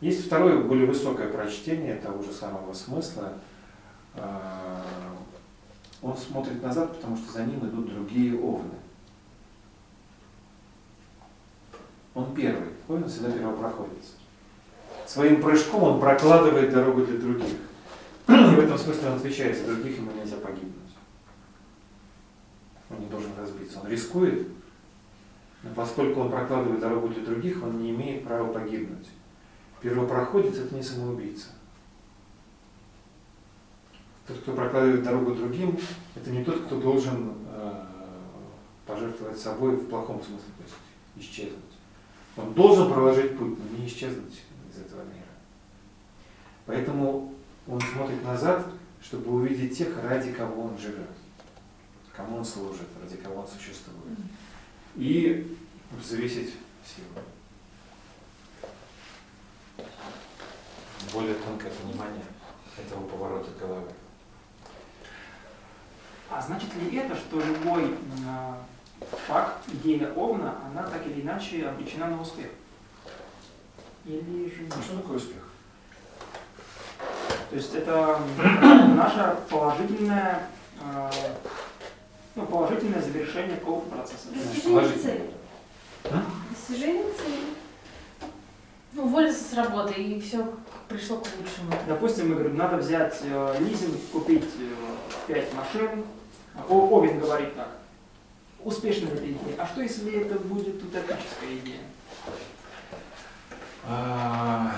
[0.02, 3.34] Есть второе, более высокое прочтение того же самого смысла.
[4.16, 4.86] А,
[6.02, 8.76] Он смотрит назад, потому что за ним идут другие овны.
[12.14, 14.16] Он первый, овен всегда первопроходец.
[15.06, 17.54] Своим прыжком он прокладывает дорогу для других.
[18.28, 20.74] И в этом смысле он отвечает за других, ему нельзя погибнуть.
[22.90, 23.80] Он не должен разбиться.
[23.80, 24.48] Он рискует,
[25.76, 29.08] поскольку он прокладывает дорогу для других, он не имеет права погибнуть.
[29.82, 31.48] Первопроходец– это не самоубийца.
[34.28, 35.78] Тот, кто прокладывает дорогу другим,
[36.16, 37.86] это не тот, кто должен э,
[38.86, 41.60] пожертвовать собой в плохом смысле, то есть исчезнуть.
[42.36, 45.26] Он должен проложить путь, но не исчезнуть из этого мира.
[46.66, 47.34] Поэтому
[47.68, 48.66] он смотрит назад,
[49.02, 51.10] чтобы увидеть тех, ради кого он живет,
[52.16, 54.18] кому он служит, ради кого он существует.
[54.98, 55.58] И
[55.92, 57.24] взвесить силу.
[61.14, 62.24] более тонкое понимание
[62.78, 63.88] этого поворота головы.
[66.30, 67.96] А значит ли это, что любой
[68.28, 68.58] а,
[69.26, 72.48] шаг, идея Овна, она так или иначе обречена на успех?
[74.06, 74.74] Или же нет?
[74.78, 75.44] А что такое успех?
[77.50, 80.48] То есть это м, наше положительное,
[80.82, 81.10] а,
[82.38, 84.28] ну, положительное завершение какого-то процесса.
[84.32, 85.30] Достижение цели.
[86.06, 86.24] А?
[86.52, 87.40] Достижение цели.
[88.94, 90.48] Ну, уволиться с работы, и все
[90.88, 91.74] пришло к лучшему.
[91.88, 94.46] Допустим, мы говорим, надо взять э, лизинг, купить
[95.28, 96.06] э, 5 машин.
[96.70, 97.70] О, Овен говорит так.
[98.64, 99.56] Успешна эта идея.
[99.58, 101.82] А что если это будет утопическая идея?
[103.90, 104.74] А,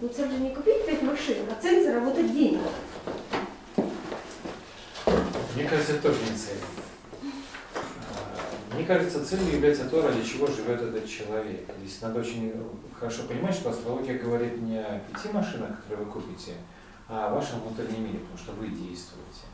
[0.00, 2.60] Но цель же не купить пять машин, а цель заработать денег.
[5.62, 6.58] Мне кажется, это тоже не цель.
[8.10, 11.70] А, Мне кажется, целью является то, ради чего живет этот человек.
[11.78, 12.52] Здесь надо очень
[12.98, 16.54] хорошо понимать, что астрология говорит не о пяти машинах, которые вы купите,
[17.08, 19.44] а о вашем внутреннем мире, потому что вы действуете.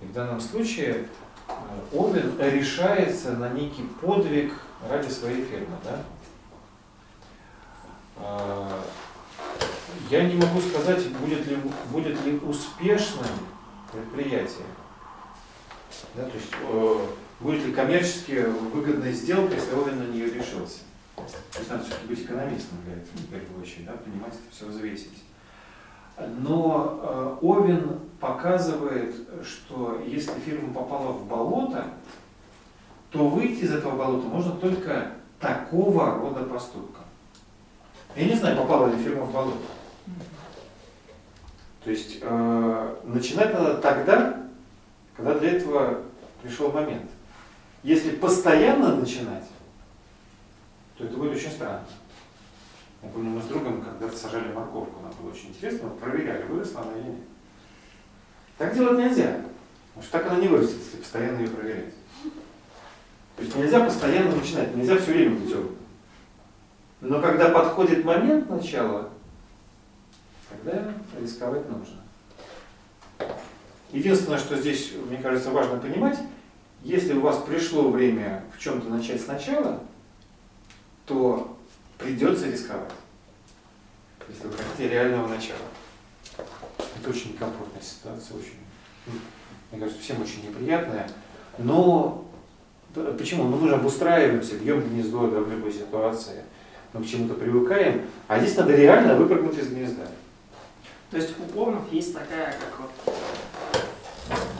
[0.00, 1.06] И в данном случае
[1.46, 1.52] э,
[1.92, 4.52] Овен решается на некий подвиг
[4.90, 5.76] ради своей фирмы.
[5.84, 6.02] Да?
[8.16, 8.84] А,
[10.10, 11.58] Я не могу сказать, будет ли,
[11.92, 13.28] будет ли успешным
[13.92, 14.66] предприятие.
[16.14, 17.06] Да, то есть э,
[17.40, 20.80] будет ли коммерчески выгодная сделка, если Овен на нее решился.
[21.16, 24.66] То есть надо все-таки быть экономистом для этого, в первую очередь, да, понимать это все
[24.66, 25.24] взвесить.
[26.38, 31.84] Но э, Овен показывает, что если фирма попала в болото,
[33.10, 37.04] то выйти из этого болота можно только такого рода поступком.
[38.16, 39.58] Я не знаю, попала ли фирма в болото.
[41.84, 44.47] То есть э, начинать надо тогда,
[45.18, 46.02] когда для этого
[46.42, 47.10] пришел момент.
[47.82, 49.44] Если постоянно начинать,
[50.96, 51.84] то это будет очень странно.
[53.02, 56.82] Я помню, мы с другом когда-то сажали морковку, нам было очень интересно, мы проверяли, выросла
[56.82, 57.20] она или нет.
[58.56, 59.40] Так делать нельзя,
[59.88, 61.94] потому что так она не вырастет, если постоянно ее проверять.
[63.36, 65.54] То есть нельзя постоянно начинать, нельзя все время быть.
[67.00, 69.10] Но когда подходит момент начала,
[70.48, 72.02] тогда рисковать нужно.
[73.92, 76.18] Единственное, что здесь, мне кажется, важно понимать,
[76.82, 79.82] если у вас пришло время в чем-то начать сначала,
[81.06, 81.56] то
[81.98, 82.92] придется рисковать.
[84.28, 85.58] Если вы хотите реального начала.
[87.00, 88.58] Это очень некомфортная ситуация, очень,
[89.06, 89.12] ну,
[89.70, 91.08] мне кажется, всем очень неприятная.
[91.56, 92.28] Но
[93.18, 93.44] почему?
[93.44, 96.44] Ну, мы же обустраиваемся, бьем гнездо да, в любой ситуации.
[96.92, 98.02] Мы к чему-то привыкаем.
[98.28, 100.06] А здесь надо реально выпрыгнуть из гнезда.
[101.10, 103.14] То есть у Овнов есть такая, как вот,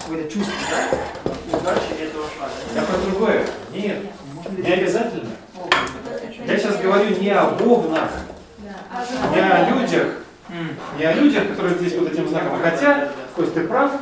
[0.01, 2.53] какое-то чувство, да, удачи этого шага.
[2.75, 3.47] Я про другое.
[3.71, 3.99] Нет,
[4.57, 5.31] не обязательно.
[6.47, 8.11] Я сейчас говорю не об овнах,
[8.91, 10.07] А не о людях,
[10.97, 12.59] не о людях, которые здесь вот этим знаком.
[12.63, 13.93] Хотя, Кость, ты прав,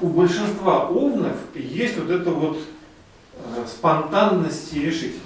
[0.00, 5.22] у большинства овнов есть вот эта вот э, спонтанность и решительность.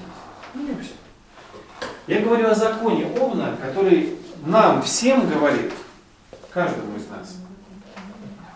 [0.55, 0.63] Ну.
[2.07, 4.15] Я говорю о законе овна, который
[4.47, 5.73] нам всем говорит,
[6.51, 7.37] каждому из нас,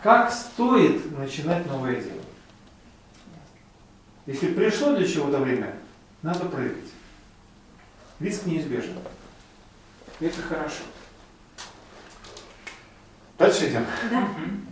[0.03, 2.20] как стоит начинать новое дело.
[4.26, 5.76] Если пришло для чего-то время,
[6.22, 6.90] надо прыгать.
[8.20, 8.97] Риск неизбежен.
[10.21, 10.83] И это хорошо.
[13.38, 13.84] Дальше идем.
[14.11, 14.66] Мгм.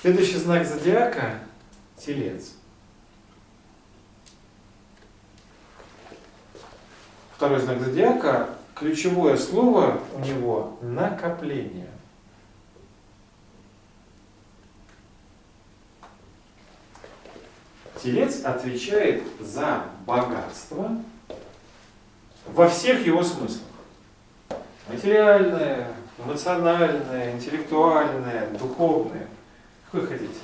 [0.00, 1.40] Следующий знак зодиака–
[1.96, 2.52] Телец.
[7.34, 11.87] Второй знак зодиака– ключевое слово у него– накопление.
[18.02, 20.96] Телец отвечает за богатство
[22.46, 23.62] во всех его смыслах.
[24.88, 25.88] Материальное,
[26.18, 29.26] эмоциональное, интеллектуальное, духовное.
[29.90, 30.40] Какой хотите.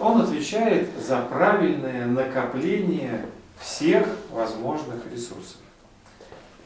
[0.00, 3.26] Он отвечает за правильное накопление
[3.60, 5.56] всех возможных ресурсов.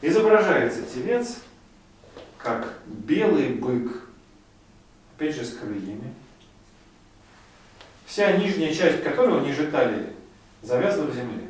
[0.01, 1.37] Изображается телец
[2.37, 4.03] как белый бык,
[5.15, 6.13] опять же с крыльями,
[8.05, 10.09] вся нижняя часть которого, ниже талии,
[10.61, 11.49] завязана в земле.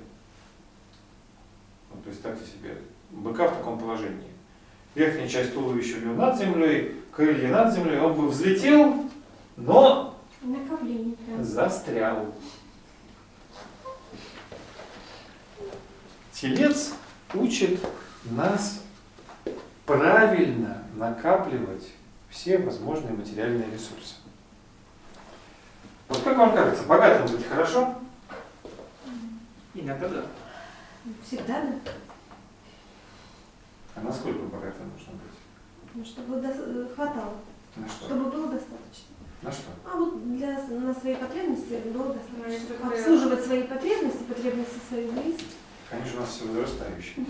[1.92, 2.78] Вот представьте себе
[3.12, 4.32] быка в таком положении.
[4.96, 9.10] Верхняя часть туловища у него над землей, крылья над землей, он бы взлетел,
[9.58, 10.16] но
[11.42, 12.34] застрял.
[16.32, 16.94] Телец
[17.34, 17.80] учит
[18.26, 18.82] нас
[19.86, 21.90] правильно накапливать
[22.30, 24.16] все возможные материальные ресурсы.
[26.10, 27.96] Вот как вам кажется, богатым быть хорошо?
[29.74, 30.26] Иногда да.
[31.26, 31.92] Всегда да.
[33.96, 35.94] А насколько богато нужно быть?
[35.94, 37.36] Ну, чтобы дос- э, хватало,
[37.76, 38.06] На что?
[38.06, 39.14] чтобы было достаточно.
[39.42, 39.64] На что?
[39.86, 42.76] А вот для, на свои потребности было достаточно.
[42.84, 45.46] Ну, это Обслуживать свои потребности, потребности своих близких.
[45.90, 47.26] Конечно, у нас все возрастающие.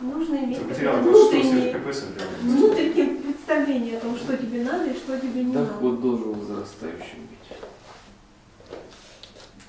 [0.00, 2.38] Нужно иметь Ты какое-то потеряла 26 внутреннее, КПС делать.
[2.42, 5.66] внутреннее представление о том, что тебе надо и что тебе не надо.
[5.66, 7.37] Доход должен возрастающим быть.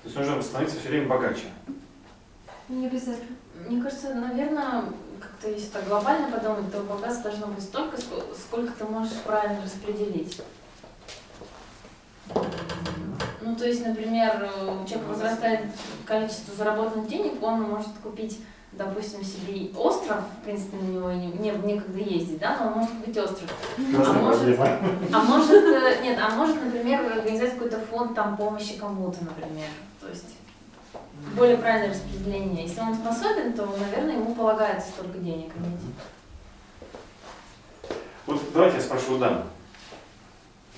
[0.04, 1.46] То есть нужно становиться все время богаче.
[2.70, 3.36] Не обязательно.
[3.68, 4.84] Мне кажется, наверное,
[5.20, 9.62] как-то если так глобально подумать, то богатство должно быть столько, ск- сколько ты можешь правильно
[9.64, 10.42] распределить.
[13.42, 15.62] Ну, то есть, например, у человека возрастает
[16.06, 18.40] количество заработанных денег, он может купить,
[18.74, 22.92] допустим, себе остров, в принципе, на него не, не- некогда ездить, да, но он может
[22.98, 23.50] купить остров.
[23.96, 24.60] Красная может-.
[25.14, 29.68] А может, э, нет, а может, например, организовать какой-то фонд там помощи кому-то, например.
[30.00, 30.26] То есть
[31.36, 32.64] более правильное распределение.
[32.64, 35.80] Если он способен, то, наверное, ему полагается столько денег иметь.
[38.26, 39.44] Вот давайте я спрошу дам.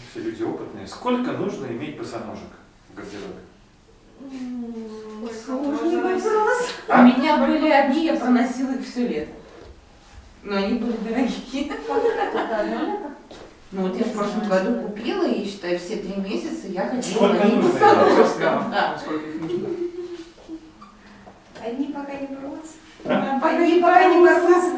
[0.09, 0.88] Все люди опытные.
[0.88, 2.49] Сколько нужно иметь босоножек
[2.89, 3.39] в гардеробе?
[5.45, 6.69] Сложный вопрос.
[6.88, 9.31] У меня были одни, я проносила их все лето.
[10.43, 11.72] Но они были дорогие.
[13.73, 17.35] Ну вот я в прошлом году купила и, считай, все три месяца я ходила Сколько
[17.38, 17.72] в одних нужно?
[17.80, 18.69] босоножках.
[18.69, 18.98] Да.
[18.99, 19.68] Сколько их нужно?
[21.65, 22.76] Одни пока не бросят.
[23.06, 24.72] Они пока не бросаются.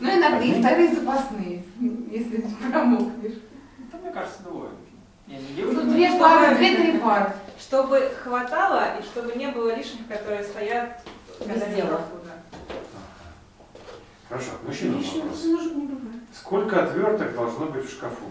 [0.00, 1.64] Ну, иногда и вторые запасные,
[2.10, 3.38] если промокнешь.
[3.90, 4.70] Да, мне кажется, двое.
[5.26, 7.32] Не Ну, две пары, две-три пары.
[7.70, 11.02] Чтобы хватало и чтобы не было лишних, которые стоят
[11.38, 12.00] Без дела.
[14.28, 15.36] Хорошо, мужчина Лишних вопрос.
[15.38, 16.22] босоножек не бывает.
[16.34, 18.24] Сколько отверток должно быть в шкафу?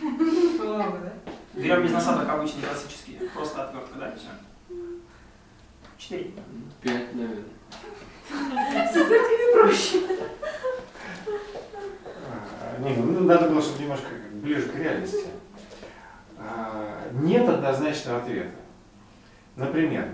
[0.00, 1.12] Много, да?
[1.54, 3.28] Берем без насадок обычные классические.
[3.30, 4.28] Просто отвертка, да, все.
[5.98, 6.30] Четыре.
[6.80, 7.42] Пять, наверное.
[12.60, 15.26] А, Не, ну надо было, чтобы немножко ближе к реальности.
[16.38, 18.50] А, Нет однозначного ответа.
[19.56, 20.08] Например,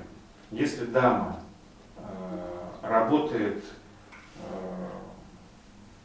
[0.50, 1.40] если дама
[1.96, 2.02] э,
[2.82, 3.64] работает
[4.36, 4.40] э,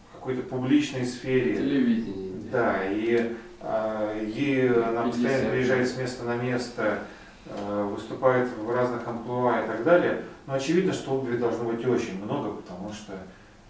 [0.09, 2.31] в какой-то публичной сфере, Телевидение.
[2.51, 5.51] да, и э, ей она постоянно 50.
[5.51, 6.99] приезжает с места на место,
[7.47, 12.23] э, выступает в разных амплуа и так далее, но очевидно, что обуви должно быть очень
[12.23, 13.13] много, потому что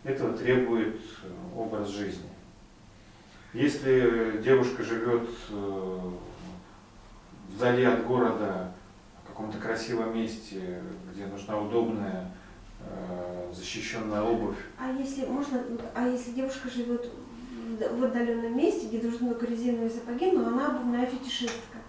[0.04, 2.30] этого требует э, образ жизни.
[3.54, 6.00] Если девушка живет э,
[7.50, 8.72] вдали от города,
[9.36, 10.82] каком-то красивом месте,
[11.12, 12.32] где нужна удобная,
[12.80, 15.62] э, защищенная обувь, А если можно,
[15.94, 17.10] а если девушка живет
[17.92, 21.80] в отдаленном месте, где нужны только резиновые сапоги, но она обувная фетишистка.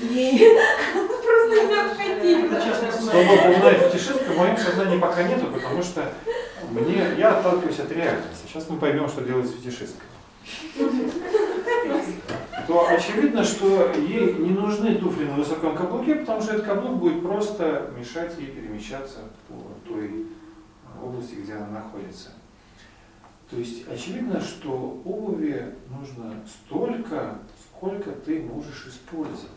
[0.00, 0.36] Ей
[0.92, 2.60] просто необходимо.
[2.90, 3.10] Слово.
[3.12, 6.12] Слово «обувная фетишистка» в моем сознании пока нету, потому что
[6.70, 8.46] мне, я отталкиваюсь от реальности.
[8.48, 10.06] Сейчас мы поймем, что делает с фетишисткой.
[12.66, 17.22] То очевидно, что ей не нужны туфли на высоком каблуке, потому что этот каблук будет
[17.22, 19.18] просто мешать ей перемещаться
[19.48, 20.26] по той
[21.00, 22.30] области, где она находится.
[23.50, 27.38] То есть очевидно, что обуви нужно столько,
[27.68, 29.50] сколько ты можешь использовать.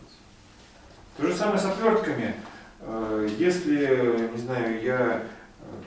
[1.18, 2.36] То же самое с отвертками.
[2.82, 5.24] Э, Если, не знаю, я э,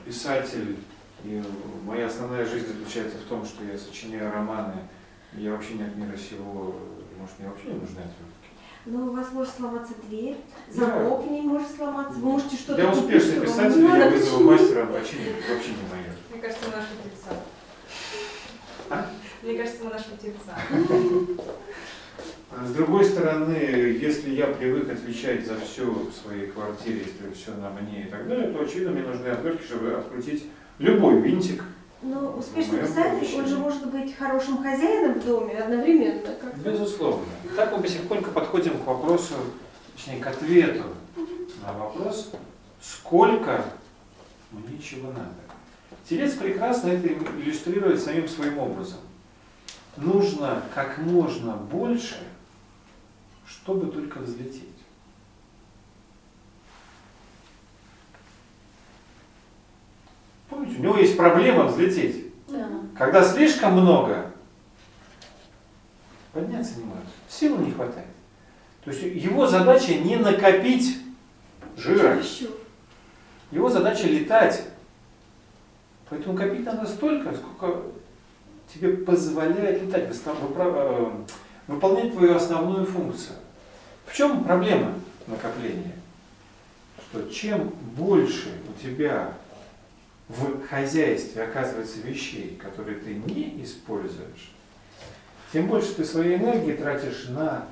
[0.05, 0.77] писатель,
[1.23, 1.41] и
[1.85, 4.75] моя основная жизнь заключается в том, что я сочиняю романы,
[5.33, 6.75] я вообще не от мира сего,
[7.23, 8.49] может, мне вообще не нужны отвертки.
[8.85, 10.35] Но у вас может сломаться дверь,
[10.75, 10.85] Да.
[10.85, 14.85] замок в ней может сломаться, вы можете что-то Я успешный писатель, не я вызову мастера
[14.87, 16.11] починить, вообще не мое.
[16.31, 17.39] Мне кажется, мы нашли тельца.
[18.89, 19.09] А?
[19.41, 20.57] Мне кажется, мы нашли тельца.
[22.51, 27.51] А С другой стороны, если я привык отвечать за все в своей квартире, если все
[27.55, 30.45] на мне и так далее, то очевидно мне нужны отвертки, чтобы открутить
[30.77, 31.63] любой винтик.
[32.03, 33.47] Но успешный Моё писатель, он помещение.
[33.47, 36.21] же может быть хорошим хозяином в доме одновременно.
[36.41, 37.25] Как Безусловно.
[37.55, 39.35] Так мы потихоньку подходим к вопросу,
[39.95, 40.83] точнее к ответу
[41.65, 42.31] на вопрос,
[42.81, 43.63] сколько
[44.51, 45.33] мне чего надо.
[46.07, 48.99] Телец прекрасно это иллюстрирует самим своим образом.
[49.95, 52.17] Нужно как можно больше,
[53.45, 54.72] чтобы только взлететь.
[60.53, 62.27] Помните, у него есть проблема взлететь.
[62.47, 62.67] Да.
[62.95, 64.31] Когда слишком много,
[66.31, 68.07] подняться не может, силы не хватает.
[68.83, 70.99] То есть его задача не накопить
[71.75, 72.21] жира,
[73.49, 74.63] его задача летать.
[76.09, 77.81] Поэтому копить надо столько, сколько
[78.71, 81.11] тебе позволяет летать, э,
[81.67, 83.37] выполнять твою основную функцию.
[84.05, 84.93] В чем проблема
[85.25, 85.95] накопления?
[87.09, 89.33] Что чем больше у тебя
[90.37, 94.53] в хозяйстве оказывается вещей, которые ты не используешь,
[95.51, 97.67] тем больше ты своей энергии тратишь на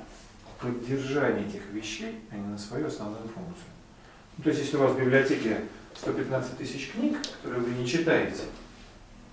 [0.60, 3.66] поддержание этих вещей, а не на свою основную функцию.
[4.38, 5.62] Ну, то есть, если у вас в библиотеке
[5.96, 8.42] 115 тысяч книг, которые вы не читаете,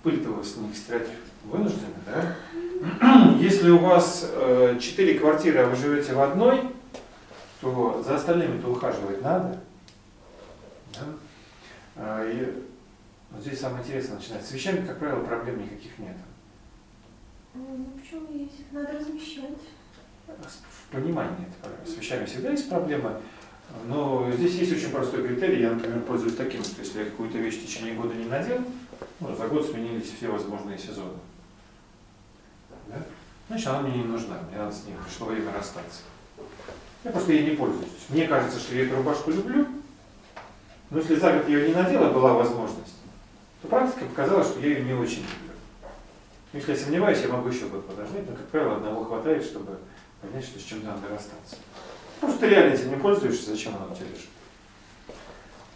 [0.02, 1.06] пыль-то вы с них стирать
[1.44, 3.34] вынуждены, да?
[3.40, 6.62] Если у вас э, 4 квартиры, а вы живете в одной,
[7.60, 9.60] то за остальными-то ухаживать надо.
[10.98, 12.24] Да?
[13.30, 14.50] Вот здесь самое интересное начинается.
[14.50, 16.16] С вещами, как правило, проблем никаких нет.
[17.54, 18.72] Ну, почему есть?
[18.72, 19.58] Надо размещать.
[20.26, 21.86] В понимании это проблема.
[21.86, 23.20] С вещами всегда есть проблема,
[23.86, 25.62] но здесь есть очень простой критерий.
[25.62, 28.60] Я, например, пользуюсь таким, что если я какую-то вещь в течение года не надел,
[29.20, 31.18] ну, за год сменились все возможные сезоны.
[32.88, 33.02] Да?
[33.48, 36.02] Значит, она мне не нужна, мне надо с ней пришло время расстаться.
[37.02, 37.88] Я просто ей не пользуюсь.
[38.08, 39.66] Мне кажется, что я эту рубашку люблю,
[40.90, 42.94] но если за год ее не надела, была возможность,
[43.62, 45.50] то практика показала, что я ее не очень люблю.
[46.52, 49.78] Если я сомневаюсь, я могу еще год подождать, но, как правило, одного хватает, чтобы
[50.20, 51.56] понять, что с чем-то надо расстаться.
[52.20, 54.28] Просто ты реально этим не пользуешься, зачем оно тебе лежит?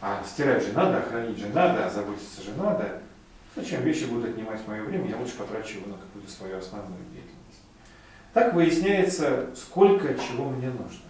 [0.00, 3.00] А стирать же надо, а хранить же надо, а заботиться же надо.
[3.56, 7.62] Зачем вещи будут отнимать мое время, я лучше потрачу его на какую-то свою основную деятельность.
[8.32, 11.03] Так выясняется, сколько чего мне нужно.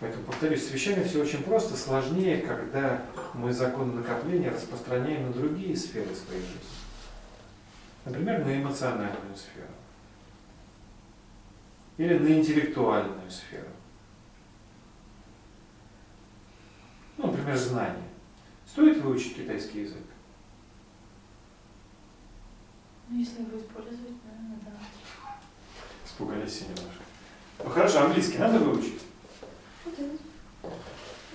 [0.00, 3.02] Поэтому, повторюсь, с вещами все очень просто, сложнее, когда
[3.34, 6.60] мы закон накопления распространяем на другие сферы своей жизни.
[8.04, 9.66] Например, на эмоциональную сферу.
[11.96, 13.66] Или на интеллектуальную сферу.
[17.16, 18.08] Ну, например, знания.
[18.66, 20.04] Стоит выучить китайский язык?
[23.08, 25.36] Ну, если его использовать, наверное, да.
[26.06, 27.02] Испугались все немножко.
[27.64, 29.07] Ну хорошо, английский надо выучить?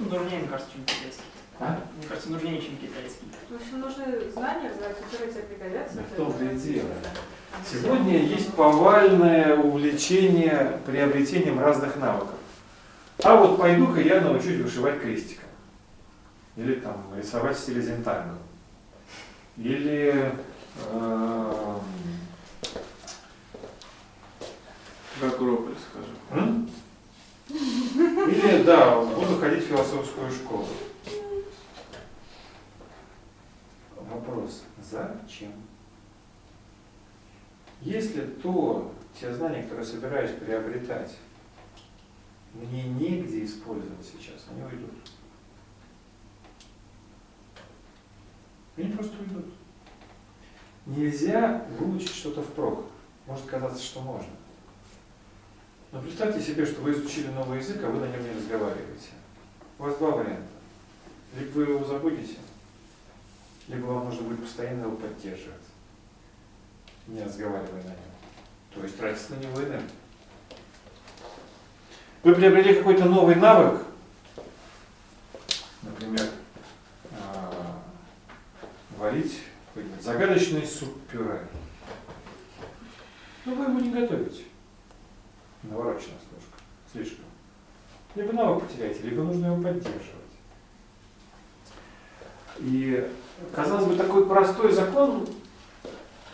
[0.09, 1.23] Ну, нужнее, мне кажется, чем китайский.
[1.59, 1.79] А?
[1.97, 3.27] Мне кажется, нужнее, чем китайский.
[3.49, 5.95] В общем, нужны знания, которые тебе пригодятся.
[5.97, 6.89] Да в том-то и дело.
[7.71, 12.35] Сегодня есть повальное увлечение приобретением разных навыков.
[13.23, 15.45] А вот пойду-ка я научусь вышивать крестиком.
[16.57, 18.35] Или там рисовать в стиле зентанго.
[19.57, 20.33] Или
[20.91, 21.79] эм,
[25.19, 26.69] В Акрополь скажем.
[27.49, 28.95] или да,
[29.43, 30.67] ходить в философскую школу.
[33.97, 35.51] Вопрос, зачем?
[37.81, 41.17] Если то, те знания, которые собираюсь приобретать,
[42.53, 44.93] мне негде использовать сейчас, они уйдут.
[48.77, 49.53] Они просто уйдут.
[50.85, 52.85] Нельзя выучить что-то впрок.
[53.27, 54.31] Может казаться, что можно.
[55.91, 59.09] Но представьте себе, что вы изучили новый язык, а вы на нем не разговариваете.
[59.83, 60.47] У вас два варианта.
[61.37, 62.37] Либо вы его забудете,
[63.67, 65.59] либо вам нужно будет постоянно его поддерживать,
[67.07, 68.13] не разговаривая на нем.
[68.73, 69.89] То есть тратить на него энергию.
[72.23, 73.81] Вы приобрели какой-то новый навык,
[75.81, 76.29] например,
[77.19, 77.83] а,
[78.97, 79.41] варить
[79.99, 81.45] загадочный суп-пюре.
[83.43, 84.43] Но вы его не готовите.
[85.63, 86.57] Навороченная служка.
[86.89, 87.32] Слишком.
[88.15, 90.01] Либо навык потеряете, либо нужно его поддерживать.
[92.59, 93.09] И,
[93.53, 95.27] казалось бы, такой простой закон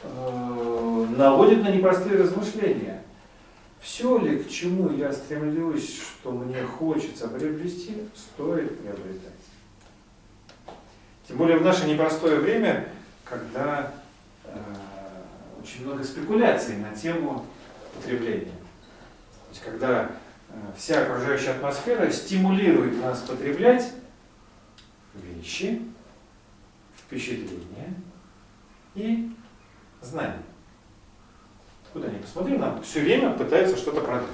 [0.04, 3.04] э, наводит на непростые размышления.
[3.80, 9.32] Все ли, к чему я стремлюсь, что мне хочется приобрести, стоит приобретать.
[11.28, 12.90] Тем более в наше непростое время,
[13.24, 13.94] когда
[14.44, 14.60] э,
[15.64, 17.46] очень много спекуляций на тему
[17.96, 18.52] потребления.
[18.52, 20.12] То есть, когда
[20.78, 23.92] вся окружающая атмосфера стимулирует нас потреблять
[25.14, 25.82] вещи,
[26.98, 27.94] впечатления
[28.96, 29.32] и
[30.02, 30.44] знания.
[31.92, 34.30] Куда ни посмотри, нам все время пытаются что-то продать.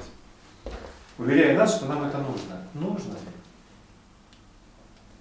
[1.18, 2.62] Уверяя нас, что нам это нужно.
[2.74, 3.20] Нужно ли?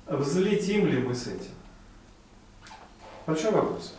[0.07, 1.53] Взлетим ли мы с этим?
[3.27, 3.95] Большой вопрос.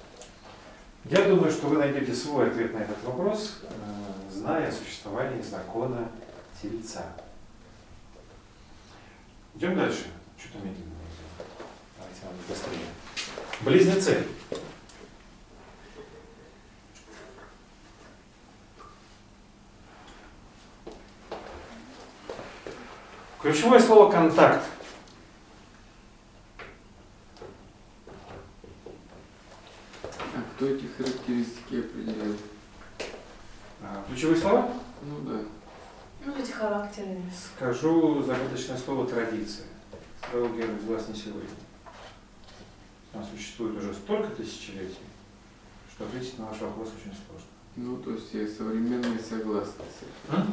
[1.06, 6.10] Я думаю, что вы найдете свой ответ на этот вопрос, э, зная о существовании закона
[6.62, 7.04] Тельца.
[9.56, 10.06] Идем дальше.
[10.38, 10.92] Что-то медленно.
[11.98, 12.88] Давайте надо быстрее.
[13.62, 14.26] Близнецы.
[23.42, 24.66] Ключевое слово контакт.
[30.04, 32.40] А кто эти характеристики определяет?
[33.84, 34.70] А, Ключевые слова?
[35.04, 35.40] Ну да.
[36.26, 37.22] Ну, эти характеры.
[37.56, 39.68] Скажу загадочное слово традиция.
[40.24, 41.50] Астрология родилась не сегодня.
[43.14, 44.98] Она существует уже столько тысячелетий,
[45.94, 47.48] что ответить на ваш вопрос очень сложно.
[47.76, 50.36] Ну, то есть и современные согласны с этим.
[50.36, 50.48] А?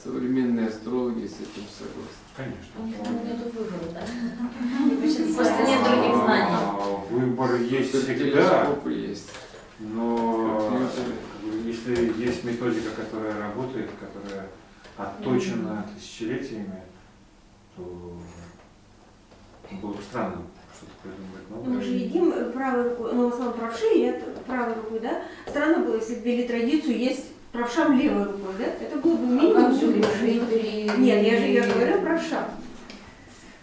[0.00, 2.26] Современные астрологи с этим согласны.
[2.36, 2.70] Конечно.
[2.78, 5.34] Ну, Нету выбора, да?
[5.34, 6.56] Просто нет других знаний.
[7.10, 9.30] Выбор есть всегда, есть.
[9.80, 10.88] но
[11.64, 14.48] если есть методика, которая работает, которая
[14.96, 16.82] отточена тысячелетиями,
[17.76, 17.82] то
[19.82, 20.42] было бы странно
[20.74, 21.68] что-то придумать новое.
[21.76, 25.22] Мы же едим правой рукой, ну, в основном правши едят правой рукой, да?
[25.46, 28.64] Странно было, если бы ввели традицию есть правшам левой рукой, да?
[28.64, 29.54] Это было бы А минимум.
[29.64, 30.98] как же левши?
[30.98, 32.44] Нет, я же я говорю правшам.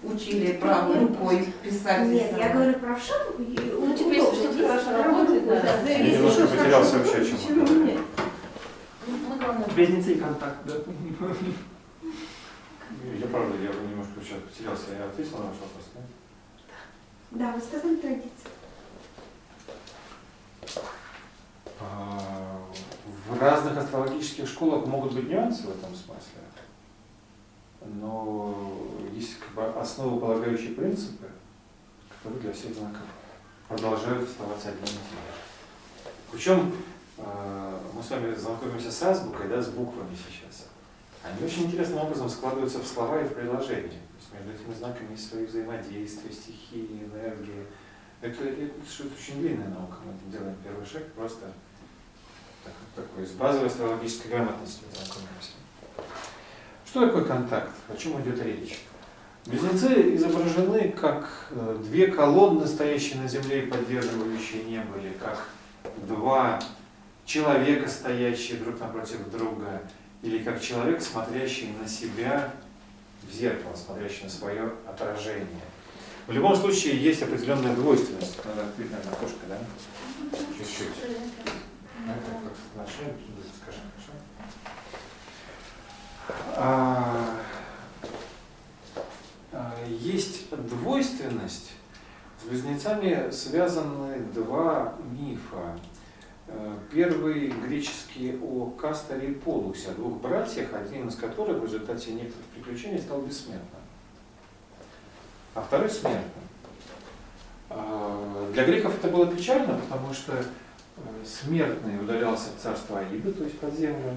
[0.04, 2.08] Учили правой рукой писать.
[2.08, 3.22] Нет, я говорю правшам.
[3.40, 5.80] и Ну, типа, если что-то хорошо работает, да.
[5.90, 7.98] Если что-то потерялся хорошо работает, чем почему нет?
[9.45, 10.74] Ну, Близнецы и контакт, да?
[10.74, 10.80] Я
[13.28, 14.94] правда, я немножко сейчас потерялся.
[14.98, 16.02] Я ответил на ваш вопрос, да?
[17.32, 18.52] Да, вы сказали традиция.
[21.80, 22.61] А,
[23.28, 26.41] В разных астрологических школах могут быть нюансы в этом смысле,
[27.82, 28.56] но
[29.14, 31.28] есть как бы основополагающие принципы,
[32.10, 33.07] которые для всех знакомы,
[33.68, 35.41] продолжают оставаться одними и теми же.
[36.32, 36.74] Причем
[37.18, 40.68] мы с вами знакомимся с азбукой, да, с буквами сейчас.
[41.23, 43.90] Они очень интересным образом складываются в слова и в предложения.
[43.90, 47.65] То есть между этими знаками есть свои взаимодействия, стихии, энергии.
[48.22, 49.98] Это, это, что-то очень длинная наука.
[50.06, 51.45] Мы там делаем первый шаг, просто
[52.64, 55.52] так- такой, с базовой астрологической грамотностью знакомимся.
[56.85, 57.72] Что такое контакт?
[57.90, 58.80] О чем идет речь?
[59.45, 65.48] Близнецы изображены как э, две колонны, стоящие на земле и поддерживающие небо, или как
[66.07, 66.61] два
[67.26, 69.82] человека, стоящие друг напротив друга,
[70.22, 72.54] или как человек, смотрящий на себя
[73.28, 75.62] в зеркало, смотрящий на свое отражение.
[76.28, 78.38] В любом случае есть определенная двойственность.
[78.45, 79.58] Надо открыть, наверное, окошко, да?
[80.58, 80.88] Чуть-чуть.
[86.56, 87.36] А,
[89.52, 91.72] а, Есть двойственность.
[92.41, 95.78] С близнецами связаны два мифа.
[96.48, 102.11] Э, Первый греческий о Касторе и Полусе, о двух братьях, один из которых в результате
[102.11, 103.82] некоторых приключений стал бессмертным,
[105.56, 106.44] а второй смертным.
[107.70, 110.44] А, Для греков это было печально, потому что э,
[111.26, 114.14] смертный удалялся в царство Аида, то есть под землю,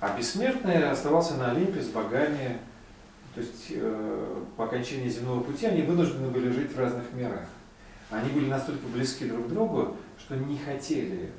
[0.00, 2.58] а бессмертный оставался на Олимпе с богами.
[3.34, 7.44] То есть э, по окончании земного пути они вынуждены были жить в разных мирах.
[8.10, 11.30] Они были настолько близки друг к другу, что не хотели.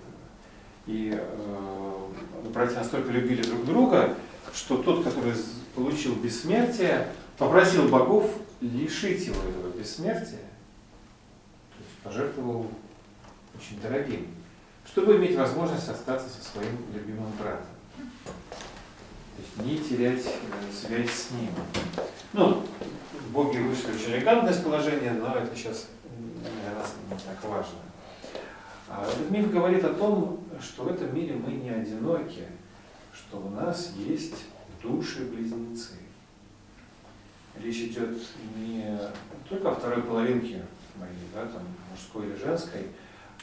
[0.86, 2.08] И э,
[2.54, 4.16] братья настолько любили друг друга,
[4.54, 5.34] что тот, который
[5.76, 7.08] получил бессмертие,
[7.38, 8.30] попросил богов
[8.60, 10.40] лишить его этого бессмертия,
[11.70, 12.68] то есть пожертвовал
[13.56, 14.28] очень дорогим,
[14.86, 17.66] чтобы иметь возможность остаться со своим любимым братом.
[17.96, 21.50] То есть не терять э, связь с ним.
[22.34, 22.64] Ну,
[23.30, 25.88] боги вышли очень элегантное положение, но это сейчас
[26.18, 27.80] для нас не так важно.
[28.90, 32.44] А Этот миф говорит о том, что в этом мире мы не одиноки,
[33.14, 34.46] что у нас есть
[34.82, 35.94] души-близнецы.
[37.62, 38.18] Речь идет
[38.58, 39.00] не
[39.48, 40.64] только о второй половинке
[40.96, 42.88] моей, да, там, мужской или женской,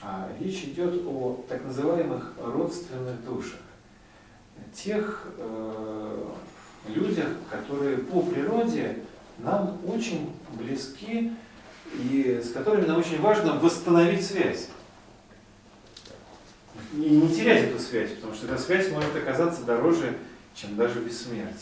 [0.03, 3.61] а речь идет о так называемых родственных душах.
[4.75, 6.29] Тех э,
[6.89, 8.99] людях, которые по природе
[9.39, 11.33] нам очень близки
[11.95, 14.69] и с которыми нам очень важно восстановить связь.
[16.93, 20.17] И не терять эту связь, потому что эта связь может оказаться дороже,
[20.55, 21.55] чем даже бессмертие.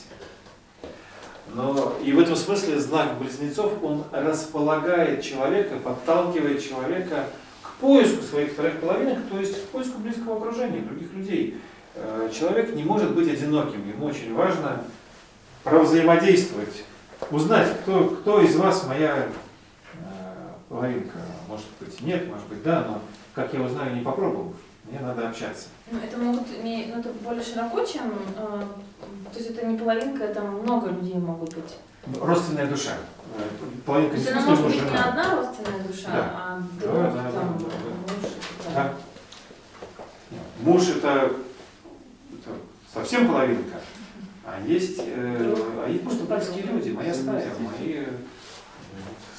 [1.55, 7.27] Но и в этом смысле знак близнецов, он располагает человека, подталкивает человека
[7.63, 11.59] к поиску своих вторых половинок, то есть к поиску близкого окружения, других людей.
[11.95, 14.85] Э, Человек не может быть одиноким, ему очень важно
[15.65, 16.85] провзаимодействовать,
[17.31, 19.29] узнать, кто, кто из вас моя
[19.95, 19.99] э,
[20.69, 21.19] половинка.
[21.49, 23.03] Может быть нет, может быть да, но
[23.35, 24.55] как я узнаю, не попробовав.
[24.91, 25.67] Мне надо общаться.
[25.91, 28.63] Ну, это могут иметь, ну, это более широко, чем, э,
[29.33, 31.77] то есть это не половинка, это много людей могут быть.
[32.21, 32.93] Родственная душа.
[33.37, 33.43] Э,
[33.85, 35.05] Половинка То не есть она может быть не жена.
[35.11, 36.33] одна родственная душа, Да.
[36.35, 38.13] а Да, друг, да, да, там, да, да.
[38.15, 38.33] муж,
[38.65, 38.75] там.
[38.75, 38.95] Да.
[40.61, 41.33] Муж это,
[42.33, 42.51] это
[42.93, 43.79] совсем половинка,
[44.45, 45.55] а есть, э,
[45.85, 48.07] а есть просто близкие люди, моя стая, мои, э,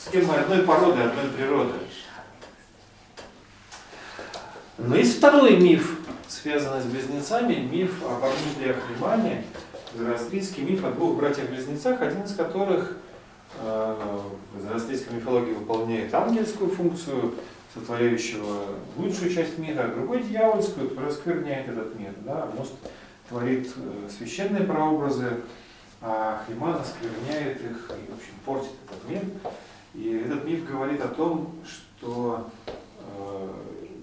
[0.06, 1.74] с кем мы одной породы, одной природы.
[4.80, 9.44] Но есть второй миф, связанный с близнецами, миф об Арниле Ахримане,
[9.94, 12.96] зороастрийский миф о двух братьях-близнецах, один из которых
[13.60, 13.96] э,
[14.56, 17.34] в зороастрийской мифологии выполняет ангельскую функцию,
[17.74, 22.14] сотворяющего лучшую часть мира, а другой дьявольскую, который оскверняет этот мир.
[22.26, 22.50] Да?
[22.58, 22.74] Мост
[23.28, 25.42] творит э, священные прообразы,
[26.02, 29.22] а Хриман оскверняет их и, в общем, портит этот мир.
[29.94, 33.48] И этот миф говорит о том, что э,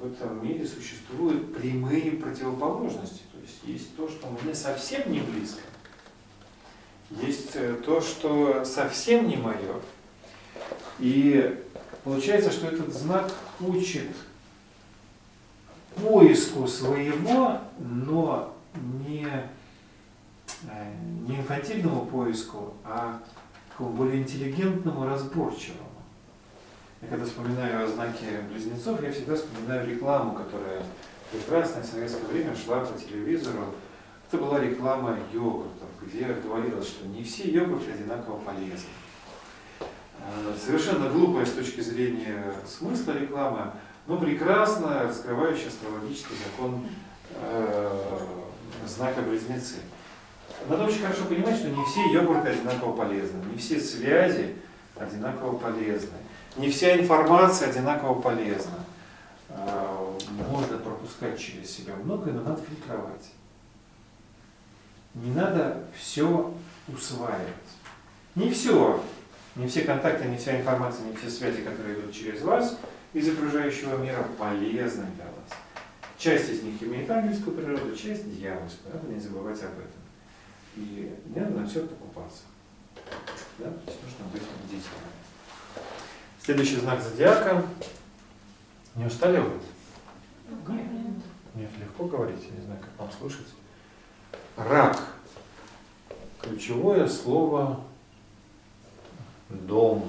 [0.06, 3.22] в этом мире существуют прямые противоположности.
[3.32, 5.62] То есть есть то, что мне совсем не близко,
[7.10, 9.80] есть э, то, что совсем не мое.
[10.98, 11.58] И
[12.04, 14.10] получается, что этот знак учит
[15.96, 18.56] поиску своего, но
[19.06, 20.92] не, э,
[21.28, 23.20] не инфантильному поиску, а
[23.78, 25.85] более интеллигентному, разборчивому.
[27.06, 32.52] Я когда вспоминаю о знаке близнецов, я всегда вспоминаю рекламу, которая в прекрасное советское время
[32.56, 33.74] шла по телевизору.
[34.26, 38.88] Это была реклама йогуртов, где говорилось, что не все йогурты одинаково полезны.
[39.78, 43.74] Э, Совершенно глупая с точки зрения смысла реклама,
[44.08, 46.88] но прекрасно раскрывающая астрологический закон
[47.36, 48.18] э,
[48.84, 49.76] знака близнецы.
[50.68, 54.56] Надо очень хорошо понимать, что не все йогурты одинаково полезны, не все связи
[54.96, 56.16] одинаково полезны,
[56.56, 58.78] не вся информация одинаково полезна.
[59.48, 60.18] Э,
[60.50, 63.30] Можно пропускать через себя многое, но надо фильтровать.
[65.14, 66.52] Не надо все
[66.88, 67.54] усваивать.
[68.34, 69.02] Не все,
[69.54, 72.78] не все контакты, не вся информация, не все связи, которые идут через вас
[73.14, 75.58] из окружающего мира, полезны для вас.
[76.18, 78.94] Часть из них имеет ангельскую природу, часть дьявольскую.
[78.94, 80.02] Надо не забывать об этом.
[80.76, 82.42] И не надо на все покупаться.
[83.58, 83.70] Да?
[83.70, 85.15] То есть нужно быть бдительным.
[86.46, 87.60] Следующий знак зодиака.
[88.94, 89.50] Не устали вы?
[90.72, 90.86] Нет.
[91.56, 93.48] Нет, легко говорить, я не знаю, как вам слушать.
[94.56, 94.96] Рак.
[96.40, 97.80] Ключевое слово
[99.48, 100.06] дом.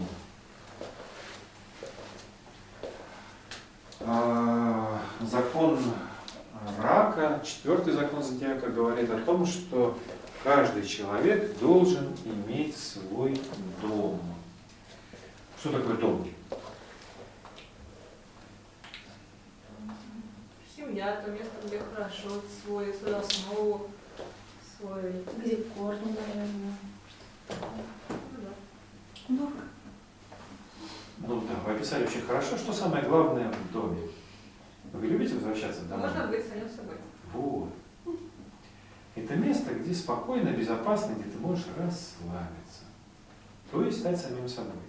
[4.01, 5.79] А, Закон
[6.79, 9.97] рака, четвертый закон зодиака говорит о том, что
[10.43, 13.41] каждый человек должен иметь свой
[13.81, 14.19] дом.
[15.59, 16.27] Что такое дом?
[20.75, 23.89] Семья, то место, где хорошо, свой, свою основу,
[24.77, 25.23] свой...
[25.37, 26.73] Где корни, наверное.
[29.29, 29.63] Ну да.
[31.27, 34.09] Ну да, вы описали очень хорошо, что самое главное в доме.
[34.93, 36.07] Вы любите возвращаться домой?
[36.07, 36.95] Можно быть самим собой.
[37.33, 37.69] Вот.
[39.15, 42.83] Это место, где спокойно, безопасно, где ты можешь расслабиться.
[43.71, 44.86] То есть стать самим собой.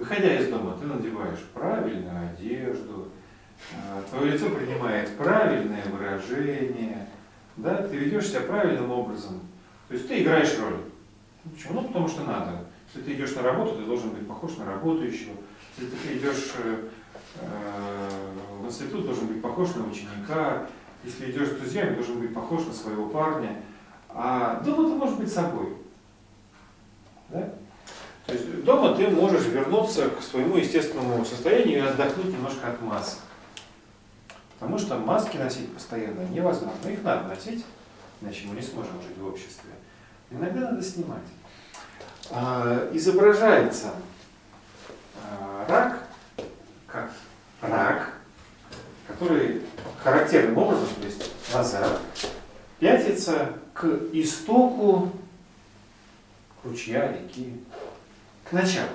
[0.00, 3.08] Выходя из дома, ты надеваешь правильную одежду,
[3.74, 7.06] а, твое лицо принимает правильное выражение,
[7.58, 9.42] да, ты ведешь себя правильным образом.
[9.88, 10.80] То есть ты играешь роль.
[11.52, 11.82] Почему?
[11.82, 12.64] Ну, потому что надо.
[12.86, 15.34] Если ты идешь на работу, ты должен быть похож на работающего.
[15.76, 16.88] Если ты идешь э,
[17.42, 18.08] э,
[18.58, 20.66] в институт, должен быть похож на ученика.
[21.04, 23.60] Если идешь с друзьями, должен быть похож на своего парня.
[24.08, 25.76] А дома ты можешь быть собой.
[27.28, 27.52] Да?
[28.26, 33.18] То есть дома ты можешь вернуться к своему естественному состоянию и отдохнуть немножко от масок.
[34.58, 36.88] Потому что маски носить постоянно невозможно.
[36.88, 37.64] Их надо носить,
[38.20, 39.70] иначе мы не сможем жить в обществе.
[40.30, 41.22] Иногда надо снимать.
[42.30, 43.92] А, изображается
[45.24, 46.04] а, рак
[46.86, 47.10] как
[47.60, 48.12] рак,
[49.06, 49.62] который
[50.02, 52.00] характерным образом, то есть назад,
[52.78, 55.10] пятится к истоку
[56.64, 57.60] ручья, реки,
[58.50, 58.88] к началу.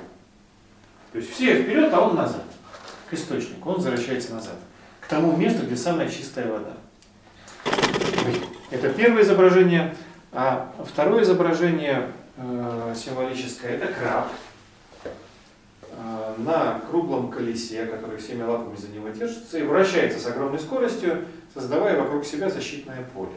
[1.13, 2.43] То есть все вперед, а он назад,
[3.09, 4.55] к источнику, он возвращается назад,
[4.99, 6.73] к тому месту, где самая чистая вода.
[8.69, 9.95] Это первое изображение,
[10.33, 14.27] а второе изображение э, символическое это краб
[15.03, 21.23] э, на круглом колесе, который всеми лапами за него держится и вращается с огромной скоростью,
[21.53, 23.31] создавая вокруг себя защитное поле.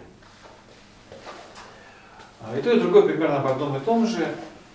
[2.41, 4.27] А И то, и другое примерно об одном и том же,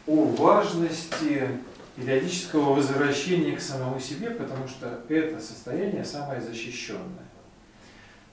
[0.07, 1.59] о важности
[1.95, 7.25] периодического возвращения к самому себе, потому что это состояние самое защищенное.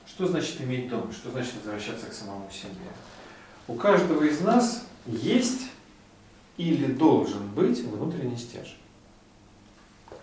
[0.07, 1.13] Что значит иметь дом?
[1.13, 2.75] Что значит возвращаться к самому себе?
[3.69, 5.69] У каждого из нас есть
[6.57, 8.77] или должен быть внутренний стержень.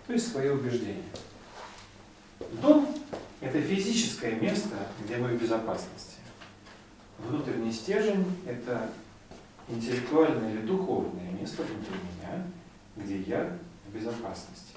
[0.06, 1.04] То есть свои убеждения.
[2.62, 2.88] Дом–
[3.42, 6.16] это физическое место, где мы в безопасности.
[7.20, 8.90] Внутренний стержень– это
[9.70, 12.44] интеллектуальное или духовное место внутри меня,
[12.96, 13.58] где я
[13.88, 14.74] в безопасности.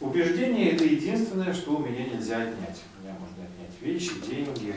[0.00, 2.82] Убеждение– это единственное, что у меня нельзя отнять.
[2.98, 4.74] У меня можно отнять вещи, деньги,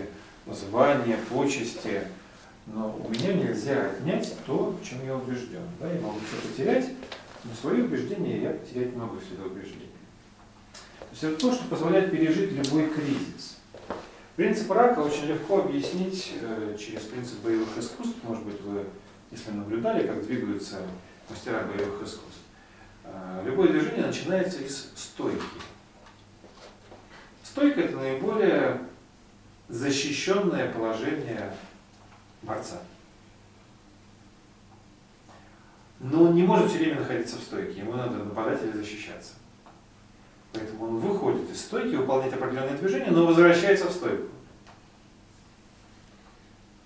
[0.48, 2.02] звания, почести,
[2.66, 5.62] но у меня нельзя отнять то, в чем я убежден.
[5.80, 6.90] Да, я могу все потерять,
[7.44, 9.90] но свои убеждения я потерять могу, всегда убеждения.
[11.12, 13.51] есть это то, что позволяет пережить любой кризис.
[14.36, 18.16] Принцип рака очень легко объяснить э, через принцип боевых искусств.
[18.24, 18.86] Может быть, вы,
[19.30, 20.78] если наблюдали, как двигаются
[21.30, 22.40] мастера боевых искусств.
[23.04, 25.44] Э, Любое движение начинается из стойки.
[27.44, 28.82] Стойка– это наиболее
[29.68, 31.54] защищенное положение
[32.42, 32.82] борца.
[36.00, 39.34] Но он не может все время находиться в стойке, ему надо нападать или защищаться.
[40.54, 44.28] Поэтому он выходит из стойки, выполняет определенные движения, но возвращается в стойку.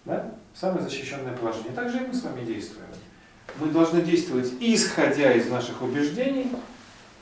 [0.05, 0.31] Да?
[0.53, 1.73] Самое защищенное положение.
[1.73, 2.87] Так же и мы с вами действуем.
[3.59, 6.51] Мы должны действовать, исходя из наших убеждений,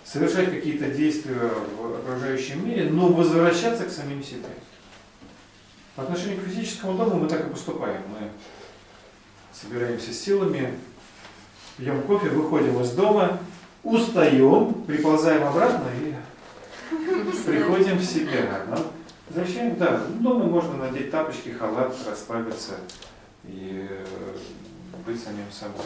[0.04, 4.48] совершать какие-то действия в окружающем мире, но возвращаться к самим себе.
[5.96, 8.02] По отношению к физическому дому мы так и поступаем.
[8.10, 8.30] Мы
[9.54, 10.74] собираемся с силами,
[11.78, 13.40] пьем кофе, выходим из дома,
[13.84, 16.14] устаем, приползаем обратно и
[17.46, 18.62] приходим в себя.
[18.70, 18.78] Ну,
[19.30, 19.76] Зачем?
[19.78, 22.76] Да, дома можно надеть тапочки, халат, расслабиться
[23.46, 24.06] и э,
[25.06, 25.86] быть самим собой.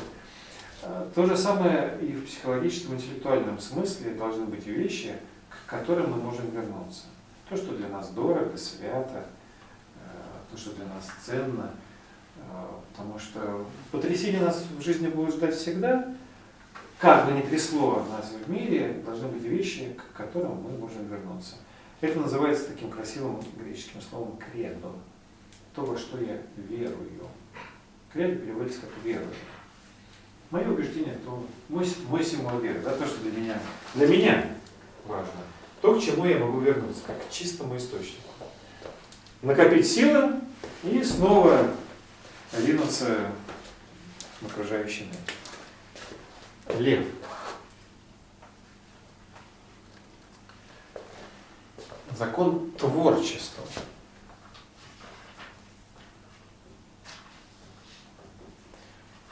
[0.84, 5.14] А, То же самое и в психологическом, интеллектуальном смысле должны быть вещи,
[5.50, 7.04] к которым мы можем вернуться.
[7.50, 9.24] То, что для нас дорого, свято,
[9.96, 11.72] э, то, что для нас ценно.
[12.38, 12.42] Э,
[12.92, 16.16] Потому что потрясения нас в жизни будут ждать всегда.
[17.00, 21.56] Как бы ни трясло нас в мире, должны быть вещи, к которым мы можем вернуться.
[22.02, 24.92] Это называется таким красивым греческим словом кредо.
[25.76, 27.28] То, во что я верую.
[28.12, 29.30] Кредо переводится как верую.
[30.50, 33.60] Мое убеждение, то мой, мой символ веры, да, то, что для меня,
[33.94, 34.46] для меня
[35.06, 35.34] важно.
[35.82, 38.32] То, к чему я могу вернуться, как к чистому источнику.
[39.44, 40.36] Накопить силы
[40.84, 41.70] и снова
[42.54, 43.32] ринуться
[44.42, 45.37] в окружающий мир.
[46.80, 47.06] Лев.
[52.18, 53.64] Закон творчества.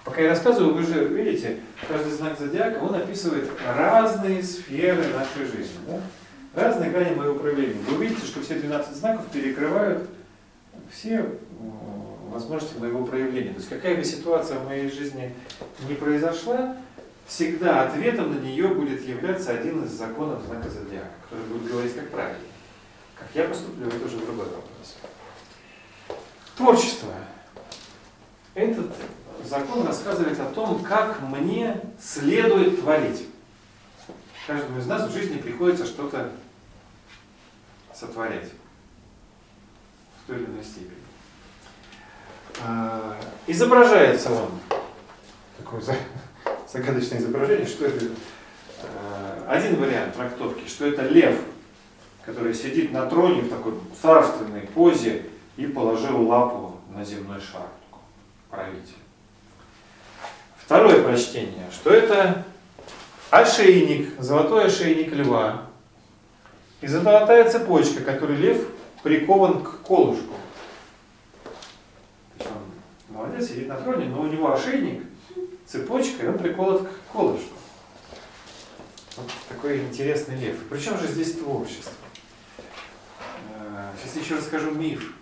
[0.04, 5.80] Пока я рассказываю, вы же видите, каждый знак зодиака, он описывает разные сферы нашей жизни.
[5.88, 6.02] Да?
[6.54, 7.82] Разные грани моего проявления.
[7.90, 10.08] Вы увидите, что все 12 знаков перекрывают
[10.92, 11.28] все
[12.32, 13.50] возможности моего проявления.
[13.50, 15.34] То есть какая бы ситуация в моей жизни
[15.90, 16.78] не произошла,
[17.28, 22.10] всегда ответом на нее будет являться один из законов знака зодиака, который будет говорить как
[22.12, 22.40] правильно.
[23.18, 24.98] Как я поступлю, это уже другой вопрос.
[26.58, 27.14] Творчество.
[28.54, 28.94] Этот
[29.44, 33.28] закон рассказывает о том, как мне следует творить.
[34.48, 36.32] Каждому из нас в жизни приходится что-то
[37.94, 38.50] сотворять
[40.24, 40.92] в той или иной степени.
[42.64, 44.52] А, Изображается он,
[45.58, 45.96] такое за-
[46.72, 48.06] загадочное изображение, что это
[48.84, 51.40] а, один вариант трактовки, что это лев,
[52.26, 55.24] который сидит на троне в такой царственной позе
[55.58, 57.68] и положил лапу на земной шар,
[58.50, 58.96] правитель.
[60.58, 62.44] Второе прочтение, что это
[63.30, 65.68] ошейник, золотой ошейник льва,
[66.82, 68.68] и золотая цепочка, которой лев
[69.04, 70.34] прикован к колышку.
[73.10, 75.04] Молодец, сидит на троне, но у него ошейник,
[75.66, 77.56] цепочка, и он приколот к колышку.
[79.18, 80.58] Вот такой интересный лев.
[80.70, 81.94] Причем же здесь творчество?
[83.58, 85.14] Э, Сейчас еще расскажу миф.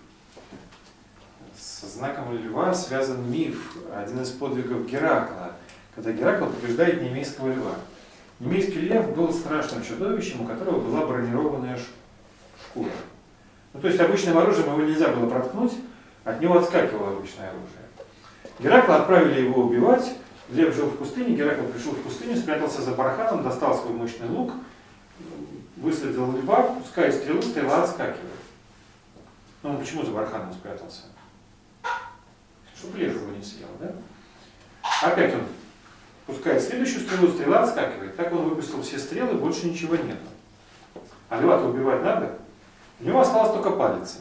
[1.56, 5.52] Со знаком льва связан миф, один из подвигов Геракла,
[5.94, 7.74] когда Геракл побеждает немейского льва.
[8.40, 11.78] Немейский лев был страшным чудовищем, у которого была бронированная
[12.60, 12.90] шкура.
[13.72, 15.72] Ну, то есть обычным оружием его нельзя было проткнуть,
[16.24, 17.83] от него отскакивало обычное оружие.
[18.58, 20.14] Геракла отправили его убивать,
[20.50, 24.52] лев жил в пустыне, Геракл пришел в пустыню, спрятался за барханом, достал свой мощный лук,
[25.76, 28.20] выследил льва, пуская стрелу, стрела отскакивает.
[29.62, 31.02] Ну, он почему за барханом спрятался?
[32.76, 33.92] Чтобы лев его не съел, да?
[35.02, 35.42] Опять он
[36.26, 38.16] пускает следующую стрелу, стрела отскакивает.
[38.16, 40.18] Так он выпустил все стрелы, больше ничего нет.
[41.28, 42.38] А льва-то убивать надо.
[43.00, 44.18] У него осталось только палец.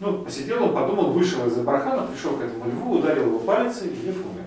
[0.00, 4.02] Ну, посидел он, подумал, вышел из-за бархана, пришел к этому льву, ударил его палицей, и
[4.06, 4.46] лев умер.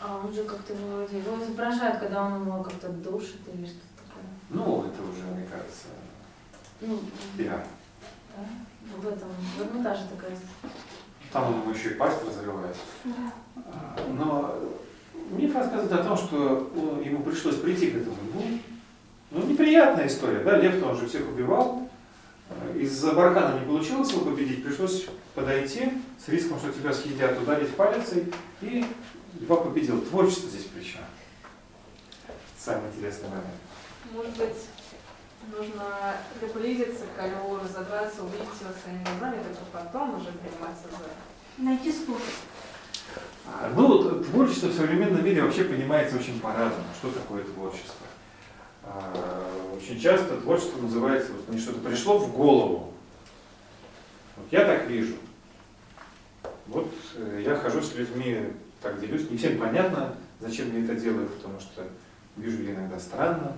[0.00, 4.24] А он же как-то вроде его изображают, когда он его как-то душит или что-то такое.
[4.50, 5.86] Ну, это уже, мне кажется,
[6.80, 7.00] Ну,
[7.36, 7.64] пиар.
[8.36, 8.44] да,
[9.02, 10.38] в этом, в Эрмитаже такая.
[11.32, 12.76] Там он ему еще и пасть разрывает.
[13.56, 14.54] А, Но
[15.30, 18.42] миф рассказывает о том, что он- ему пришлось прийти к этому льву.
[19.32, 21.88] Ну, неприятная история, да, лев-то он же всех убивал.
[22.48, 25.92] Э, Из-за бархана не получилось его победить, пришлось подойти
[26.24, 28.84] с риском, что тебя съедят, ударить палицей, и
[29.40, 30.00] льва победил.
[30.02, 31.00] Творчество здесь причем.
[32.58, 33.46] Самый интересный момент.
[34.12, 34.56] Может быть,
[35.56, 41.90] нужно приблизиться к Алле, разобраться, увидеть его своими глазами, только потом уже приниматься за Найти
[41.90, 42.22] способ.
[43.46, 46.84] А, Ну, вот творчество в современном мире вообще понимается очень по-разному.
[46.98, 48.05] Что такое творчество?
[48.86, 52.92] А, Очень часто творчество называется, вот мне что-то пришло в голову.
[54.36, 55.16] Вот я так вижу.
[56.66, 58.38] Вот э, я хожу с людьми,
[58.80, 59.30] так делюсь.
[59.30, 61.86] Не всем понятно, зачем я это делаю, потому что
[62.36, 63.56] вижу я иногда странно.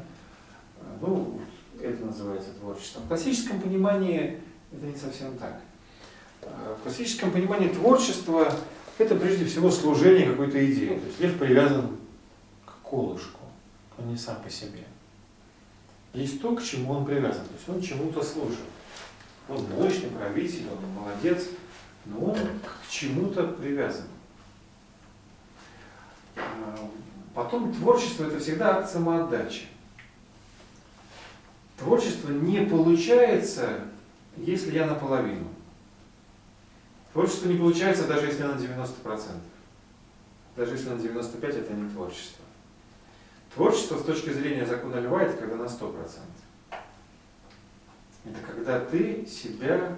[0.80, 1.40] А, Ну,
[1.80, 3.04] это называется творчеством.
[3.04, 4.40] В классическом понимании
[4.72, 5.60] это не совсем так.
[6.42, 8.52] А, В классическом понимании творчества
[8.98, 10.98] это прежде всего служение какой-то идее.
[10.98, 11.96] То есть лев привязан
[12.64, 13.40] к колышку,
[13.98, 14.84] он не сам по себе.
[16.14, 18.58] Есть то, к чему он привязан, то есть он чему-то служит.
[19.48, 21.48] Он мощный правитель, он молодец,
[22.06, 24.06] но он к чему-то привязан.
[26.36, 26.90] А,
[27.38, 29.68] Потом творчество это всегда акт самоотдачи.
[31.78, 33.82] Творчество не получается,
[34.36, 35.46] если я наполовину.
[37.12, 39.20] Творчество не получается, даже если на 90%.
[40.56, 42.37] Даже если на 95% это не творчество.
[43.54, 45.94] Творчество с точки зрения закона льва это когда на 100%.
[48.24, 49.96] Это когда ты себя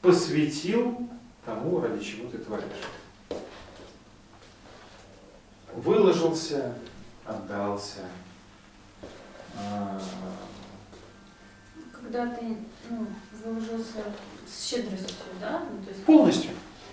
[0.00, 1.08] посвятил
[1.44, 2.64] тому, ради чего ты творишь.
[5.74, 6.74] Выложился,
[7.24, 8.00] отдался.
[9.56, 10.00] а,
[11.92, 12.56] Когда ты
[12.88, 13.06] ну,
[13.44, 13.98] выложился
[14.46, 15.60] с щедростью, да?
[15.70, 16.50] Ну, то есть Полностью.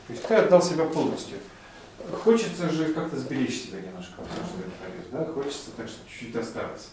[0.07, 1.37] То есть ты отдал себя полностью.
[2.11, 5.25] Хочется же как-то сберечь себя немножко, то, что ты говоришь, да?
[5.25, 6.89] Хочется так, чтобы чуть-чуть осталось.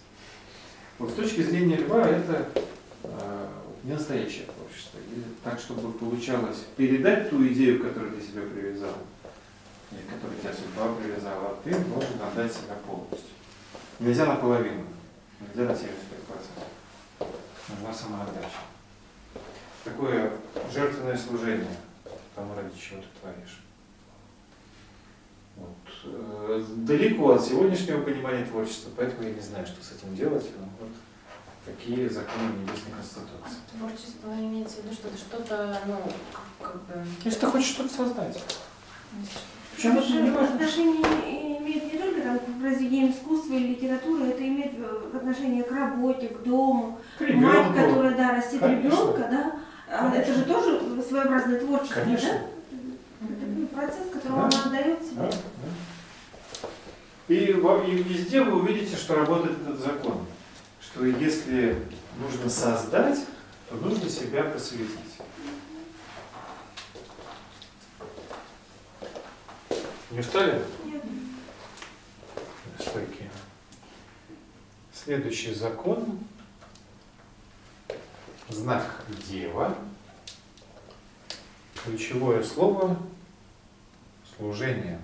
[0.98, 2.48] Вот с точки зрения льва это
[3.02, 3.48] э,
[3.82, 4.98] не настоящее творчество.
[4.98, 8.94] И так, чтобы получалось передать ту идею, которую ты себя привязал,
[9.90, 13.30] или которую тебя судьба привязала, ты должен отдать себя полностью.
[13.98, 14.84] Нельзя наполовину,
[15.40, 15.82] нельзя на 75%.
[17.68, 18.62] Нужна самоотдача.
[19.84, 20.32] Такое
[20.72, 21.76] жертвенное служение
[22.34, 23.60] тому, ради чего ты творишь.
[25.62, 26.12] Вот.
[26.12, 30.44] Э, Далеко от сегодняшнего понимания творчества, поэтому я не знаю, что с этим делать.
[30.58, 30.90] Но вот
[31.64, 33.60] такие законы небесной конституции.
[33.78, 35.96] творчество имеется в виду, что это что-то, ну,
[36.60, 37.04] как, бы...
[37.24, 38.42] Если ты хочешь что-то создать.
[39.76, 44.72] Причем это же отношение имеет не только там, к произведениям искусства или литературы, это имеет
[44.76, 46.98] э, отношение к работе, к дому.
[47.18, 47.74] К Мать, ребенку.
[47.74, 48.88] которая, да, растит Конечно.
[48.88, 49.52] ребенка, да,
[49.88, 52.28] а это же тоже своеобразное творчество, Конечно.
[52.28, 52.40] да?
[53.82, 54.58] Процесс, которому Да.
[54.58, 55.42] она отдает Да, себе.
[56.62, 56.68] да.
[57.26, 57.34] И,
[57.90, 60.24] и везде вы увидите, что работает этот закон.
[60.80, 61.84] Что если
[62.20, 63.18] нужно создать,
[63.68, 64.98] то нужно себя посвятить.
[70.12, 70.62] Не устали?
[70.84, 71.02] Нет.
[72.78, 73.28] Стойки.
[74.94, 76.20] Следующий закон.
[78.48, 78.84] Знак
[79.28, 79.74] Дева.
[81.82, 82.96] Ключевое слово
[84.36, 84.98] служение.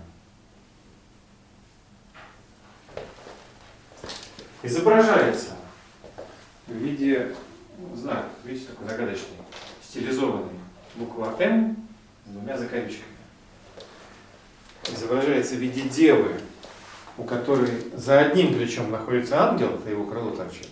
[4.62, 5.56] Изображается
[6.66, 7.34] в виде
[7.94, 9.36] знака, видите, такой загадочный,
[9.82, 10.58] стилизованный.
[10.96, 11.76] Буква М
[12.26, 13.04] с двумя закорючками.
[14.92, 16.40] Изображается в виде девы,
[17.16, 20.68] у которой за одним плечом находится ангел, это его крыло торчит,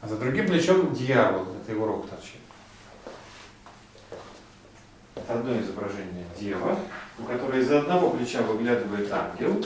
[0.00, 2.39] а за другим плечом дьявол, это его рог торчит.
[5.30, 6.76] Это одно изображение дева,
[7.16, 9.64] у которой из-за одного плеча выглядывает ангел,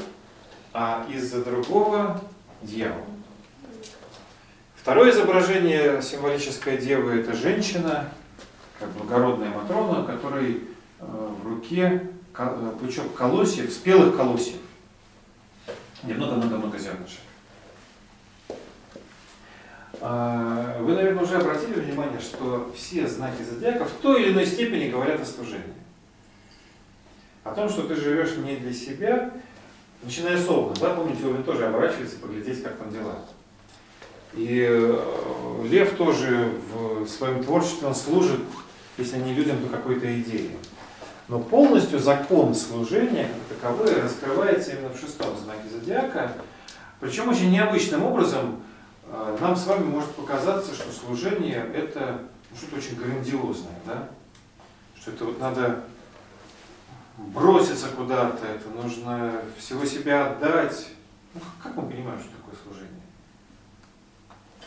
[0.74, 2.20] а из-за другого
[2.60, 3.06] дьявол.
[4.76, 8.10] Второе изображение символической девы– это женщина,
[8.78, 10.64] как благородная Матрона, которой
[11.00, 11.04] э,
[11.42, 14.60] в руке э, пучок колосьев, спелых колосьев,
[16.02, 17.20] где много-много-много зернышек.
[20.00, 24.90] А, Вы, наверное, уже обратили внимание, что все знаки зодиака в той или иной степени
[24.90, 25.64] говорят о служении.
[27.44, 29.32] О том, что ты живешь не для себя,
[30.02, 33.16] начиная с Овна, да, помните, Овен тоже оборачивается, поглядеть, как там дела.
[34.32, 38.40] И э, Лев тоже в своем творчестве он служит,
[38.98, 40.50] если не людям, то какой-то идее.
[41.28, 46.32] Но полностью закон служения, как таковой, раскрывается именно в шестом знаке зодиака.
[47.00, 48.62] Причем очень необычным образом
[49.40, 52.20] нам с вами может показаться, что служение это
[52.50, 54.08] ну, что-то очень грандиозное, да?
[55.00, 55.84] Что это вот надо
[57.16, 60.88] броситься куда-то, это нужно всего себя отдать.
[61.34, 63.02] Ну, как мы понимаем, что такое служение?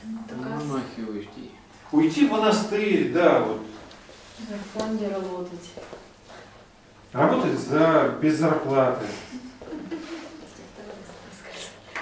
[0.03, 1.51] Ну, Монахи уйти.
[1.91, 3.61] Уйти в монастырь, да, вот.
[4.37, 5.71] в фонде работать.
[7.13, 9.05] Работать за, без зарплаты.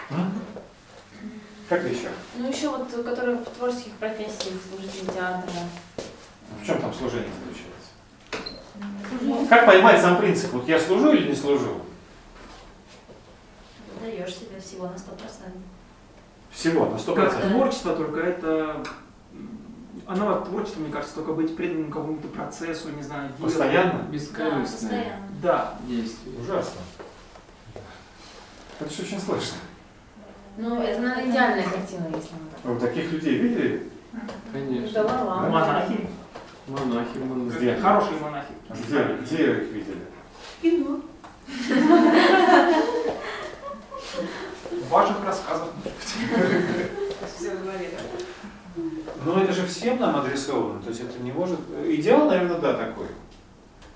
[0.09, 0.31] А?
[1.67, 2.09] Как еще?
[2.37, 5.51] Ну еще вот, которые в творческих профессиях, служители театра.
[6.61, 9.49] В чем там служение заключается?
[9.49, 10.51] Как поймать сам принцип?
[10.53, 11.81] Вот я служу или не служу?
[14.01, 14.99] Даешь себе всего на 100%.
[16.51, 17.51] Всего, на сто Как процентов.
[17.51, 18.83] творчество, только это...
[20.07, 23.49] Оно творчество, мне кажется, только быть преданным какому-то процессу, не знаю, делу.
[23.49, 24.03] Постоянно?
[24.03, 25.27] Да, Бескорыстное постоянно.
[25.41, 25.73] Да.
[25.87, 26.39] действие.
[26.39, 26.81] Ужасно.
[28.79, 29.47] Это же очень сложно.
[30.57, 32.63] Ну, это, наверное, идеальная картина, если мы так.
[32.63, 33.89] Вы таких людей видели?
[34.53, 35.03] Конечно.
[35.03, 35.49] Далай-лама.
[35.49, 36.07] Монахи.
[36.67, 37.57] Монахи, монахи.
[37.57, 37.75] Где?
[37.75, 38.53] Хорошие монахи.
[38.69, 40.05] Где, где их видели?
[40.61, 41.01] Кино.
[44.71, 45.69] В ваших рассказах.
[47.35, 47.97] Все говорили.
[49.25, 51.59] Ну это же всем нам адресовано, то есть это не может...
[51.85, 53.07] Идеал, наверное, да, такой.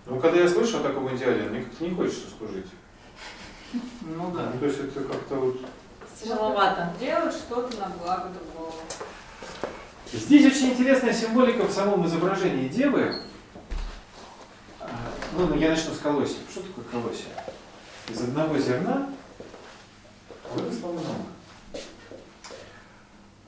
[0.05, 2.67] Но когда я слышу о таком идеале, мне как-то не хочется служить.
[4.01, 4.51] Ну да.
[4.53, 5.61] Ну, то есть это как-то вот...
[6.21, 6.93] Тяжеловато.
[6.99, 8.73] Делать что-то на благо другого.
[10.11, 13.21] Здесь очень интересная символика в самом изображении девы.
[14.79, 14.89] А,
[15.37, 16.39] Ну, ну, я начну с колосья.
[16.51, 17.27] Что такое колосья?
[18.09, 19.09] Из одного зерна
[20.53, 21.05] выросло много.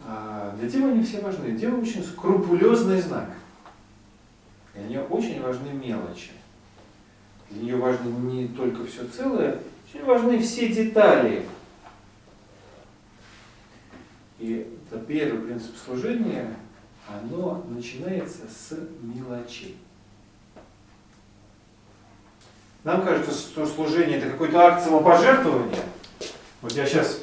[0.08, 1.52] А для девы они все важны.
[1.52, 3.30] Дева очень скрупулезный знак.
[4.76, 6.32] Для нее очень важны мелочи.
[7.50, 11.46] Для нее важно не только все целое, очень важны все детали.
[14.42, 16.56] И это первый принцип служения,
[17.08, 19.78] оно начинается с мелочей.
[22.84, 25.84] Нам кажется, что служение это какой-то акт самопожертвования.
[26.64, 27.20] Вот я сейчас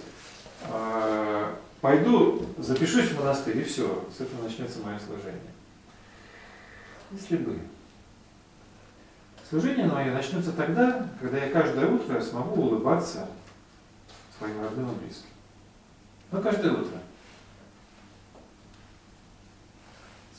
[1.81, 5.40] пойду, запишусь в монастырь, и все, с этого начнется мое служение.
[7.11, 7.59] Если бы.
[9.51, 13.27] Служение мое начнется тогда, когда я каждое утро смогу улыбаться
[14.39, 15.31] своим родным и близким.
[16.31, 16.99] Но каждое утро.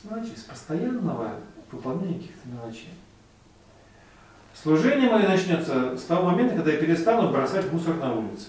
[0.04, 1.34] Мелочей, с постоянного
[1.70, 2.94] выполнения каких-то мелочей.
[4.54, 8.48] Служение мое начнется с того момента, когда я перестану бросать мусор на улице.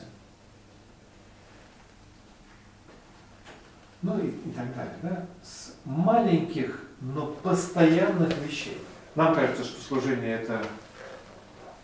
[4.01, 4.95] Ну и, и так далее.
[5.03, 5.25] Да?
[5.43, 8.77] С маленьких, но постоянных вещей.
[9.15, 10.65] Нам кажется, что служение это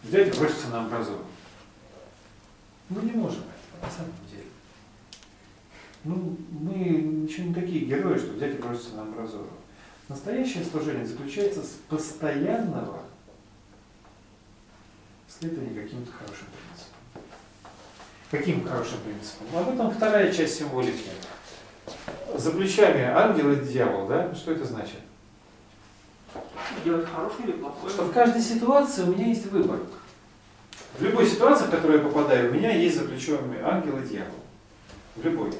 [0.03, 1.23] взять и броситься на амбразуру.
[2.89, 4.26] Мы не можем этого, на самом деле.
[6.03, 9.49] Ну, мы ничего не такие герои, что взять и броситься на амбразуру.
[10.09, 13.01] Настоящее служение заключается с постоянного
[15.27, 16.97] следования каким-то хорошим принципам.
[18.31, 19.47] Каким хорошим принципом?
[19.53, 21.09] Об этом вторая часть символики.
[22.35, 24.33] За плечами ангел и дьявол, да?
[24.35, 24.99] Что это значит?
[26.83, 27.93] Делать хорошее или плохое?
[27.93, 29.79] Что в каждой ситуации у меня есть выбор.
[30.97, 34.39] В любой ситуации, в которую я попадаю, у меня есть за плечами ангел и дьявол.
[35.15, 35.53] В любой.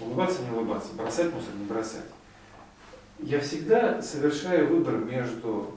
[0.00, 2.04] Улыбаться, не улыбаться, бросать мусор, не бросать.
[3.18, 5.74] Я всегда совершаю выбор между,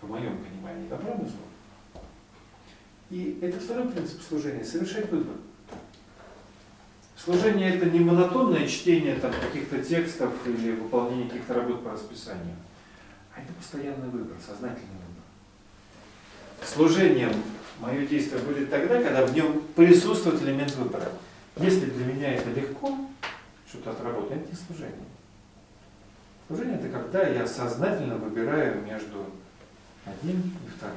[0.00, 2.04] по моем понимании, добром и злом.
[3.10, 5.34] И это второй принцип служения– совершать выбор.
[7.16, 12.54] Служение– это не монотонное чтение там, каких-то текстов или выполнение каких-то работ по расписанию,
[13.34, 15.24] а это постоянный выбор, сознательный выбор.
[16.62, 17.32] Служением
[17.80, 21.10] мое действие будет тогда, когда в нем присутствует элемент выбора.
[21.56, 22.98] Если для меня это легко,
[23.68, 25.06] что-то отработать, это не служение.
[26.48, 29.26] Служение– это когда я сознательно выбираю между
[30.04, 30.96] одним и вторым.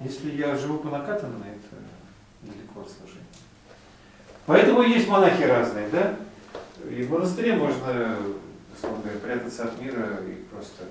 [0.00, 1.76] Если я живу по накатанной, это
[2.42, 3.26] далеко от служения.
[4.46, 6.16] Поэтому есть монахи разные, да?
[6.88, 8.16] И в монастыре можно,
[8.74, 10.84] условно говоря, прятаться от мира и просто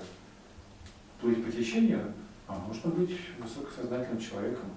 [1.20, 2.12] плыть по течению,
[2.46, 4.70] а можно быть высокосознательным человеком.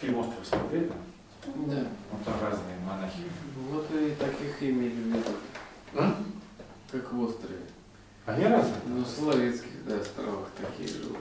[0.00, 0.90] Фильм «Остров» смотрели?
[1.46, 1.86] Да.
[2.10, 3.22] Вот там разные монахи.
[3.70, 5.30] Вот и таких имели в виду.
[5.94, 6.16] А?
[6.90, 7.58] Как в острове.
[8.26, 8.76] Они разные.
[8.86, 11.18] Ну, в Соловецких, да, островах такие живут.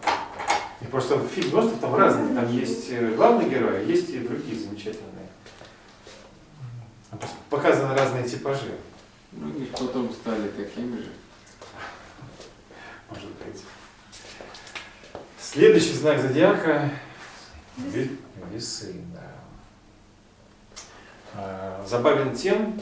[0.82, 2.36] И просто в фильме «Остров» там разные.
[2.36, 5.28] Там есть э, главный герой, а есть и другие замечательные.
[7.10, 8.72] Просто Показаны разные типажи,
[9.32, 11.12] Ну, они ж потом стали такими же.
[13.10, 13.62] может быть.
[15.40, 16.92] Следующий знак зодиака–
[17.78, 18.18] ве-
[18.54, 18.96] весы.
[21.36, 22.80] А, Забавен тем,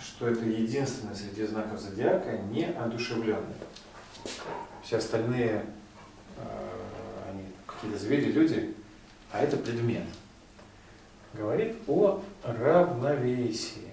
[0.00, 3.56] что это единственный среди знаков зодиака неодушевленный.
[4.82, 5.64] Все остальные
[6.38, 8.74] а, они какие-то звери, люди,
[9.30, 10.04] а это предмет.
[11.34, 13.88] Говорит о равновесии.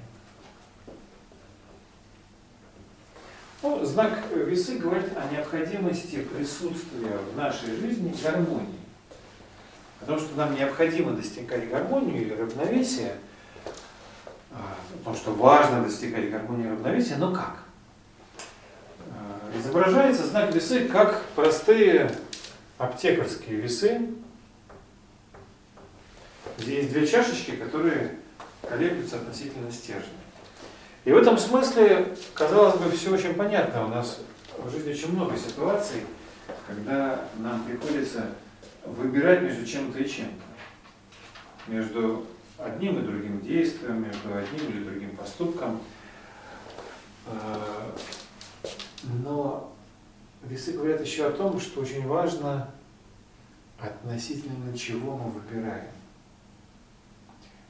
[3.62, 8.80] Ну, знак весы говорит о необходимости присутствия в нашей жизни гармонии.
[10.00, 13.16] Потому что нам необходимо достигать гармонию или равновесия
[14.60, 17.58] о том, что важно достигать гармонии и равновесия, но как?
[19.08, 22.12] Э, Изображается знак весы как простые
[22.78, 24.10] аптекарские весы,
[26.58, 28.16] где есть две чашечки, которые
[28.68, 30.10] колеблются относительно стержня.
[31.06, 33.86] И в этом смысле, казалось бы, все очень понятно.
[33.86, 34.20] У нас
[34.58, 36.04] в жизни очень много ситуаций,
[36.68, 38.28] когда нам приходится
[38.86, 41.72] выбирать между чем-то и чем-то.
[41.72, 42.26] Между
[42.60, 45.82] одним и другим действием, между одним или другим поступком.
[47.26, 47.92] Э,
[49.24, 49.74] Но
[50.44, 52.72] весы говорят еще о том, что очень важно
[53.80, 55.90] относительно чего мы выбираем.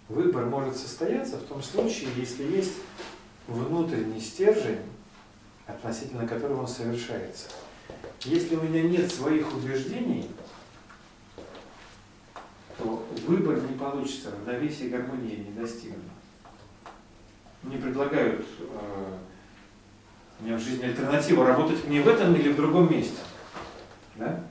[0.07, 2.73] Выбор может состояться в том случае, если есть
[3.47, 4.79] внутренний стержень,
[5.67, 7.49] относительно которого он совершается.
[8.21, 10.29] Если у меня нет своих убеждений,
[12.79, 15.99] то выбор не получится, равновесие и гармонии не достигну.
[17.61, 19.17] Мне предлагают э,
[20.39, 23.19] у меня в жизни альтернатива работать мне в этом или в другом месте.
[24.15, 24.43] Да?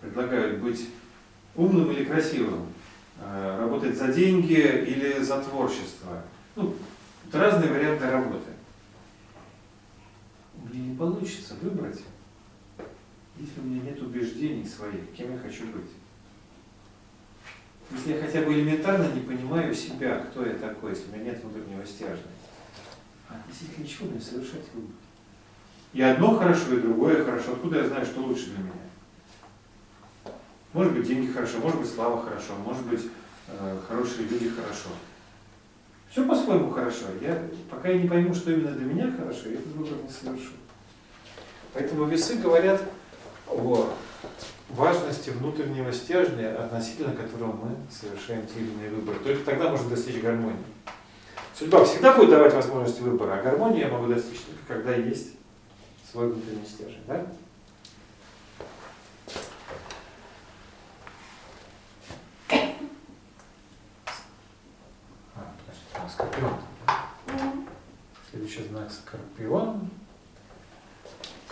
[0.00, 0.90] Предлагают быть
[1.56, 2.66] умным или красивым,
[3.20, 6.22] э, работать за деньги или за творчество.
[6.56, 6.74] Ну,
[7.26, 8.50] это разные варианты работы.
[10.70, 12.02] Мне не получится выбрать,
[13.38, 15.90] если у меня нет убеждений своих, кем я хочу быть.
[17.90, 21.42] Если я хотя бы элементарно не понимаю себя, кто я такой, если у меня нет
[21.42, 22.30] внутреннего стержня,
[23.28, 24.94] относительно чего мне совершать выбор?
[25.92, 27.52] И одно хорошо, и другое хорошо.
[27.52, 28.72] Откуда я знаю, что лучше для меня?
[30.72, 33.02] Может быть, деньги хорошо, может быть, слава хорошо, может быть,
[33.46, 34.88] э, хорошие люди хорошо.
[36.10, 37.06] Все по-своему хорошо.
[37.20, 37.40] Я,
[37.70, 40.52] пока я не пойму, что именно для меня хорошо, я этот выбор не совершу.
[41.72, 42.82] Поэтому весы говорят
[43.46, 43.94] о
[44.70, 49.18] важности внутреннего стержня, относительно которого мы совершаем те или иные выборы.
[49.20, 50.56] Только тогда можно достичь гармонии.
[51.56, 55.34] Судьба всегда будет давать возможность выбора, а гармонии я могу достичь только когда есть
[56.10, 57.02] свой внутренний стержень.
[57.06, 57.26] Да?
[65.36, 66.54] А, скорпион.
[68.30, 69.90] Следующий знак скорпион.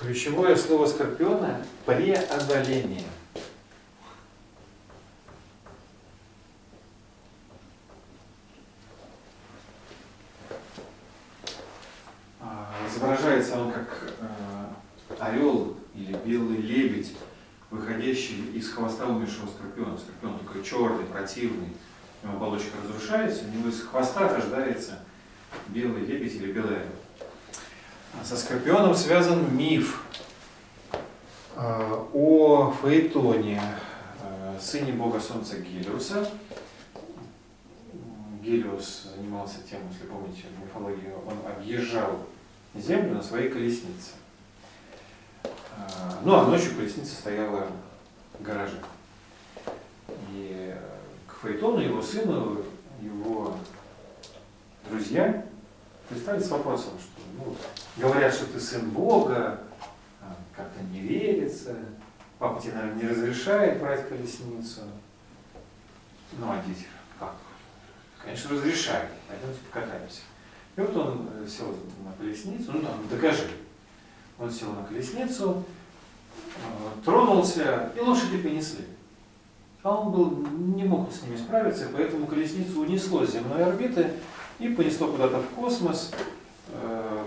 [0.02, 3.04] Ключевое слово скорпиона– преодоление.
[12.40, 17.14] А, Изображается он как э, орел или белый лебедь,
[17.70, 19.96] выходящий из хвоста умершего скорпиона.
[19.96, 21.68] Скорпион такой черный, противный,
[22.24, 24.98] его оболочка разрушается, у него из хвоста рождается
[25.68, 27.01] белый лебедь или белый орел.
[28.20, 30.02] А Со скорпионом связан миф
[31.56, 33.60] э, о Фаэтоне,
[34.22, 36.28] э, сыне бога солнца Гелиуса.
[38.42, 42.26] Гелиус занимался тем, если помните мифологию, он объезжал
[42.74, 44.10] землю на своей колеснице.
[45.44, 45.48] Э,
[46.22, 47.66] Ну а ночью колесница стояла
[48.38, 48.78] в гараже.
[50.30, 50.74] И
[51.26, 52.58] к Фаэтону, его сыну,
[53.00, 53.56] его
[54.88, 55.46] друзья
[56.12, 57.56] пристали с вопросом, что ну,
[57.96, 59.60] говорят, что ты сын Бога,
[60.20, 61.74] а, как-то не верится,
[62.38, 64.80] папа тебе, наверное, не разрешает брать колесницу.
[66.38, 66.86] Ну, а дети,
[67.18, 67.34] как?
[68.22, 70.20] Конечно, разрешает, пойдемте покатаемся.
[70.76, 71.74] И вот он э, сел
[72.04, 73.50] на колесницу, ну там, докажи.
[74.38, 75.64] Он сел на колесницу,
[76.56, 78.84] э, тронулся, и лошади понесли.
[79.82, 84.12] А он был, не мог с ними справиться, поэтому колесницу унесло с земной орбиты
[84.62, 86.12] и понесло куда-то в космос.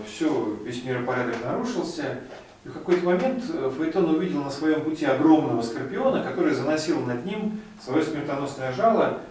[0.07, 2.19] Все, весь миропорядок нарушился.
[2.65, 7.23] И в какой-то момент э, Фаэтон увидел на своем пути огромного скорпиона, который заносил над
[7.23, 9.21] ним свое смертоносное жало,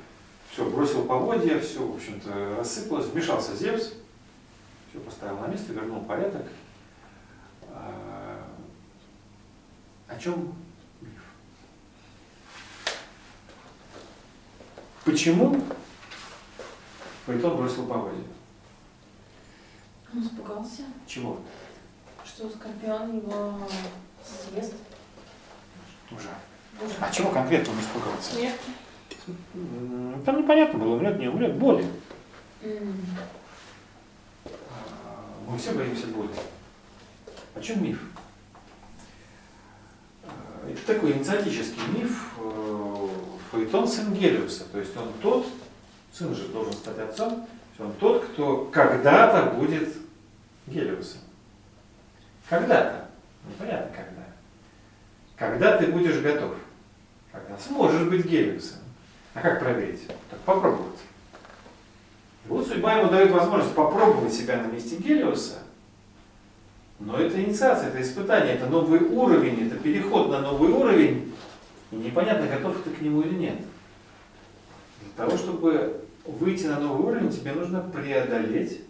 [0.53, 3.95] все, бросил поводья, все, в общем-то, рассыпалось, вмешался Зевс,
[4.89, 6.47] все поставил на место, вернул порядок.
[7.73, 8.47] А,
[10.07, 10.55] О чем
[11.01, 11.11] миф?
[15.05, 15.61] Почему
[17.27, 18.23] Фаэтон бросил поводья?
[20.13, 21.39] Он испугался, Чего?
[22.25, 23.59] что скорпион его
[24.25, 24.75] съест.
[26.11, 26.29] Уже.
[27.01, 28.33] А чего конкретно он испугался?
[28.35, 28.61] Смерть.
[29.55, 31.87] М, Там непонятно было, умрет, не умрет, боли.
[35.47, 36.31] Мы все боимся боли.
[37.55, 38.01] О чем миф?
[40.25, 42.31] А, Это такой инициатический миф.
[42.39, 43.09] э,
[43.51, 44.65] Фаэтон сын Гелиуса.
[44.65, 45.47] То есть он тот,
[46.17, 47.47] сын же должен стать отцом,
[47.79, 49.89] он тот, кто когда-то будет
[50.67, 51.21] Гелиусом.
[52.49, 53.09] Когда-то.
[53.49, 54.23] Непонятно когда.
[55.37, 56.55] Когда ты будешь готов.
[57.33, 58.79] Когда сможешь быть Гелиусом.
[59.35, 60.07] А как проверить?
[60.31, 61.01] Так попробовать.
[62.45, 65.59] И вот судьба ему дает возможность попробовать себя на месте Гелиоса,
[67.01, 71.35] но это инициация, это испытание, это новый уровень, это переход на новый уровень,
[71.91, 73.59] и непонятно, готов ты к нему или нет.
[75.01, 78.81] Для того, чтобы выйти на новый уровень, тебе нужно преодолеть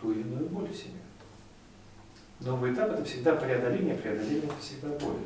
[0.00, 0.92] ту или иную боль в себе.
[2.40, 5.20] Новый этап это всегда преодоление, преодоление это всегда боль.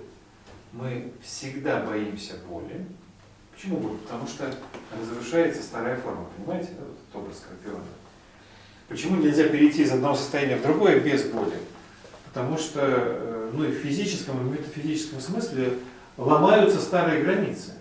[0.73, 2.87] Мы всегда боимся боли.
[3.53, 3.99] Почему боль?
[3.99, 4.55] Потому что
[5.01, 7.85] разрушается старая форма, понимаете, да, вот образ скорпиона.
[8.89, 11.57] Почему нельзя перейти из одного состояния в другое без боли?
[12.27, 15.79] Потому что э, ну, и в физическом, и в метафизическом смысле
[16.17, 17.73] ломаются старые границы.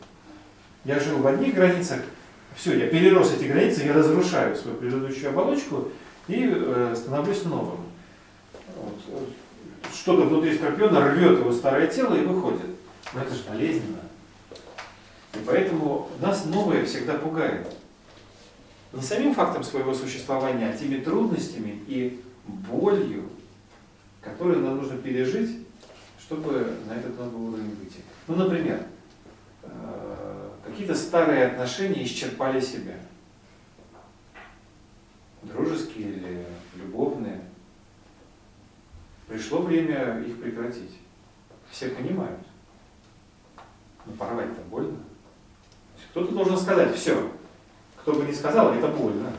[0.84, 2.02] Я жил в одних границах,
[2.58, 5.90] все, я перерос эти границы, я разрушаю свою предыдущую оболочку
[6.28, 7.82] и э, становлюсь новым.
[8.76, 8.96] Вот.
[9.10, 12.66] э, Что-то внутри скорпиона рвет его старое тело и выходит.
[13.14, 14.00] Но это же болезненно.
[15.36, 17.68] И поэтому нас новое всегда пугает.
[18.92, 23.26] Не самим фактом своего существования, а теми трудностями и болью,
[24.22, 25.60] которые нам нужно пережить,
[26.20, 28.00] чтобы на этот новый уровень выйти.
[28.28, 28.82] Ну, например,
[29.62, 30.17] э,
[30.78, 32.94] какие-то старые отношения исчерпали себя.
[35.42, 36.46] Дружеские или
[36.76, 37.42] любовные.
[39.28, 41.00] Пришло время их прекратить.
[41.72, 42.42] Все понимают.
[44.06, 45.00] Но порвать-то больно.
[46.12, 47.32] Кто-то должен сказать, все.
[48.02, 49.34] Кто бы ни сказал, это больно.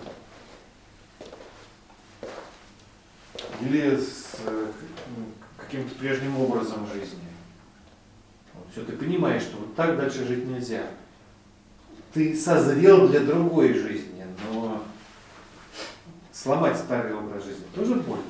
[3.61, 5.25] Или с ну,
[5.57, 7.21] каким-то прежним образом жизни.
[8.55, 10.83] Вот, все, ты понимаешь, что вот так дальше жить нельзя.
[12.13, 14.83] Ты созрел для другой жизни, но
[16.33, 18.23] сломать старый образ жизни тоже больно.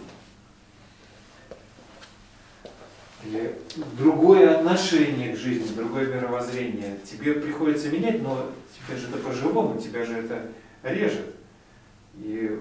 [3.25, 3.59] Или
[3.97, 6.99] другое отношение к жизни, другое мировоззрение.
[7.05, 10.51] Тебе приходится менять, но тебе же это по-живому, тебя же это
[10.83, 11.35] режет.
[12.17, 12.59] И, э,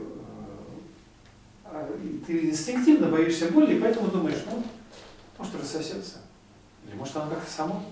[1.66, 1.90] а,
[2.26, 4.64] ты инстинктивно боишься боли, и поэтому думаешь, ну,
[5.38, 6.22] может рассосется.
[6.88, 7.84] Или может оно как-то само.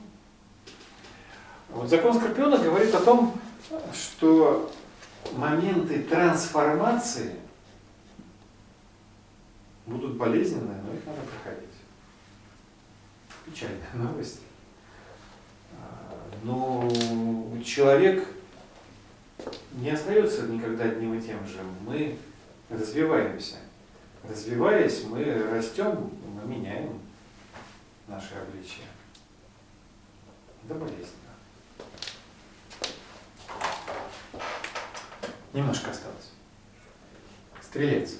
[1.69, 3.39] Вот закон Скорпиона говорит о том,
[3.93, 4.71] что
[5.33, 7.35] моменты трансформации
[9.85, 11.69] будут болезненные, но их надо проходить.
[13.45, 14.41] Печальная новость.
[15.79, 16.89] А, Но
[17.63, 18.27] человек
[19.73, 21.59] не остается никогда одним и тем же.
[21.85, 22.17] Мы
[22.69, 23.55] развиваемся.
[24.27, 26.99] Развиваясь, мы растем, мы меняем
[28.07, 28.85] наше обличие.
[30.63, 31.24] Это болезненно.
[35.55, 36.31] Немножко осталось.
[37.61, 38.15] Стрелец.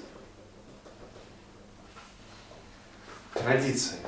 [3.34, 3.98] Традиция.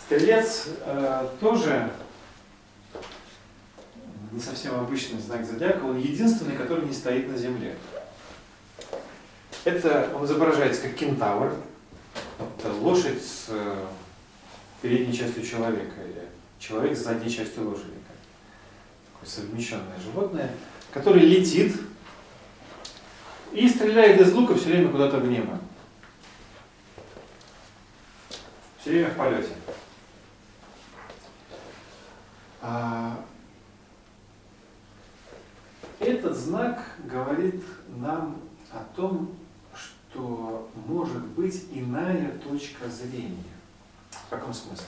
[0.00, 1.92] Стрелец э, тоже
[4.32, 7.76] не совсем обычный знак зодиака, он единственный, который не стоит на земле.
[9.62, 11.54] Это он изображается как кентавр,
[12.40, 13.86] это лошадь с э,
[14.82, 16.26] передней частью человека или
[16.58, 17.92] человек с задней частью лошади.
[19.12, 20.54] Такое совмещенное животное,
[20.92, 21.76] которое летит
[23.52, 25.58] и стреляет из лука все время куда-то в небо.
[28.80, 29.52] Все время в полете.
[32.60, 33.24] А,
[36.06, 37.64] Этот знак говорит
[37.96, 39.34] нам о том,
[39.74, 43.42] что может быть иная точка зрения.
[44.10, 44.86] В каком смысле?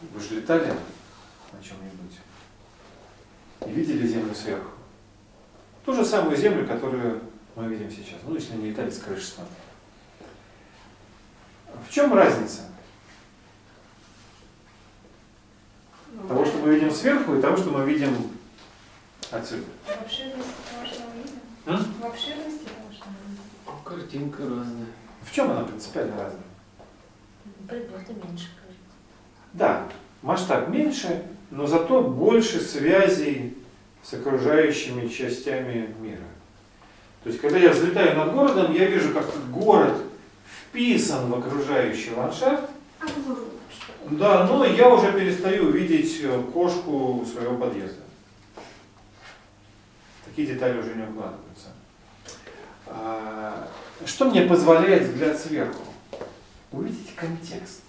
[0.00, 0.74] Вы же летали
[1.52, 2.18] на чем-нибудь
[3.66, 4.70] и видели Землю сверху.
[5.84, 7.22] Ту же самую Землю, которую
[7.54, 8.20] мы видим сейчас.
[8.24, 9.56] Ну, если не летали с крыши смотрели.
[11.88, 12.62] В чем разница?
[16.28, 18.14] Того, что мы видим сверху, и того, что мы видим
[19.30, 19.64] отсюда.
[19.84, 21.40] В обширности того, что мы видим?
[21.66, 21.94] М?
[22.00, 23.82] В обширности того, что мы видим?
[23.84, 24.86] Картинка разная.
[25.22, 26.42] В чем она принципиально разная?
[27.68, 28.48] Предметы меньше.
[29.56, 29.88] Да,
[30.20, 33.56] масштаб меньше, но зато больше связей
[34.02, 36.18] с окружающими частями мира.
[37.24, 39.94] То есть, когда я взлетаю над городом, я вижу, как город
[40.68, 42.68] вписан в окружающий ландшафт,
[43.00, 43.40] лучше.
[44.10, 48.02] да, но я уже перестаю видеть э, кошку своего подъезда.
[50.26, 51.68] Такие детали уже не укладываются.
[52.86, 53.68] А,
[54.04, 55.82] Что мне позволяет взгляд сверху?
[56.72, 57.80] Увидеть контекст.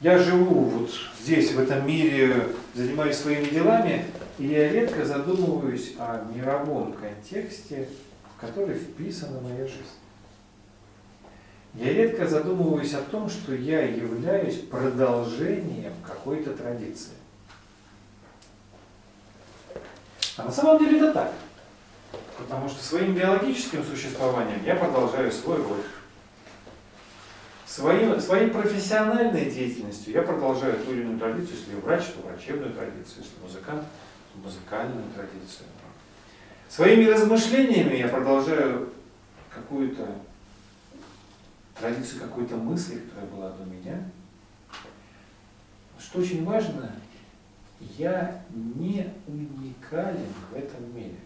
[0.00, 0.90] Я живу вот
[1.22, 4.06] здесь, в этом мире, занимаюсь своими делами,
[4.38, 7.86] и я редко задумываюсь о мировом контексте,
[8.34, 9.98] в который вписана моя жизнь.
[11.74, 17.12] я редко задумываюсь о том, что я являюсь продолжением какой-то традиции.
[20.38, 21.32] А на самом деле это так.
[22.38, 25.84] Потому что своим биологическим существованием я продолжаю свой род.
[27.70, 33.22] Своим, своей профессиональной деятельностью я продолжаю ту или иную традицию, если врач, то врачебную традицию,
[33.22, 33.84] если музыкант,
[34.32, 35.68] то музыкальную традицию.
[36.68, 38.92] Своими размышлениями я продолжаю
[39.54, 40.04] какую-то
[41.78, 44.02] традицию какой-то мысли, которая была до меня.
[45.96, 46.90] Что очень важно,
[47.96, 51.20] я не уникален в этом мире.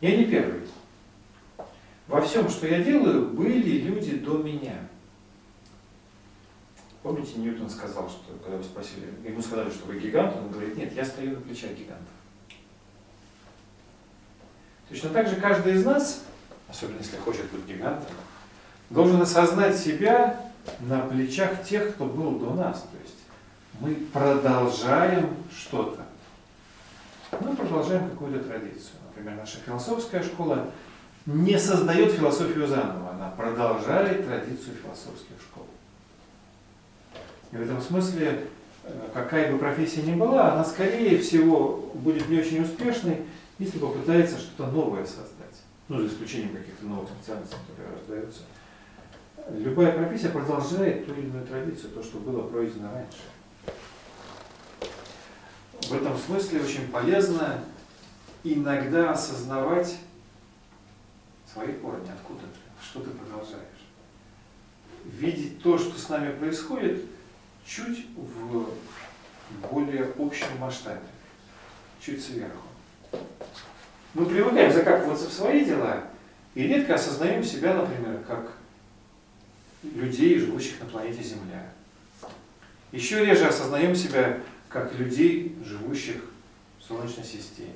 [0.00, 0.62] Я не первый.
[2.06, 4.78] Во всем, что я делаю, были люди до меня.
[7.04, 10.90] Помните, Ньютон сказал, что когда вы спросили, ему сказали, что вы гигант, он говорит, нет,
[10.94, 12.08] я стою на плечах гигантов.
[14.88, 16.24] Точно так же каждый из нас,
[16.66, 18.08] особенно если хочет быть гигантом,
[18.88, 20.50] должен осознать себя
[20.80, 22.80] на плечах тех, кто был до нас.
[22.80, 23.18] То есть
[23.80, 26.06] мы продолжаем что-то.
[27.38, 28.96] Мы продолжаем какую-то традицию.
[29.08, 30.70] Например, наша философская школа
[31.26, 35.66] не создает философию заново, она продолжает традицию философских школ.
[37.54, 38.48] И в этом смысле,
[38.82, 43.22] э, какая бы профессия ни была, она скорее всего будет не очень успешной,
[43.60, 45.30] если попытается что-то новое создать.
[45.88, 48.40] Ну, за исключением каких-то новых специальностей, которые рождаются.
[49.50, 53.18] Любая профессия продолжает ту или иную традицию, то, что было пройдено раньше.
[55.82, 57.62] В этом смысле очень полезно
[58.42, 59.96] иногда осознавать
[61.52, 63.60] свои корни, откуда ты, что ты продолжаешь.
[65.04, 67.04] Видеть то, что с нами происходит,
[67.66, 68.66] чуть в
[69.70, 71.00] более общем масштабе,
[72.00, 72.68] чуть сверху.
[74.14, 76.04] Мы привыкаем закапываться в свои дела
[76.54, 78.52] и редко осознаем себя, например, как
[79.82, 81.70] людей, живущих на планете Земля.
[82.92, 86.22] Еще реже осознаем себя как людей, живущих
[86.78, 87.74] в Солнечной системе.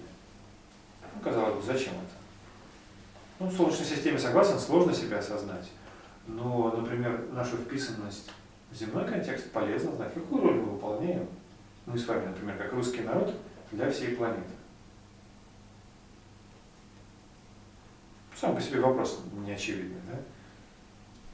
[1.15, 2.15] Ну, казалось бы, зачем это?
[3.41, 5.69] Ну, в Солнечной системе, согласен, сложно себя осознать.
[6.27, 8.31] Но, например, нашу вписанность
[8.73, 11.27] земной контекст полезно знать, какую роль мы выполняем.
[11.87, 13.35] Мы с вами, например, как русский народ
[13.73, 14.51] для всей планеты.
[18.35, 20.19] Сам по себе вопрос не очевидный, да?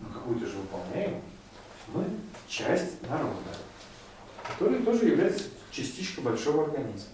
[0.01, 1.21] Но какую-то же выполняем.
[1.89, 2.05] Мы
[2.49, 3.51] часть народа,
[4.43, 7.11] который тоже является частичкой большого организма.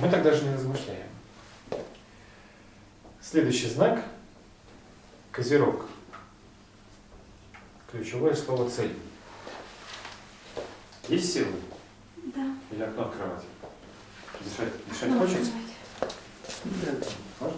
[0.00, 1.06] Мы так даже не размышляем.
[3.20, 4.04] Следующий знак–
[5.32, 5.86] Козерог.
[7.90, 8.96] Ключевое слово «цель».
[11.08, 11.52] Есть силы?
[12.16, 12.54] Да.
[12.70, 13.42] Или окно открывать?
[14.40, 15.50] Дышать, дышать хочется?
[17.40, 17.56] Можно?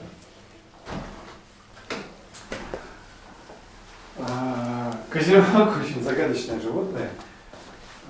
[4.20, 7.10] А, Козерог очень загадочное животное.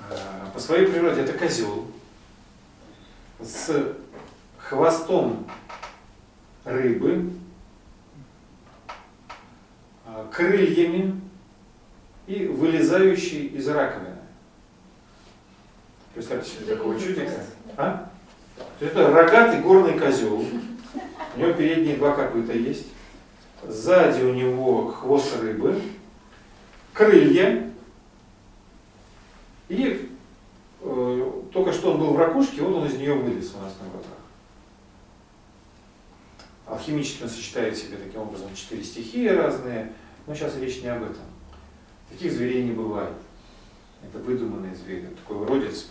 [0.09, 1.89] А, По своей природе это козел
[3.41, 3.97] с
[4.59, 5.51] хвостом
[6.65, 7.33] рыбы,
[10.07, 11.22] а, крыльями
[12.27, 14.17] и вылезающий из раковины.
[16.15, 17.31] Представьте себе такого чудика.
[17.77, 18.11] А?
[18.81, 20.45] Это рогатый горный козел.
[21.35, 22.87] У него передние два копыта есть.
[23.67, 25.81] Сзади у него хвост рыбы,
[26.93, 27.71] крылья.
[29.69, 30.11] И
[30.81, 33.89] э, только что он был в ракушке, вот он из нее вылез у нас на
[33.89, 34.19] глазах.
[36.67, 39.93] Алхимически он сочетает в себе таким образом четыре стихии разные,
[40.27, 41.23] но сейчас речь не об этом.
[42.13, 43.15] Таких зверей не бывает.
[44.03, 45.87] Это выдуманные звери, такой уродец.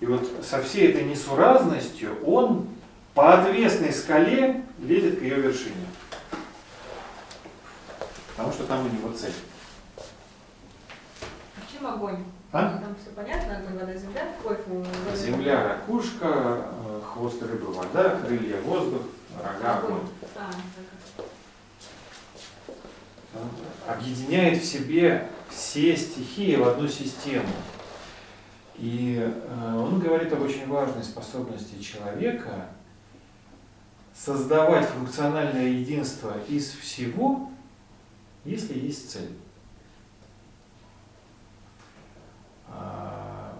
[0.00, 2.66] И вот со всей этой несуразностью он
[3.14, 5.86] по отвесной скале лезет к ее вершине.
[8.30, 9.32] Потому что там у него цель.
[11.72, 12.24] Чем огонь?
[12.50, 12.78] А?
[12.78, 14.84] Там все понятно, огонь, вода, земля, кофе.
[15.14, 19.02] Земля, ракушка, э, хвост рыбы, вода, крылья, воздух,
[19.40, 20.00] рога, огонь.
[20.36, 20.50] А,
[23.86, 27.48] Объединяет в себе все стихии в одну систему.
[28.76, 32.68] И э, он говорит об очень важной способности человека
[34.14, 37.50] создавать функциональное единство из всего,
[38.44, 39.30] если есть цель.
[42.68, 43.58] А,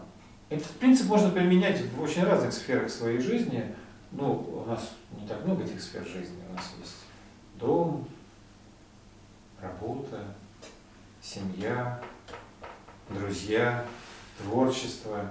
[0.49, 3.75] Этот принцип можно применять в очень разных сферах своей жизни.
[4.11, 6.37] Ну, у нас не так много этих сфер жизни.
[6.51, 6.97] У нас есть
[7.59, 8.07] дом,
[9.63, 10.19] работа,
[11.23, 12.03] семья,
[13.09, 13.87] друзья,
[14.43, 15.31] творчество,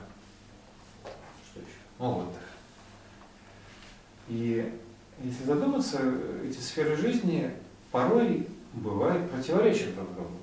[1.03, 1.69] что еще?
[1.99, 2.41] Ну, отдых.
[4.29, 4.79] И
[5.21, 5.99] если задуматься,
[6.45, 7.51] эти сферы жизни
[7.91, 10.37] порой бывает противоречат друг другу.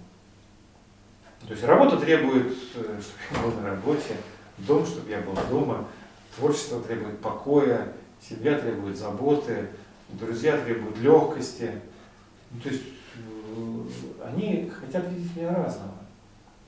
[1.46, 4.16] То есть работа требует, э, чтобы я был на работе,
[4.58, 5.88] дом, чтобы я был дома,
[6.36, 9.68] творчество требует покоя, семья требует заботы,
[10.10, 11.80] друзья требуют легкости.
[12.50, 12.82] Ну, то есть
[14.24, 15.94] они хотят видеть меня разного.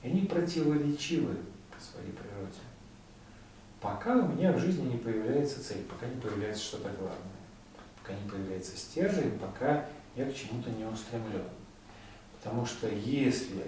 [0.03, 1.35] И они противоречивы
[1.69, 2.59] по своей природе.
[3.79, 7.17] Пока у меня в жизни не появляется цель, пока не появляется что-то главное,
[8.01, 9.85] пока не появляется стержень, пока
[10.15, 11.43] я к чему-то не устремлен.
[12.37, 13.65] Потому что если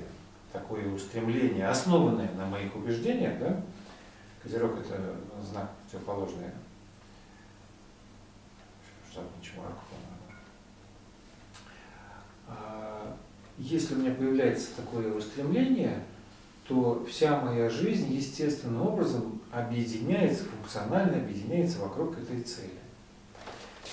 [0.52, 3.64] такое устремление, основанное на моих убеждениях, да,
[4.44, 6.50] Козерог это знак противоположный.
[9.14, 9.74] Жаб ничего, а,
[13.58, 16.04] Если у меня появляется такое устремление,
[16.68, 22.72] то вся моя жизнь естественным образом объединяется, функционально объединяется вокруг этой цели.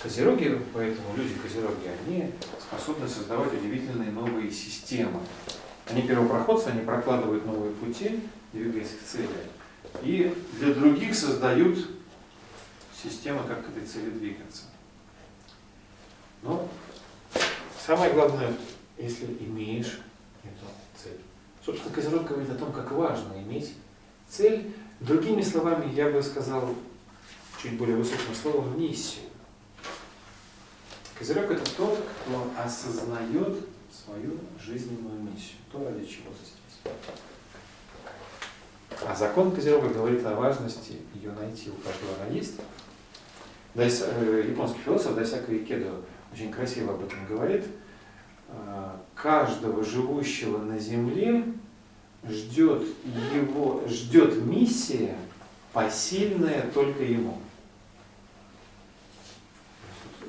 [0.02, 5.20] Козероги, поэтому люди козероги, они способны создавать удивительные новые системы.
[5.90, 8.20] Они первопроходцы, они прокладывают новые пути,
[8.52, 9.28] двигаясь к цели.
[10.02, 11.78] И для других создают
[13.02, 14.62] системы, как к этой цели двигаться.
[16.42, 16.66] Но
[17.90, 18.54] самое главное,
[18.98, 19.98] если имеешь
[20.44, 21.18] эту цель.
[21.66, 23.74] Собственно, Козерог говорит о том, как важно иметь
[24.28, 24.72] цель.
[25.00, 26.72] Другими словами, я бы сказал,
[27.60, 29.24] чуть более высоким словом, миссию.
[31.18, 33.58] Козерог это тот, кто осознает
[33.92, 36.94] свою жизненную миссию, то, ради чего ты здесь.
[39.04, 42.54] А закон Козерога говорит о важности ее найти, у каждого она есть.
[43.74, 46.02] Э, японский философ Дайсака Икедо
[46.32, 47.64] очень красиво об этом говорит.
[48.48, 51.44] Э, каждого живущего на земле
[52.28, 52.82] ждет
[53.34, 55.16] его, ждет миссия,
[55.72, 57.38] посильная только ему.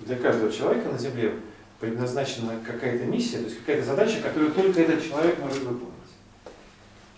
[0.06, 1.36] Для каждого человека на земле
[1.80, 5.92] предназначена какая-то миссия, то есть какая-то задача, которую только этот человек может выполнить.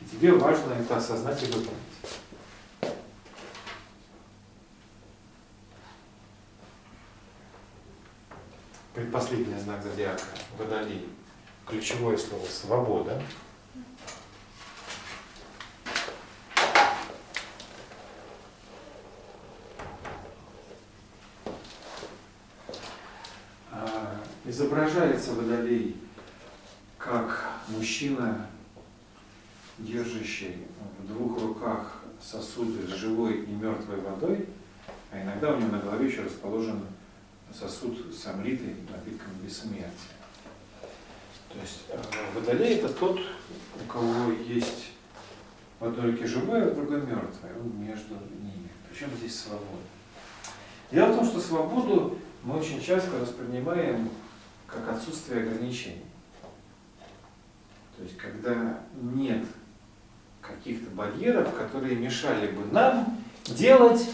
[0.01, 1.92] И тебе важно это осознать и выполнить.
[8.93, 10.21] Предпоследний знак зодиака
[10.55, 11.09] Водолей.
[11.65, 13.19] Ключевое слово свобода.
[23.71, 25.97] А, Изображается Водолей
[26.99, 28.47] как мужчина,
[29.79, 30.67] держащий
[30.99, 34.47] в двух руках сосуды с живой и мертвой водой,
[35.11, 36.79] а иногда у него на голове еще расположен
[37.57, 39.91] сосуд с амритой, напитком бессмертия.
[41.49, 41.99] То есть э,
[42.33, 44.91] водолей это тот, у кого есть
[45.79, 48.69] в одной руке живое, а в другой мертвое, он между ними.
[48.89, 49.83] Причем здесь свобода.
[50.91, 54.09] Дело в том, что свободу мы очень часто воспринимаем
[54.67, 56.05] как отсутствие ограничений.
[57.97, 59.45] То есть когда нет
[60.41, 64.09] каких-то барьеров, которые мешали бы нам делать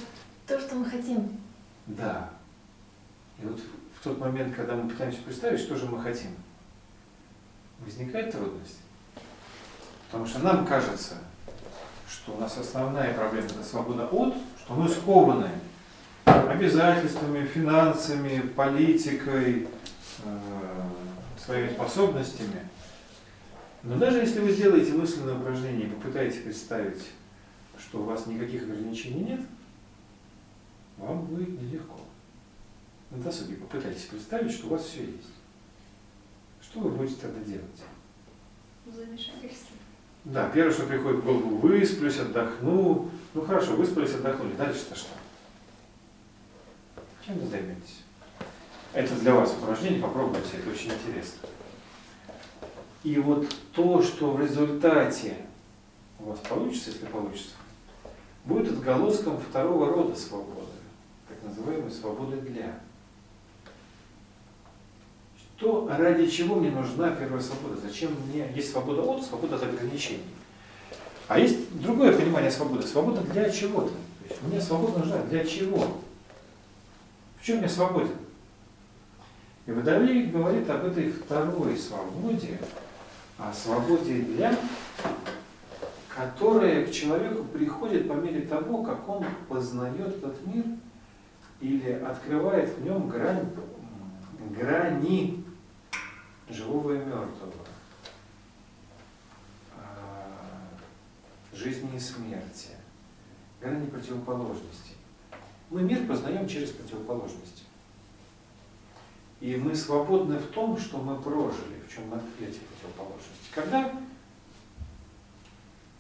[0.46, 1.40] То, что мы хотим.
[1.88, 2.30] да.
[3.42, 3.60] И вот
[4.00, 6.32] в тот момент, когда мы пытаемся представить, что же мы хотим,
[7.80, 8.80] возникает трудность.
[10.08, 11.16] Потому что нам кажется,
[12.10, 15.50] что у нас основная проблема это свобода от, что мы скованы
[16.26, 19.68] обязательствами, финансами, политикой,
[20.24, 20.40] э,
[21.44, 22.68] своими способностями.
[23.84, 27.04] Но даже если вы сделаете мысленное упражнение и попытаетесь представить,
[27.80, 29.42] что у вас никаких ограничений нет,
[30.98, 32.02] вам будет нелегко.
[33.12, 35.30] На досуге попытайтесь представить, что у вас все есть.
[36.62, 37.84] Что вы будете тогда делать?
[38.86, 39.76] Замешательство.
[40.26, 43.10] Да, первое, что приходит в голову, высплюсь, отдохну.
[43.34, 44.54] Ну хорошо, выспались, отдохнули.
[44.56, 45.10] Дальше-то что?
[47.26, 48.04] Чем вы займетесь?
[48.94, 51.48] Это для вас упражнение, попробуйте, это очень интересно.
[53.04, 55.38] И вот то, что в результате
[56.20, 57.56] у вас получится, если получится,
[58.46, 60.68] будет отголоском второго рода свободы,
[61.28, 62.80] так называемой свободы для.
[65.60, 67.76] То, ради чего мне нужна первая свобода?
[67.82, 70.24] Зачем мне есть свобода от, свобода от ограничений?
[71.28, 72.88] А есть другое понимание свободы.
[72.88, 73.92] Свобода для чего-то.
[74.44, 75.86] Мне свобода нужна для чего?
[77.40, 78.16] В чем я свободен?
[79.66, 82.60] И Водолей говорит об этой второй свободе,
[83.38, 84.58] о свободе для,
[86.08, 90.64] которая к человеку приходит по мере того, как он познает этот мир
[91.60, 93.46] или открывает в нем грань,
[94.58, 95.44] грани
[96.50, 97.54] живого и мертвого,
[99.78, 100.38] а,
[101.54, 102.70] жизни и смерти,
[103.62, 104.96] грани противоположностей.
[105.70, 107.64] Мы мир познаем через противоположности.
[109.40, 113.48] И мы свободны в том, что мы прожили, в чем мы эти противоположности.
[113.54, 113.94] Когда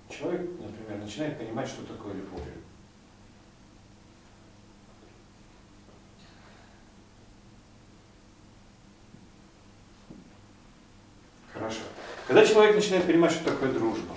[0.09, 2.41] человек, например, начинает понимать, что такое любовь,
[11.59, 11.79] Хорошо.
[12.27, 14.15] Когда человек начинает понимать, что такое дружба,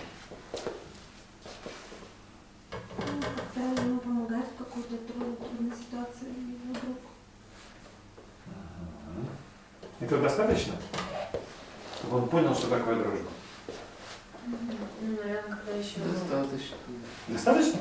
[3.54, 6.98] Когда ему помогает в какой-то трудной, ситуации его друг.
[10.00, 10.74] этого достаточно?
[11.98, 13.28] Чтобы он понял, что такое дружба.
[14.46, 14.56] Ну,
[15.00, 15.98] наверное, когда еще...
[16.00, 16.76] Достаточно.
[17.28, 17.78] Достаточно?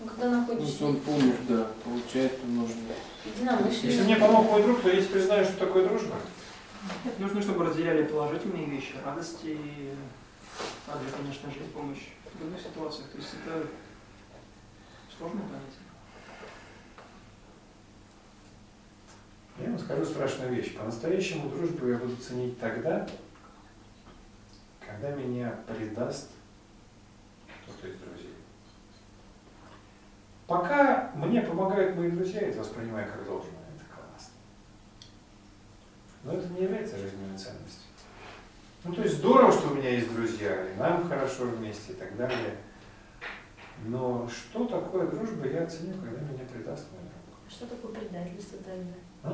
[0.00, 2.74] Ну, когда Ну, находишься если он помощь, да, получает, то нужно.
[3.24, 3.84] единомышленник.
[3.84, 6.16] Если мне помог мой друг, то я теперь знаю, что такое дружба.
[7.18, 9.94] Нужно, чтобы разделяли положительные вещи, радости, и
[10.86, 13.08] также, конечно же, помощь в трудных ситуациях.
[13.10, 13.66] То есть это
[15.16, 15.86] сложное понятие.
[19.58, 20.76] Я вам скажу страшную вещь.
[20.76, 23.08] По-настоящему дружбу я буду ценить тогда,
[24.80, 26.30] когда меня предаст
[27.64, 28.34] кто-то из друзей.
[30.46, 33.55] Пока мне помогают мои друзья, я это воспринимаю как должное.
[36.26, 37.86] Но это не является жизненной ценностью.
[38.82, 42.16] Ну, то есть здорово, что у меня есть друзья, и нам хорошо вместе и так
[42.16, 42.56] далее.
[43.84, 47.38] Но что такое дружба, я оценю, когда меня предаст мой друг.
[47.48, 48.92] Что такое предательство тогда?
[49.22, 49.30] А?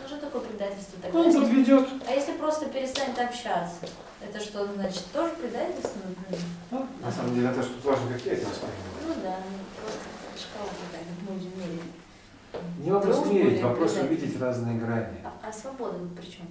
[0.00, 1.18] Ну, что такое предательство тогда?
[1.18, 1.88] Он Если- подведет.
[2.06, 3.86] А если просто перестанет общаться?
[4.22, 5.04] Это что значит?
[5.12, 6.40] Тоже предательство, например?
[6.70, 8.80] Ну, на самом деле, это что важно, как я это воспринимаю.
[9.06, 11.82] Ну да, ну, просто шкала такая, как мы будем мерить.
[12.82, 15.18] Не вопрос Дружбу мерить, или вопрос увидеть разные грани.
[15.22, 16.46] А, а свобода при чем?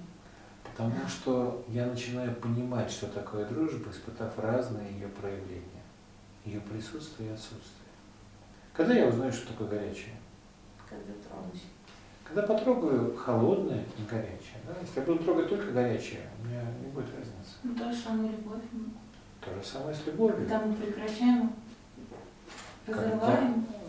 [0.62, 5.82] Потому что я начинаю понимать, что такое дружба, испытав разные ее проявления.
[6.44, 7.90] Ее присутствие и отсутствие.
[8.72, 10.14] Когда я узнаю, что такое горячее?
[10.88, 11.64] Когда тронусь.
[12.24, 14.60] Когда потрогаю холодное и горячее.
[14.66, 14.74] Да?
[14.80, 17.56] Если я буду трогать только горячее, у меня не будет разницы.
[17.64, 18.62] Ну, то же самое любовь.
[19.40, 20.36] То же самое с любовью.
[20.36, 21.52] Когда мы прекращаем,
[22.86, 23.66] разрываем.
[23.74, 23.79] Э,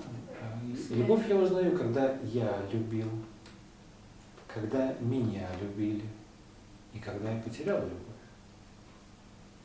[0.89, 3.09] Любовь я узнаю, когда я любил,
[4.47, 6.03] когда меня любили
[6.93, 7.97] и когда я потерял любовь.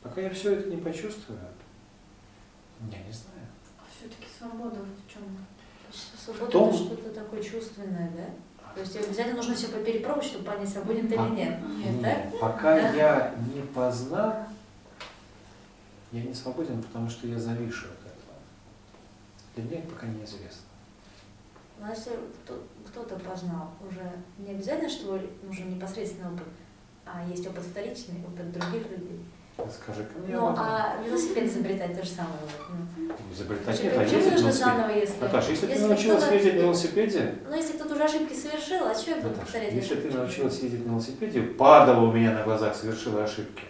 [0.01, 1.39] Пока я все это не почувствую,
[2.91, 3.47] я не знаю.
[3.97, 5.23] Все-таки свобода в чем?
[6.23, 8.25] Свобода том- это что-то такое чувственное, да?
[8.75, 11.59] То есть обязательно нужно все перепробовать, чтобы понять, свободен ты или А, нет.
[11.67, 12.15] Нет, да?
[12.25, 12.93] Нет, пока Да?
[12.93, 14.45] я не познал,
[16.11, 18.35] я не свободен, потому что я завишу от этого.
[19.55, 20.66] Для меня это пока неизвестно.
[21.79, 22.11] Но если
[22.43, 24.01] кто- кто-то познал, уже
[24.39, 26.47] не обязательно, что нужен непосредственный опыт,
[27.05, 29.23] а есть опыт вторичный, опыт других людей.
[29.73, 32.35] Скажи ко мне Ну, а велосипед изобретать то же самое.
[32.41, 33.33] вот, ну.
[33.33, 34.65] Изобретать нет, а ездить на нужно велосипеде.
[34.65, 35.19] заново, если...
[35.21, 38.93] Наташа, если, если ты научилась ездить на велосипеде, Ну, если кто-то уже ошибки совершил, а
[38.93, 39.73] что я буду Наташа, повторять?
[39.73, 43.63] если ты научилась ездить на велосипеде, падала у меня на глазах, совершила ошибки,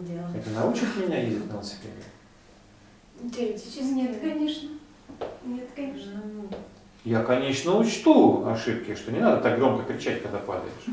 [0.00, 0.28] дело.
[0.36, 2.02] это научит меня ездить на велосипеде?
[3.34, 3.82] Теоретически.
[3.82, 4.68] Нет, конечно.
[5.44, 6.12] Нет, конечно.
[7.04, 10.86] Ну, Я, конечно, учту ошибки, что не надо так громко кричать, когда падаешь.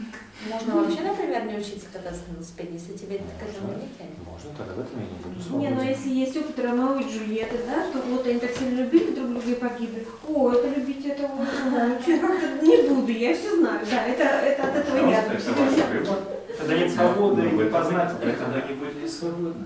[0.50, 3.82] Можно вообще, например, не учиться кататься на велосипеде, если тебе к этому Можно.
[3.84, 4.18] не тянет.
[4.26, 5.90] Можно, тогда в этом я не буду Не, ну свободен.
[5.90, 9.52] если есть опыт Ромео и Джульетты, да, что вот они так сильно любили друг друга
[9.52, 10.08] и погибли.
[10.28, 14.64] О, это любить это ага, чё, как-то не буду, я все знаю, да, это, это
[14.64, 15.22] от этого я.
[15.22, 16.16] Это.
[16.58, 18.34] Тогда нет свободы Ну, и вы познать это.
[18.34, 19.66] тогда не будете свободны.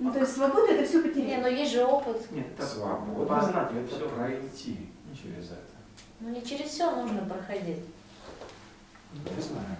[0.00, 1.42] Ну, то есть свобода это все Не, потерять.
[1.42, 2.32] но есть же опыт.
[2.32, 4.08] Нет, это Свобода познать это все.
[4.08, 5.60] пройти через это.
[6.20, 7.84] Ну, не через все нужно проходить.
[9.12, 9.76] Не знаю.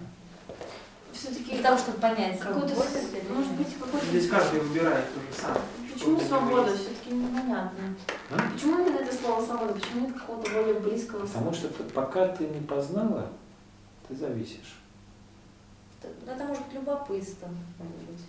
[1.13, 4.07] Все-таки Для того, чтобы понять, какой-то, свобода это или может быть, какой-то...
[4.07, 5.57] Здесь каждый выбирает уже сам.
[5.93, 6.77] Почему свобода?
[6.77, 7.95] Все-таки непонятно.
[8.31, 8.53] А?
[8.53, 9.75] Почему именно это слово свобода?
[9.75, 13.29] Почему нет какого-то более близкого Потому что ты- пока ты не познала,
[14.09, 14.79] ты зависишь.
[16.03, 17.49] Это- Это может быть любопытство.
[17.79, 18.21] может быть.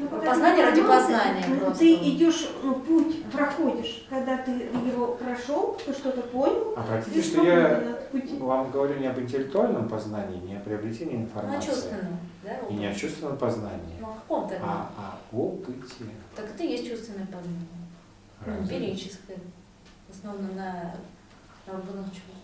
[0.00, 1.78] Ну, Познание ты ради познания ты- просто.
[1.80, 7.42] Ты идешь, ну, путь проходишь, когда ты его прошел, ты что-то понял, ты Обратите, что
[7.42, 7.98] я
[8.38, 11.66] вам говорю не об интеллектуальном познании, не о приобретении Ну, а информации.
[11.68, 12.58] чувственное, да?
[12.70, 14.64] И не о чувственном познании, Ну, о каком тогда?
[14.66, 16.04] а о опыте.
[16.36, 17.66] Так это и есть чувственное познание.
[18.46, 18.76] Ну, Разве?
[18.76, 19.38] эмпирическое.
[20.10, 20.94] Основано на
[21.66, 22.37] работах чувств.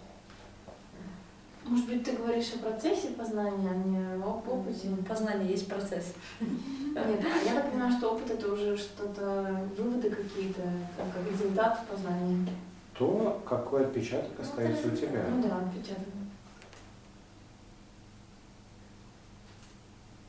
[1.67, 4.89] Может быть, ты говоришь о процессе познания, а не об опыте?
[5.09, 6.13] Познание есть процесс.
[6.41, 10.63] Нет, а я так понимаю, что опыт это уже что-то, выводы какие-то,
[10.97, 12.47] как результат познания.
[12.99, 15.25] То, какой отпечаток Ну, остается у тебя.
[15.31, 16.05] Ну да, отпечаток.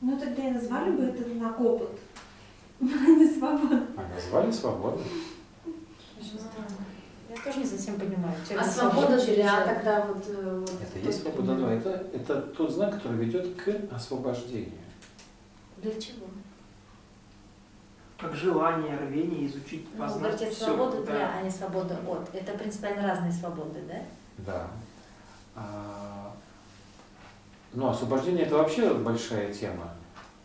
[0.02, 1.90] Ну, тогда и назвали бы это знак опыт.
[2.80, 3.86] Не свобода.
[3.98, 5.04] А назвали свободно.
[6.20, 6.86] Очень странно.
[7.36, 8.34] Я Тоже не совсем понимаю.
[8.58, 9.76] А свобода для это.
[9.76, 10.24] тогда вот...
[10.28, 14.72] э, вот Это есть свобода, но это, это тот знак, который ведет к освобождению.
[15.78, 16.26] Для чего?
[18.18, 21.12] Как желание, рвение изучить, Ну, познать говорите, всё, свобода да.
[21.12, 22.34] для, а не свобода от.
[22.34, 24.02] Это принципиально разные свободы, да?
[24.38, 24.68] Да.
[25.56, 26.32] А,
[27.74, 29.92] Ну, освобождение это вообще большая тема.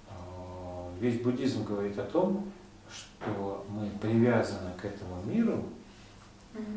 [0.08, 2.50] А, Весь буддизм говорит о том,
[2.92, 5.64] что мы привязаны к этому миру.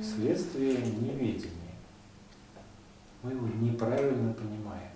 [0.01, 1.51] Вследствие неведения.
[3.21, 4.89] Мы его неправильно понимаем.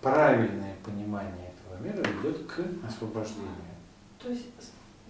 [0.00, 3.52] Правильное понимание этого мира ведет к освобождению.
[4.22, 4.46] То есть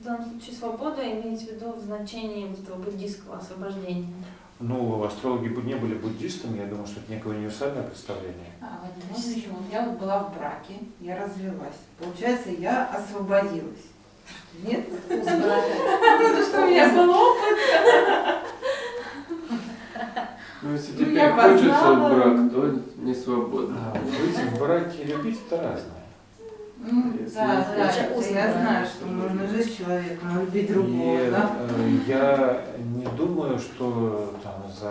[0.01, 4.09] в данном случае свобода имеется в виду в значении вот этого буддийского освобождения.
[4.61, 8.51] Ну, астрологи бы не были буддистами, я думаю, что это некое универсальное представление.
[8.61, 9.51] А, вот еще?
[9.51, 11.77] Вот Я вот была в браке, я развелась.
[11.99, 13.87] Получается, я освободилась.
[14.63, 14.89] Нет?
[15.09, 17.59] Потому что у меня был опыт.
[20.61, 22.09] Ну, если Ну, тебе я хочется познала.
[22.09, 23.93] в брак, то не свободно.
[23.95, 25.95] Быть в браке и любить это разное.
[26.81, 31.51] Ну, да, да, я знаю, что можно жить с человеком, любить И другого, да?
[31.61, 34.91] э, я не думаю, что там за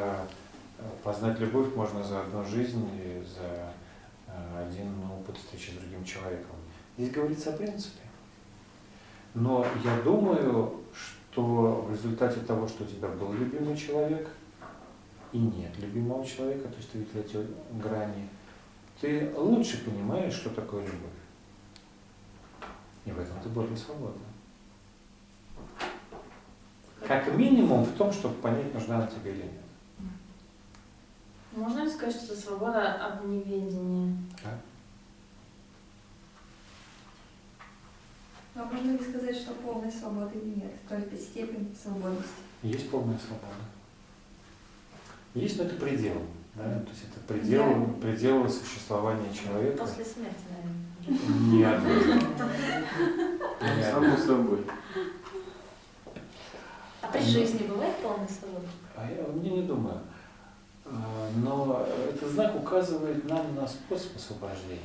[0.80, 3.72] э, познать любовь можно за одну жизнь и за
[4.28, 6.56] э, один опыт встречи с другим человеком.
[6.98, 8.02] Здесь говорится о принципе.
[9.40, 10.74] Но я думаю,
[11.32, 14.28] что в результате того, что у тебя был любимый человек
[15.32, 17.48] и нет любимого человека, то есть ты видел эти
[17.80, 18.28] грани,
[19.00, 21.20] ты лучше понимаешь, что такое любовь.
[23.06, 24.26] И в этом ты более свободна.
[27.08, 30.10] Как минимум в том, чтобы понять, нужна она тебе или нет.
[31.56, 34.18] Можно ли сказать, что это свобода от неведения?
[38.58, 42.28] А можно ли сказать, что полной свободы нет, только степень свободности?
[42.64, 43.62] Есть полная свобода.
[45.36, 46.22] Есть, но это предел.
[46.56, 46.64] Да?
[46.64, 47.94] То есть это предел, Да.
[48.02, 49.78] предел существования человека.
[49.78, 50.88] После смерти, наверное.
[51.52, 51.82] Нет.
[53.62, 53.86] Нет.
[53.94, 54.66] Само собой.
[57.02, 58.68] А при жизни бывает полная свобода?
[58.96, 60.00] А я мне не думаю.
[60.86, 64.82] А, Но этот знак указывает нам на способ освобождения.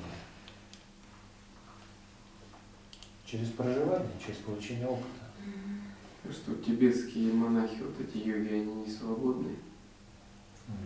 [3.32, 5.06] Через проживание, через получение опыта.
[6.30, 9.56] Что тибетские монахи, вот эти йоги, они не свободны.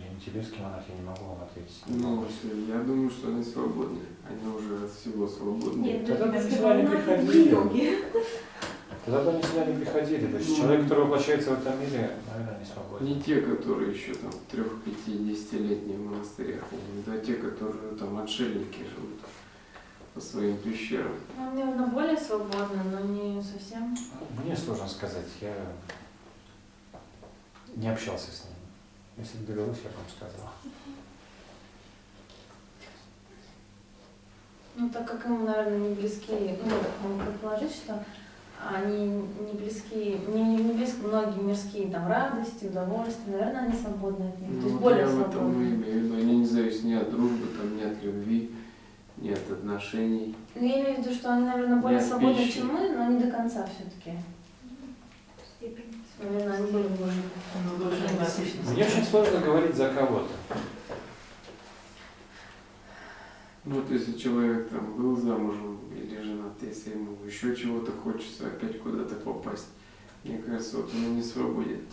[0.00, 1.82] Я не тибетский монах, я не могу вам ответить.
[1.88, 3.98] Ну, всё, я думаю, что они свободны.
[4.30, 5.82] Они уже от всего свободны.
[5.82, 7.50] Нет, Тогда бы сюда не ну, это приходили.
[7.50, 7.98] йоги.
[9.04, 10.26] Тогда бы они сюда не приходили.
[10.28, 10.56] То есть Ну.
[10.56, 13.06] человек, который воплощается в этом мире, наверное, не свободен.
[13.06, 15.18] Не те, которые еще там в трех, пяти,
[15.96, 19.15] монастырях, имею в виду, а те, которые там отшельники живут
[20.16, 21.12] по своим пещерам.
[21.36, 23.94] Ну, наверное, более свободно, но не совсем.
[24.42, 25.52] Мне сложно сказать, я
[27.76, 28.54] не общался с ним.
[29.18, 30.50] Если бы довелось, я бы вам сказал.
[34.76, 38.02] Ну, так как им, наверное, не близки, ну, так могу предположить, что
[38.74, 44.40] они не близки, не, не близки многие мирские там радости, удовольствия, наверное, они свободны от
[44.40, 45.62] них, то есть Ну, более я в этом и свободны.
[45.62, 46.14] имею в виду.
[46.16, 48.54] Они не зависят ни от дружбы, там, ни от любви,
[49.18, 50.34] ни от отношений.
[50.54, 52.58] Ну, я имею в виду, что они, наверное, более Нет, свободны, пищи.
[52.58, 54.18] чем мы, но не до конца все-таки.
[55.56, 56.02] Степень.
[56.22, 57.22] Наверное, они более можно.
[57.78, 58.72] Ну.
[58.72, 60.32] Мне очень сложно говорить за кого-то.
[63.64, 68.80] Ну вот если человек там был замужем или женат, если ему еще чего-то хочется опять
[68.80, 69.66] куда-то попасть,
[70.22, 71.80] мне кажется, вот он и не свободен.
[71.80, 71.84] Еще,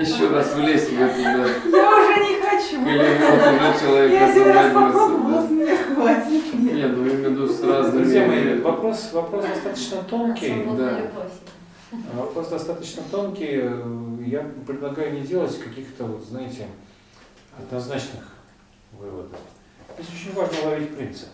[0.00, 1.78] еще раз влезть в это, да.
[1.78, 2.86] Я уже не хочу.
[2.86, 6.44] Или вот уже человек Я один раз попробовала, меня хватит.
[6.52, 6.72] да.
[6.72, 8.02] Нет, ну имею в виду с разными...
[8.02, 10.64] Друзья мои, вопрос, вопрос достаточно тонкий.
[10.76, 11.00] Да.
[11.00, 11.32] любовь.
[12.14, 13.62] Вопрос достаточно тонкий.
[14.26, 16.66] Я предлагаю не делать каких-то, вот, знаете,
[17.58, 18.22] однозначных
[18.92, 19.38] выводов.
[19.98, 21.28] Здесь очень важно ловить принцип.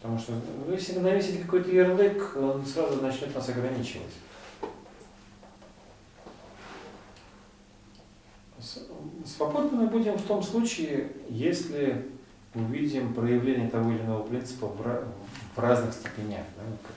[0.00, 0.32] Потому что
[0.70, 4.12] если навесить какой-то ярлык, он сразу начнет нас ограничивать.
[9.24, 12.06] Свободны мы будем в том случае, если
[12.54, 15.06] увидим проявление того или иного принципа в, ра-
[15.54, 16.44] в разных степенях.
[16.56, 16.92] да, как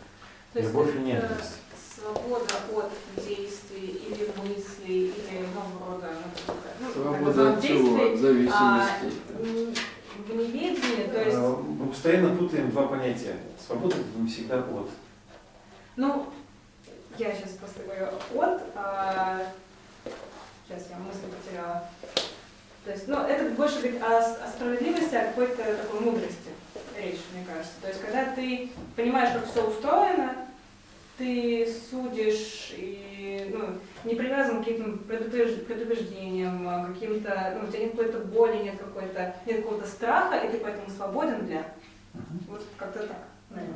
[0.53, 1.57] То есть Любовь и ненависть.
[1.95, 2.91] свобода от
[3.25, 6.09] действий или мыслей, или нового рода
[6.47, 6.53] ну,
[6.87, 9.05] ну, Свобода от взаимодействий, от зависимости.
[9.39, 9.75] м,
[10.25, 13.35] в неведении, то есть, А, Мы постоянно путаем два понятия.
[13.65, 14.89] Свобода не всегда от.
[15.97, 16.25] ну,
[17.17, 18.05] я сейчас просто говорю
[18.41, 19.41] от, а,
[20.69, 21.89] сейчас я мысль потеряла.
[22.85, 26.49] То есть, ну, это больше говорит о, о справедливости, о какой-то такой мудрости
[26.97, 27.73] речь, мне кажется.
[27.81, 30.33] То есть, когда ты понимаешь, как все устроено,
[31.17, 33.77] ты судишь и ну,
[34.09, 38.77] не привязан к каким-то предупреж- предубеждениям, а каким-то, ну, у тебя нет какой-то боли, нет
[38.79, 41.65] какой-то, нет какого-то страха, и ты поэтому свободен для.
[42.47, 43.17] Вот как-то так,
[43.49, 43.75] наверное.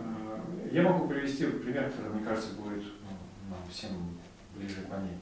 [0.65, 3.09] Э, Я могу привести пример, который, мне кажется, будет ну,
[3.49, 3.89] нам всем
[4.55, 5.19] ближе понятнее.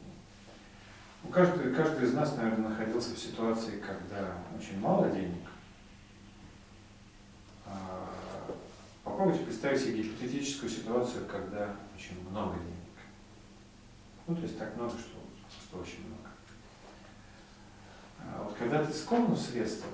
[1.23, 5.48] Ну, каждый, каждый из нас, наверное, находился в ситуации, когда очень мало денег.
[7.65, 8.10] А,
[9.03, 12.76] Попробуйте представить себе гипотетическую ситуацию, когда очень много денег.
[14.27, 15.18] Ну, то есть так много, что
[15.72, 16.30] просто очень много.
[18.19, 19.91] А вот когда ты скромно в средствах,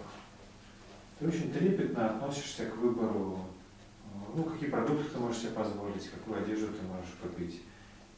[1.19, 3.47] ты очень трепетно относишься к выбору
[4.33, 7.61] ну, какие продукты ты можешь себе позволить, какую одежду ты можешь купить.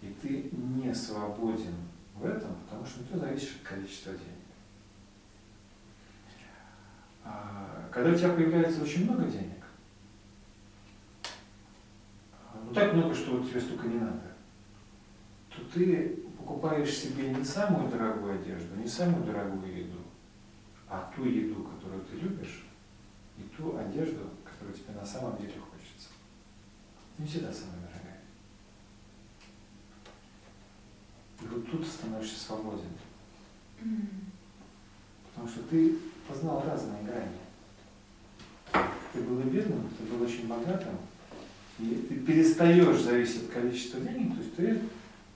[0.01, 1.75] И ты не свободен
[2.19, 4.25] в этом, потому что ты зависишь от количества денег.
[7.23, 9.63] А когда у тебя появляется очень много денег,
[12.33, 14.33] а, ну так много, что тебе столько не надо,
[15.49, 19.99] то ты покупаешь себе не самую дорогую одежду, не самую дорогую еду,
[20.89, 22.65] а ту еду, которую ты любишь,
[23.37, 26.09] и ту одежду, которую тебе на самом деле хочется.
[27.17, 27.78] Не всегда самая
[31.41, 32.89] И вот тут ты становишься свободен.
[35.33, 35.95] Потому что ты
[36.27, 38.85] познал разные грани.
[39.13, 40.97] Ты был и бедным, ты был очень богатым,
[41.79, 44.79] и ты перестаешь зависеть от количества денег, то есть ты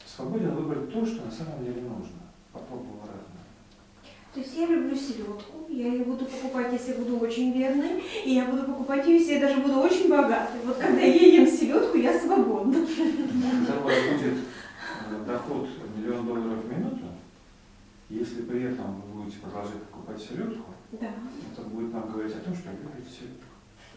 [0.05, 2.21] свободен выбрать то, что на самом деле нужно.
[2.51, 3.43] Попробовал разное.
[4.33, 8.45] То есть я люблю селедку, я ее буду покупать, если буду очень бедной, и я
[8.45, 10.61] буду покупать ее, если я даже буду очень богатой.
[10.65, 12.85] Вот когда я ем селедку, я свободна.
[12.85, 14.37] Когда у вас будет
[15.09, 15.69] э, доход
[16.03, 17.05] миллион долларов в минуту,
[18.09, 21.07] если при этом вы будете продолжать покупать селедку, Да.
[21.51, 23.43] это будет нам говорить о том, что вы любите селедку.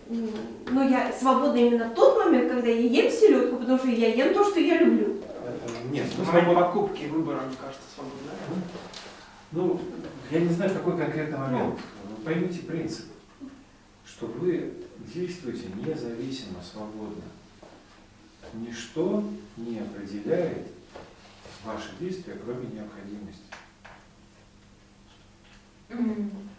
[0.09, 4.15] М, Но я свободна именно в тот момент, когда я ем селедку, потому что я
[4.15, 5.17] ем то, что я люблю.
[5.45, 8.35] Это- Нет, ну, свобода- покупки выбора, мне кажется, свободная.
[9.53, 9.81] Ну,
[10.31, 11.75] я не знаю, в какой конкретный момент.
[12.09, 13.07] Вы поймите принцип,
[14.05, 14.73] что вы
[15.13, 17.23] действуете независимо, свободно.
[18.55, 19.25] Ничто
[19.57, 20.69] не определяет
[21.67, 23.43] ваши действия, кроме необходимости.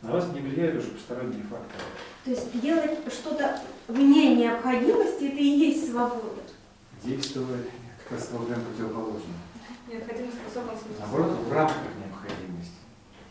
[0.02, 1.84] На вас не влияют уже посторонние факторы.
[2.24, 6.42] То есть делать что-то вне необходимости, это и есть свобода.
[7.04, 7.68] Действовать
[8.04, 9.24] как раз во время противоположного.
[9.92, 10.96] Необходимость в высоком смысле.
[11.00, 12.72] Наоборот, в рамках необходимости.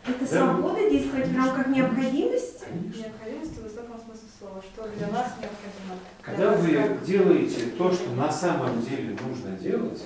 [0.07, 0.27] Это Да.
[0.53, 2.63] свобода действовать в рамках необходимости?
[2.67, 2.99] Конечно.
[3.01, 4.61] Необходимость в высоком смысле слова.
[4.61, 5.95] Что для вас необходимо?
[6.21, 7.03] Когда вас вы как?
[7.05, 10.01] делаете то, что на самом деле нужно делать,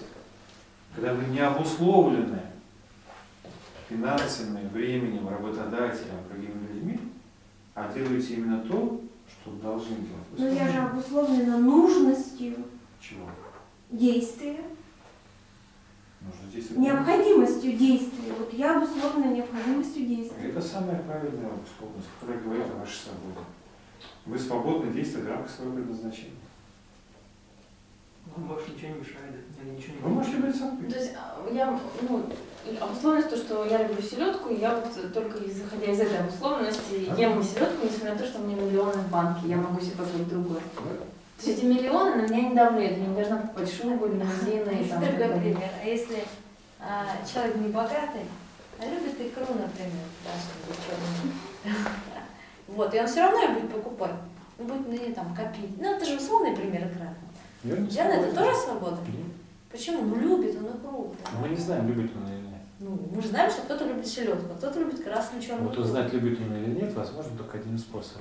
[0.96, 2.40] когда вы не обусловлены
[3.90, 7.00] финансами, временем, работодателем, другими людьми,
[7.76, 10.28] а делаете именно то, что должны делать.
[10.38, 12.56] Но я же обусловлена нужностью
[13.00, 13.30] Чего?
[13.90, 14.60] действия,
[16.22, 18.34] Нужно необходимостью действия.
[18.38, 20.50] Вот я обусловлена необходимостью действия.
[20.50, 23.46] Это самая правильная обусловленность, которая говорит о вашей свободе.
[24.26, 26.36] Вы свободны действовать в рамках своего предназначения.
[28.36, 30.86] Вам больше ничего не мешает, или ничего не Вы можете быть То собой.
[30.88, 31.80] есть а, я,
[32.10, 32.24] ну,
[32.80, 37.44] обусловленность то, что я люблю селедку, и я вот только исходя из этой обусловленности ем
[37.44, 40.62] селедку, несмотря на то, что у меня миллионы в банке, я могу себе позволить другое.
[40.62, 44.88] То есть эти миллионы на меня не давляют, я не должна покупать шубу, лимузины и
[44.88, 45.02] там.
[45.02, 45.40] Другой так далее.
[45.40, 45.70] пример.
[45.82, 46.24] А если
[46.80, 48.26] а, человек не богатый,
[48.80, 50.32] а любит икру, например, да,
[50.86, 51.78] черную.
[52.68, 54.16] Вот, и он все равно ее будет покупать.
[54.58, 55.78] Он будет на нее там копить.
[55.78, 57.14] Ну, это же условный пример икра.
[57.64, 57.88] Верно?
[57.88, 58.98] Диана, это тоже свобода?
[59.08, 59.32] Нет.
[59.72, 60.02] Почему?
[60.04, 61.16] Ну, любит он икру.
[61.24, 61.30] да.
[61.42, 62.62] Мы не знаем, любит он или нет.
[62.80, 66.12] Ну, мы же знаем, что кто-то любит селедку, а кто-то любит красную черную Вот узнать,
[66.14, 68.18] любит он или нет, возможно только один способ.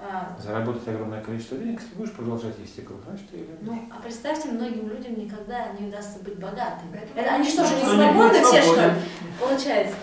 [0.00, 3.58] А, Заработать огромное количество денег, если будешь продолжать есть икру, значит, ты ее любишь.
[3.62, 7.00] ну, а представьте, многим людям никогда не удастся быть богатыми.
[7.14, 8.92] Это, они что же, не свободны все, что ли?
[9.40, 9.94] Получается.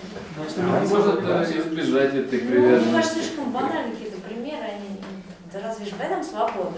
[0.57, 1.43] А, люди Может да.
[1.43, 3.13] э, избежать этой Ну, мне кажется, привязанности.
[3.19, 5.01] слишком банальные какие-то примеры, они,
[5.53, 6.77] да разве же в этом свобода?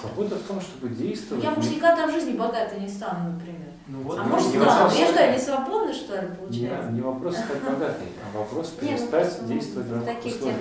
[0.00, 1.44] Свобода в том, чтобы Ну, действовать.
[1.44, 3.68] я, может, никогда в жизни богатой не стану, например.
[3.86, 4.64] Ну вот, А ну, может, стану.
[4.64, 4.98] вопрос.
[4.98, 6.90] Я что, я не свободна, что ли, получается?
[6.90, 10.54] не вопрос стать богатой, а вопрос ну, перестать просто, действовать в рамках условий.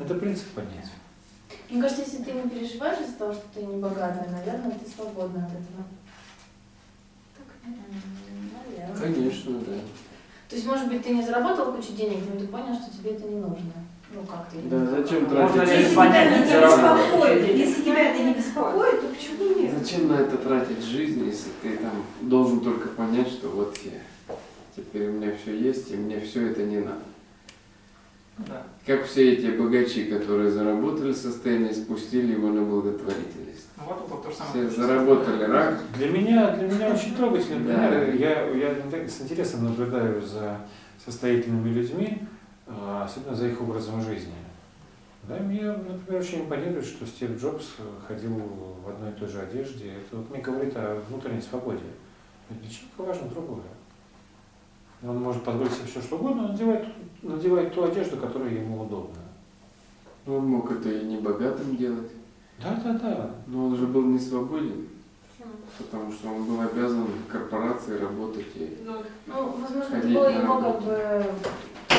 [0.00, 0.90] Это принцип понятия.
[1.70, 5.46] Мне кажется, если ты не переживаешь из-за того, что ты не богатая, наверное, ты свободна
[5.46, 5.84] от этого.
[7.64, 8.96] М, наверное.
[9.00, 9.74] Конечно, да.
[10.48, 13.24] То есть, может быть, ты не заработал кучу денег, но ты понял, что тебе это
[13.24, 13.72] не нужно.
[14.12, 14.56] Ну, как-то.
[14.64, 15.56] Да, зачем тратить?
[15.56, 19.72] ли Если тебя это не беспокоит, если тебя это не беспокоит, то почему нет?
[19.78, 24.34] Зачем на это тратить жизнь, если ты там должен только понять, что вот я,
[24.74, 27.02] теперь у меня все есть, и мне все это не надо.
[28.38, 28.62] Да.
[28.86, 33.68] Как все эти богачи, которые заработали состояние, спустили его на благотворительность.
[33.76, 34.68] Ну, Вот вот то же самое.
[34.68, 37.88] Все заработали рак, Для меня, для меня очень трогательный Да.
[37.88, 38.14] пример.
[38.14, 40.58] Я, я с интересом наблюдаю за
[41.04, 42.22] состоятельными людьми,
[43.04, 44.34] особенно за их образом жизни.
[45.24, 47.66] Да, мне, например, очень импонирует, что Стив Джобс
[48.06, 48.42] ходил
[48.84, 49.92] в одной и той же одежде.
[49.92, 51.80] Это вот мне говорит о внутренней свободе.
[52.48, 53.62] Ведь Для человека важно другое.
[55.02, 56.86] Он может позволить себе все, что угодно, он надевает,
[57.22, 59.22] надевает ту одежду, которая ему удобна.
[60.26, 62.10] Ну, он мог это и не богатым делать,
[62.62, 63.30] Да, да, да.
[63.46, 64.88] но он же был не свободен,
[65.78, 70.82] потому что он был обязан корпорации работать и Ну, Ну, возможно, это было его как
[70.82, 71.24] бы...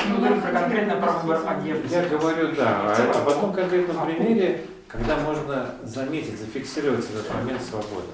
[0.10, 1.88] Мы говорим про конкретно про выбор одежды.
[1.90, 8.08] Я говорю, да, а об одном конкретном примере, когда можно заметить, зафиксировать этот момент свободы.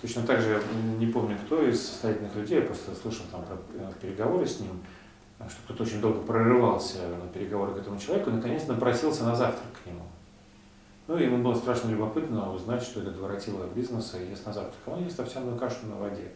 [0.00, 0.60] Точно так же, я
[0.98, 4.82] не помню, кто из состоятельных людей, я просто слышал там про э, переговоры с ним,
[5.38, 9.72] что кто-то очень долго прорывался на переговоры к этому человеку, и наконец напросился на завтрак
[9.82, 10.02] к нему.
[11.06, 14.76] Ну, и ему было страшно любопытно узнать, что этот воротило бизнеса и ест на завтрак.
[14.86, 16.32] А он ест овсяную кашу на воде.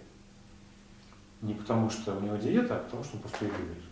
[1.42, 3.84] Не потому, что у него диета, а потому, что он просто ее любит.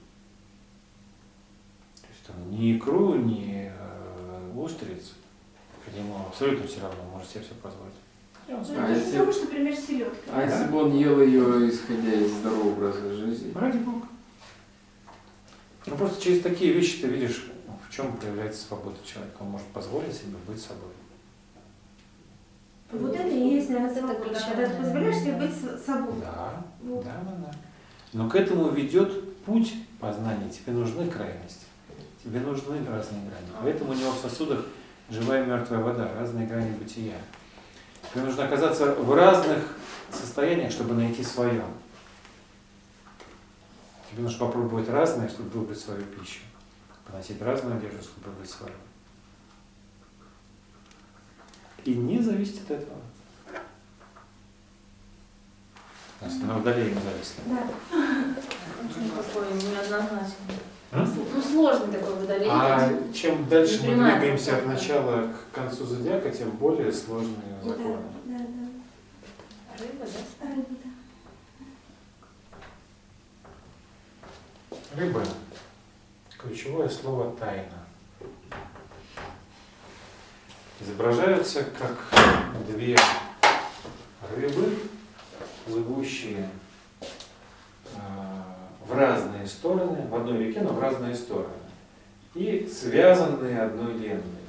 [2.00, 5.12] То есть там ни икру, ни э, устриц,
[5.96, 7.94] ему абсолютно все равно, может себе все позволить.
[8.48, 8.58] Ну.
[8.78, 10.32] А если- самое, что пример с селедкой.
[10.32, 13.52] А если бы он ел ее, исходя из здорового образа жизни?
[13.54, 14.06] Ради Бога.
[15.86, 17.46] Ну просто через такие вещи ты видишь,
[17.88, 19.36] в чем проявляется свобода человека.
[19.40, 20.90] Он может позволить себе быть собой.
[22.92, 26.14] Вот это и есть, наверное, свобода, когда ты позволяешь себе быть с- собой.
[26.20, 27.04] Да, Вот.
[27.04, 27.50] да, да, да.
[28.12, 30.48] Но к этому ведет путь познания.
[30.50, 31.64] Тебе нужны крайности.
[32.22, 33.48] Тебе нужны разные грани.
[33.60, 34.64] Поэтому у него в сосудах
[35.10, 37.14] живая и мертвая вода, разные грани бытия.
[38.12, 39.76] Тебе нужно оказаться в разных
[40.10, 41.64] состояниях, чтобы найти свое.
[44.10, 46.40] Тебе нужно попробовать разное, чтобы выбрать свою пищу.
[47.06, 48.72] Поносить разную одежду, чтобы выбрать свою.
[51.86, 52.98] И не зависит от этого.
[56.20, 57.36] Значит, на водолее не зависит.
[57.46, 57.62] Да.
[58.84, 60.56] Очень такой неоднозначный.
[60.90, 61.06] А?
[61.34, 62.48] Ну, сложный такой водолей.
[62.50, 64.74] А чем дальше мы двигаемся от такое.
[64.74, 67.98] начала к концу зодиака, тем более сложные Да, законы.
[68.24, 69.84] да, да.
[69.84, 70.04] Рыба,
[70.40, 70.46] да?
[70.48, 70.74] Рыба,
[74.96, 75.00] да.
[75.00, 75.22] Рыба.
[76.38, 77.75] Ключевое слово тайна.
[80.80, 81.96] Изображаются как
[82.68, 82.96] две
[84.36, 84.78] рыбы,
[85.64, 86.48] плывущие
[87.94, 87.98] э,
[88.86, 91.48] в разные стороны, в одной реке, но в разные стороны.
[92.34, 94.42] И связанные одной лентой.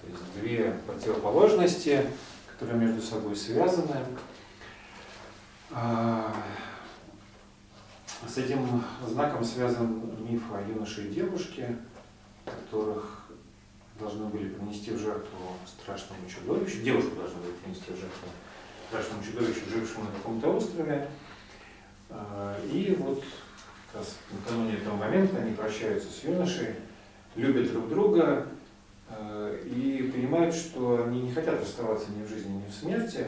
[0.00, 2.06] То есть две противоположности,
[2.52, 3.96] которые между собой связаны.
[5.72, 6.32] А,
[8.28, 11.76] С этим знаком связан миф о юноше и девушке,
[12.44, 13.23] которых
[13.98, 16.82] должны были принести в жертву страшному чудовищу.
[16.82, 18.28] Девушку должны были принести в жертву
[18.88, 21.08] страшному чудовищу, жившему на каком-то острове.
[22.10, 23.22] А, И вот
[23.92, 26.74] как раз накануне этого момента они прощаются с юношей,
[27.36, 28.46] любят друг друга
[29.08, 33.26] э, и понимают, что они не хотят расставаться ни в жизни, ни в смерти,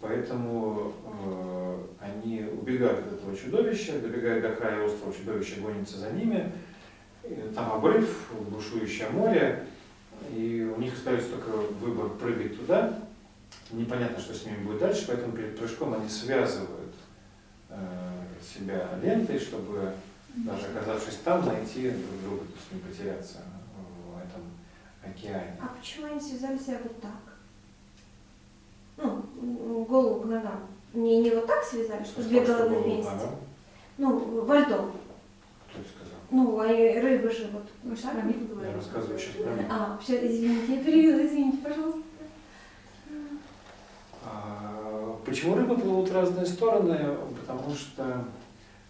[0.00, 6.52] поэтому э, они убегают от этого чудовища, добегают до края острова, чудовище гонится за ними,
[7.54, 9.66] там обрыв, бушующее море,
[10.32, 11.50] и у них остается только
[11.80, 12.98] выбор прыгать туда,
[13.70, 16.94] непонятно, что с ними будет дальше, поэтому перед прыжком они связывают
[17.70, 17.76] э,
[18.42, 19.92] себя лентой, чтобы
[20.34, 23.38] даже оказавшись там, найти друг друга, то есть не потеряться
[23.74, 24.42] в этом
[25.02, 25.56] океане.
[25.60, 27.12] А почему они связали себя вот так?
[28.96, 30.66] Ну, голову к ногам.
[30.92, 33.28] Не, не вот так связали, что две головы вместе.
[33.98, 34.92] Ну, во льдом.
[36.30, 37.68] Ну, они рыбы же вот.
[37.82, 38.70] Мы же про миф говорим.
[38.70, 39.66] Я рассказываю сейчас про миф.
[39.70, 42.00] А, все, извините, я перевела, извините, пожалуйста.
[44.24, 47.16] А, Почему рыбы плывут в разные стороны?
[47.40, 48.24] Потому что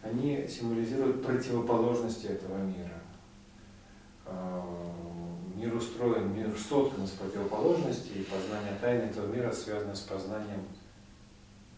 [0.02, 3.00] они символизируют противоположности этого мира.
[4.26, 4.64] А,
[5.58, 10.62] Мир устроен, мир соткан из противоположностей, и познание тайны этого мира связано с познанием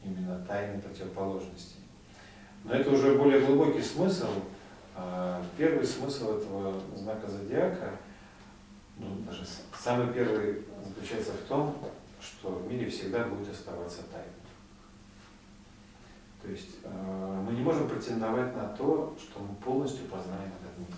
[0.05, 1.81] именно тайны противоположностей.
[2.65, 4.27] Но это уже более глубокий смысл.
[5.03, 7.93] А, Первый смысл этого знака зодиака,
[8.99, 9.47] ну, даже
[9.79, 11.77] самый первый заключается в том,
[12.21, 14.29] что в мире всегда будет оставаться тайной.
[16.43, 20.89] То есть э, мы не можем претендовать на то, что мы полностью познаем этот мир.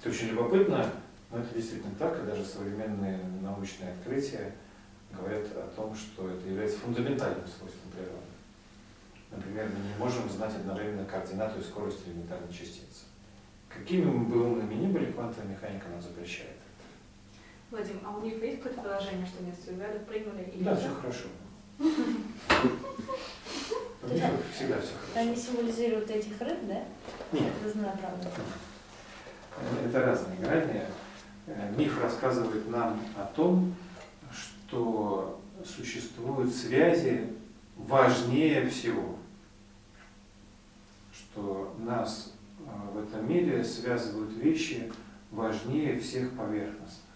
[0.00, 0.90] Это очень любопытно,
[1.30, 4.54] но это действительно так, и даже современные научные открытия
[5.10, 8.31] говорят о том, что это является фундаментальным свойством природы.
[9.34, 13.04] Например, мы не можем знать одновременно координату и скорость элементарной частицы.
[13.68, 16.50] Какими бы умными ни были, квантовая механика нам запрещает.
[17.70, 21.24] Вадим, а у них есть какое-то приложение, что нет, ребята прыгнули и Да, все хорошо.
[24.02, 25.46] У них всегда все Они хорошо.
[25.46, 26.84] символизируют этих рыб, да?
[27.32, 28.32] Нет, Разнообразных.
[29.86, 30.82] это разные грани.
[31.46, 33.74] Э, Миф рассказывает нам о том,
[34.32, 37.32] что существуют связи
[37.76, 39.16] важнее всего.
[41.32, 42.62] Что нас э,
[42.92, 44.92] в этом мире связывают вещи
[45.30, 47.06] важнее всех поверхностных.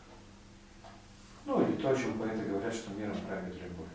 [1.44, 3.86] Ну или то, о чем поэты говорят, что миром правит любовь.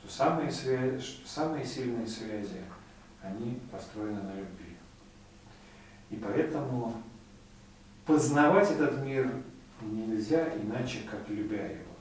[0.00, 2.60] Что самые, связи, самые сильные связи,
[3.22, 4.76] они построены на любви.
[6.10, 7.00] И поэтому
[8.04, 9.32] познавать этот мир
[9.80, 11.92] нельзя иначе, как любя его.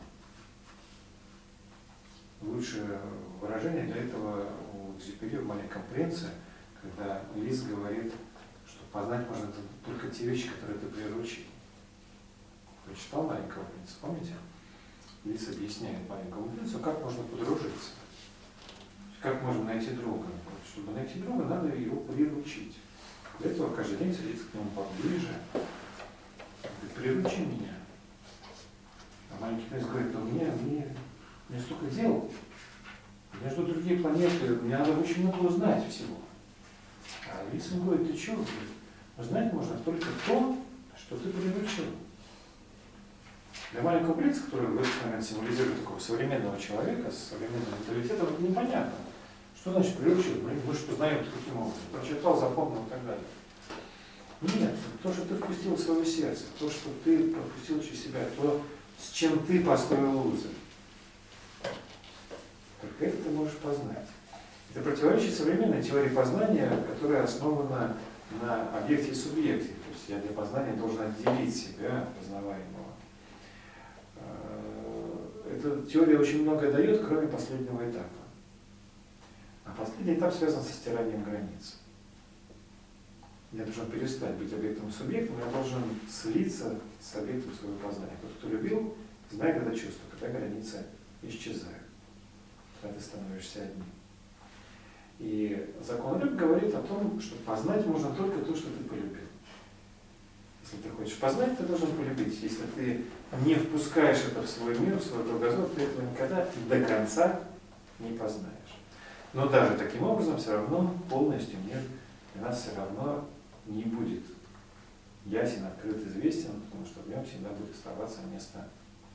[2.42, 3.00] Лучшее
[3.40, 6.26] выражение для этого у Экзюпери в «Маленьком принце»,
[6.82, 8.14] когда Лис говорит,
[8.66, 9.48] что познать можно
[9.86, 11.44] только те вещи, которые ты приручил.
[12.84, 14.34] Кто читал «Маленького принца», помните?
[15.24, 17.92] Лис объясняет маленькому принцу, как можно подружиться,
[19.22, 20.28] как можно найти друга.
[20.68, 22.78] Чтобы найти друга, надо его приручить.
[23.40, 25.30] Для этого каждый день садиться к нему поближе,
[26.64, 27.76] говорит, приручи меня.
[29.30, 30.96] А маленький принц говорит, но мне, мне,
[31.50, 32.32] мне столько дел,
[33.40, 36.18] меня ждут другие планеты, мне надо очень много узнать всего.
[37.28, 38.46] А ему говорит, ты что?
[39.18, 40.58] Узнать можно только то,
[40.98, 41.86] что ты приручил.
[43.72, 48.42] Для маленького принца, который в этот момент символизирует такого современного человека с современным менталитетом, это
[48.42, 48.94] непонятно.
[49.56, 50.42] Что значит приручил?
[50.44, 51.82] Мы, мы же познаем каким образом.
[51.92, 53.24] Прочитал, запомнил и так далее.
[54.42, 58.62] Нет, то, что ты впустил в свое сердце, то, что ты пропустил через себя, то,
[59.00, 60.48] с чем ты построил узы.
[62.82, 64.08] Только это ты можешь познать.
[64.74, 67.98] Это противоречит современной теории познания, которая основана
[68.42, 69.68] на объекте и субъекте.
[69.68, 72.94] То есть я для познания должен отделить себя от познаваемого.
[74.16, 78.08] Э, Эта теория очень много дает, кроме последнего этапа.
[79.66, 81.78] А последний этап связан со стиранием границ.
[83.52, 88.16] Я должен перестать быть объектом и субъектом, я должен слиться с объектом своего познания.
[88.22, 88.96] Тот, кто любил,
[89.30, 90.86] знает это чувство, когда границы
[91.22, 91.84] исчезают,
[92.82, 93.84] когда ты становишься одним.
[95.22, 99.22] И закон рыб говорит о том, что познать можно только то, что ты полюбил.
[100.64, 102.42] Если ты хочешь познать, ты должен полюбить.
[102.42, 103.06] Если ты
[103.46, 107.40] не впускаешь это в свой мир, в свой кругозор, ты этого никогда до конца
[108.00, 108.52] не познаешь.
[109.34, 111.82] Но даже таким образом все равно полностью мир
[112.34, 113.30] для нас все равно
[113.68, 114.24] не будет
[115.26, 118.68] ясен, открыт, известен, потому что в нем всегда будет оставаться место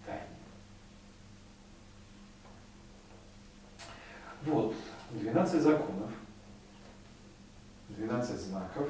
[0.06, 0.22] тайны.
[4.44, 4.76] Вот,
[5.10, 6.10] 12 законов,
[7.88, 8.88] 12 знаков.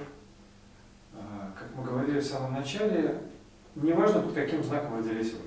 [1.14, 3.20] А, Как мы говорили в самом начале,
[3.74, 5.40] не важно, под каким знаком родились вы.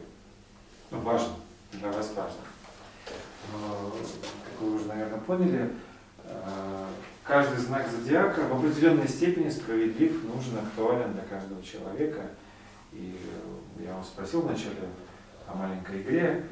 [0.92, 1.34] Ну, важно,
[1.74, 2.42] для вас важно.
[3.52, 5.74] Но, как вы уже, наверное, поняли,
[6.26, 6.88] а,
[7.24, 12.22] каждый знак зодиака в определенной степени справедлив, нужен, актуален для каждого человека.
[12.92, 13.16] И
[13.80, 14.90] я вас спросил вначале
[15.48, 16.44] о маленькой игре.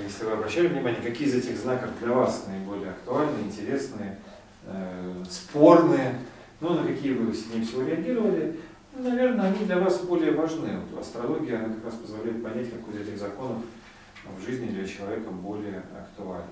[0.00, 4.16] Если вы обращали внимание, какие из этих знаков для вас наиболее актуальны, интересны,
[4.64, 6.18] э, спорные,
[6.60, 8.58] ну, на какие вы сильнее всего реагировали,
[8.94, 10.78] ну, наверное, они для вас более важны.
[10.90, 13.62] Вот астрология, она как раз позволяет понять, какой из этих законов
[14.38, 16.44] в жизни для человека более актуален.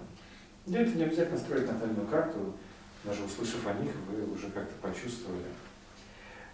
[0.66, 2.54] Для этого не обязательно строить натальную карту,
[3.04, 5.44] даже услышав о них, вы уже как-то почувствовали.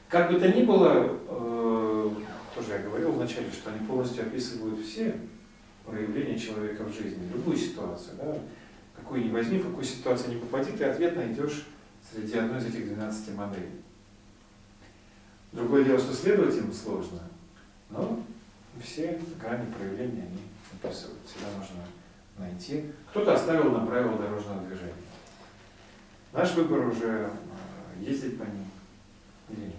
[0.09, 2.11] Как бы то ни было, э,
[2.55, 5.17] тоже я говорил вначале, что они полностью описывают все
[5.87, 8.17] проявления человека в жизни, любую ситуацию.
[8.19, 8.39] Да?
[8.95, 11.67] Какую ни возьми, в какую ситуацию не попади, ты ответ найдешь
[12.11, 13.81] среди одной из этих 12 моделей.
[15.53, 17.21] Другое дело, что следовать им сложно,
[17.91, 18.21] но
[18.83, 20.43] все грани проявления они
[20.73, 21.19] описывают.
[21.27, 21.77] Всегда можно
[22.39, 22.93] найти.
[23.11, 24.93] Кто-то оставил на правила дорожного движения.
[26.33, 27.31] Наш выбор уже э,
[28.01, 28.67] ездить по ним
[29.49, 29.75] или нет.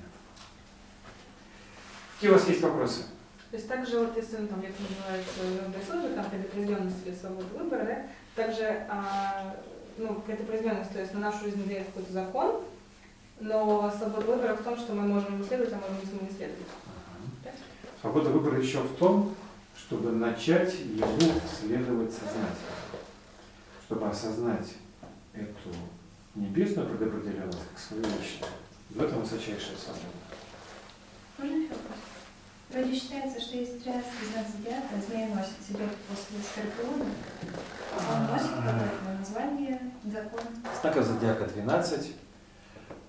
[2.15, 3.03] Какие у вас есть вопросы?
[3.49, 7.83] То есть также вот если ну, там это называется досужие, там предопределенность или свобода выбора,
[7.85, 9.55] да, также а,
[9.97, 12.63] ну, какая-то произведенность, то есть на нашу жизнь влияет какой-то закон,
[13.39, 16.67] но свобода выбора в том, что мы можем ему следовать, а можем ему не следовать.
[18.01, 19.33] Свобода выбора еще в том,
[19.77, 22.77] чтобы начать ему следовать сознательно.
[23.85, 24.73] Чтобы осознать
[25.33, 25.73] эту
[26.35, 28.51] небесную предопределенность как свою личную.
[28.89, 30.05] В этом высочайшая свобода.
[31.37, 32.16] Можно еще вопрос?
[32.69, 37.05] Вроде считается, что есть тринадцатый знак зодиака, змея носит идет после Скорпиона.
[37.95, 40.41] Он носит какое-то название, закон.
[40.81, 42.15] Знаков зодиака 12.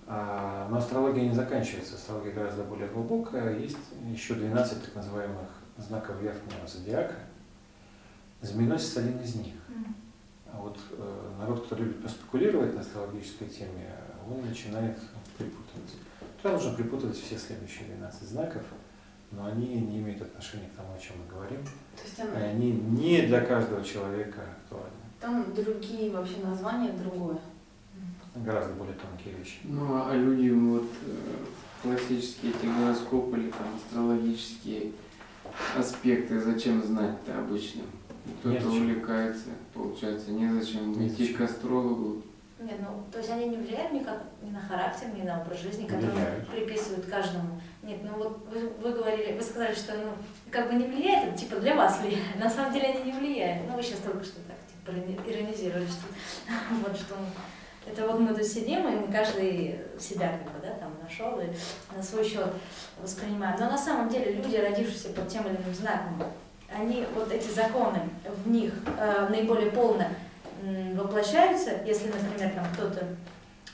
[0.07, 3.59] А, Но астрология не заканчивается, астрология гораздо более глубокая.
[3.59, 7.17] Есть еще 12 так называемых знаков верхнего зодиака.
[8.41, 9.55] Змееносец один из них.
[10.51, 13.91] А вот э, народ, который любит поспекулировать на астрологической теме,
[14.27, 14.99] он начинает
[15.37, 15.95] припутывать.
[16.41, 18.63] Туда нужно припутывать все следующие 12 знаков,
[19.31, 21.63] но они не имеют отношения к тому, о чем мы говорим.
[21.65, 24.91] То есть там, они не для каждого человека актуальны.
[25.21, 27.39] там другие вообще названия, другое.
[28.35, 29.59] Гораздо более тонкие вещи.
[29.65, 31.13] Ну, а люди вот э,
[31.83, 34.93] классические эти гороскопы или там астрологические
[35.77, 37.83] аспекты зачем знать-то обычно?
[38.41, 42.23] Кто-то увлекается, получается, незачем идти к астрологу.
[42.59, 45.87] Нет, ну, то есть они не влияют никак ни на характер, ни на образ жизни,
[45.87, 46.49] который Влияют.
[46.49, 47.61] приписывают каждому.
[47.83, 50.11] Нет, ну вот вы, вы говорили, вы сказали, что ну
[50.51, 52.37] как бы не влияет, это типа для вас влияет.
[52.37, 53.63] На самом деле они не влияют.
[53.69, 56.07] Ну вы сейчас только что так типа ирони- иронизировали, что
[56.83, 57.15] вот что
[57.87, 61.47] это вот мы тут сидим, и мы каждый себя как бы, да, там нашел и
[61.97, 62.53] на свой счет
[63.01, 63.57] воспринимаем.
[63.61, 66.23] Но на самом деле люди, родившиеся под тем или иным знаком,
[66.69, 68.01] они вот эти законы
[68.45, 70.07] в них э, наиболее полно
[70.95, 73.07] воплощаются, если, например, там кто-то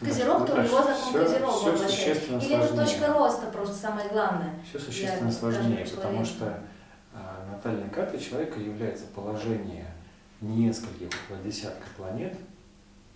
[0.01, 2.29] Козерог, то у него закон Все- Козерога все воплощает.
[2.29, 2.85] Или это сложнее.
[2.85, 4.51] точка роста просто самое главное.
[4.69, 6.59] Все существенно сложнее, потому что
[7.15, 9.87] а, натальной картой человека является положение
[10.41, 11.11] нескольких
[11.45, 12.37] десятка планет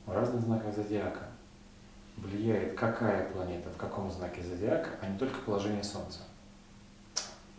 [0.06, 1.24] в разных знаках зодиака.
[2.16, 6.20] Влияет какая планета в каком знаке зодиака, а не только положение Солнца.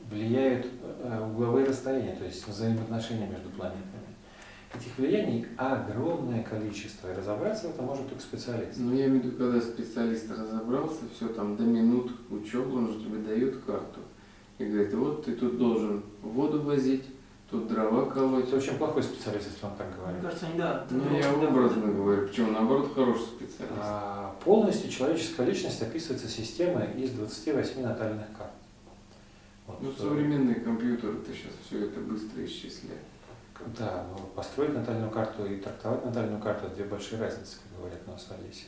[0.10, 3.99] Влияют э, угловые расстояния, то есть взаимоотношения между планетами.
[4.74, 8.78] Этих влияний огромное количество, и разобраться в этом может только специалист.
[8.78, 13.00] Ну, я имею в виду, когда специалист разобрался, все там до минут учебы, он же
[13.00, 14.00] тебе дает карту.
[14.60, 17.04] И говорит, вот ты тут должен воду возить,
[17.50, 18.48] тут дрова колоть.
[18.48, 20.22] Это очень плохой специалист, если он так Мне говорит.
[20.22, 20.86] кажется, они, да.
[20.92, 23.74] Ну, я образно говорю, почему наоборот хороший специалист.
[23.80, 28.52] А, Полностью человеческая личность описывается системой из 28 натальных карт.
[29.66, 33.02] Вот, Ну, э, современные компьютеры-то сейчас все это быстро исчисляют.
[33.78, 38.00] Да, но построить натальную карту и трактовать натальную карту– это две большие разницы, как говорят
[38.08, 38.66] у нас в Одессе.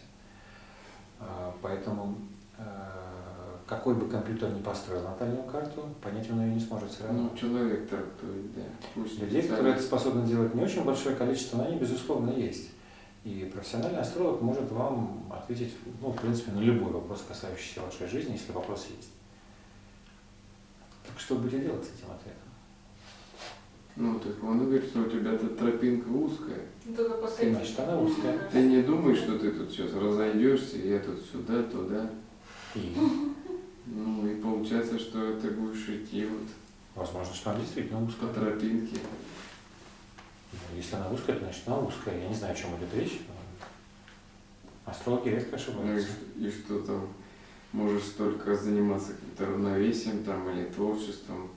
[1.19, 2.17] А, Поэтому
[2.57, 2.63] э,
[3.65, 7.29] какой бы компьютер ни построил натальную карту, понять он ее не сможет все равно.
[7.31, 8.63] Ну, человек трактует, да.
[8.93, 12.71] Пусть Людей, которые это способны делать не очень большое количество, но они, безусловно, есть.
[13.23, 18.33] И профессиональный астролог может вам ответить, ну, в принципе, на любой вопрос, касающийся вашей жизни,
[18.33, 19.11] если вопрос есть.
[21.07, 22.40] Так что будете делать с этим ответом?
[23.95, 26.61] Ну, так он говорит, что у тебя тут тропинка узкая.
[26.85, 28.49] Значит, она узкая.
[28.51, 32.09] Ты не думай, что ты тут сейчас разойдешься, и я тут сюда, туда.
[32.75, 32.95] И,
[33.85, 36.47] Ну, и получается, что ты будешь идти вот
[36.95, 38.33] возможно, что она действительно по узкая.
[38.33, 38.97] тропинке.
[40.53, 42.21] Ну, Если она узкая, то значит она узкая.
[42.21, 43.19] Я не знаю, о чем идет речь.
[43.27, 46.09] но Астрологи редко Ну, и, ошибаются.
[46.39, 47.07] и что там,
[47.73, 51.49] можешь столько заниматься каким-то равновесием там или творчеством,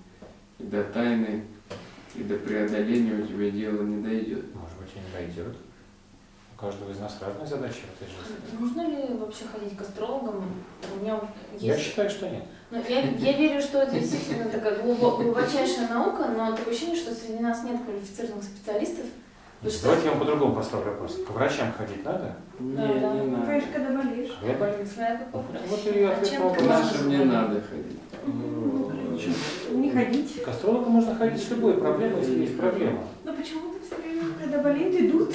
[0.58, 1.44] и до тайны,
[2.16, 4.44] и до преодоления у тебя дело не дойдет.
[4.54, 5.56] Может быть, и не дойдет.
[6.56, 8.58] У каждого из нас разные задачи в этой жизни.
[8.60, 10.44] Нужно ли вообще ходить к астрологам?
[10.96, 11.20] У меня
[11.58, 11.86] Я есть...
[11.86, 12.44] считаю, что нет.
[12.70, 17.14] Ну, я, я верю, что это действительно такая глубо- глубочайшая наука, но такое ощущение, что
[17.14, 19.06] среди нас нет квалифицированных специалистов.
[19.66, 21.16] Что- Давайте я вам по-другому поставлю вопрос.
[21.26, 22.36] К врачам ходить надо?
[22.60, 23.14] Не, Да, да.
[23.14, 23.46] не надо.
[23.46, 24.38] Конечно, когда болеешь.
[24.42, 24.54] А Я.
[24.86, 26.66] Смотря какой Вот, и ответ чем на вопрос.
[26.68, 27.83] Нашим не надо ходить.
[29.74, 30.42] Не ходить.
[30.42, 33.04] К астрологу можно ходить с любой проблемой, если есть проблема.
[33.24, 35.34] Но почему-то все время, когда болеют, идут.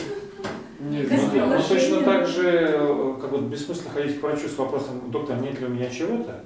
[0.80, 4.58] Нет, Ну, ну, ну, точно так же, э, как вот бессмысленно ходить к врачу с
[4.58, 6.42] вопросом, доктор, нет ли у меня чего-то?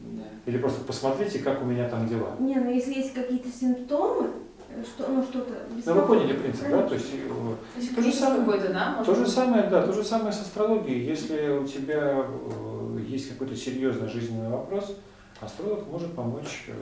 [0.00, 0.22] да.
[0.44, 2.34] Или просто посмотрите, как у меня там дела.
[2.40, 4.30] Не, ну если есть какие-то симптомы,
[4.70, 5.52] э, что, ну что-то
[5.86, 6.82] Ну, вы поняли принцип, да?
[6.82, 7.28] То есть э,
[7.74, 8.90] То есть То же самое- какой-то, да?
[8.90, 9.30] может То же быть?
[9.32, 11.06] самое, да, то же самое с астрологией.
[11.06, 14.96] Если у тебя э, есть какой-то серьезный жизненный вопрос,
[15.40, 16.72] астролог может помочь э,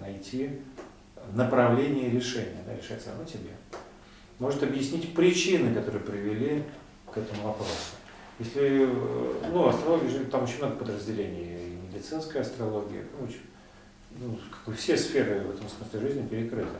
[0.00, 0.60] найти
[1.32, 3.50] направление решения, да, решать все равно тебе.
[4.38, 6.64] Может объяснить причины, которые привели
[7.12, 7.94] к этому вопросу.
[8.38, 13.40] Если, э, ну, астрология там очень много подразделений, и медицинская астрология, ну, очень-
[14.18, 16.76] ну, как бы все сферы в этом смысле жизни перекрыты.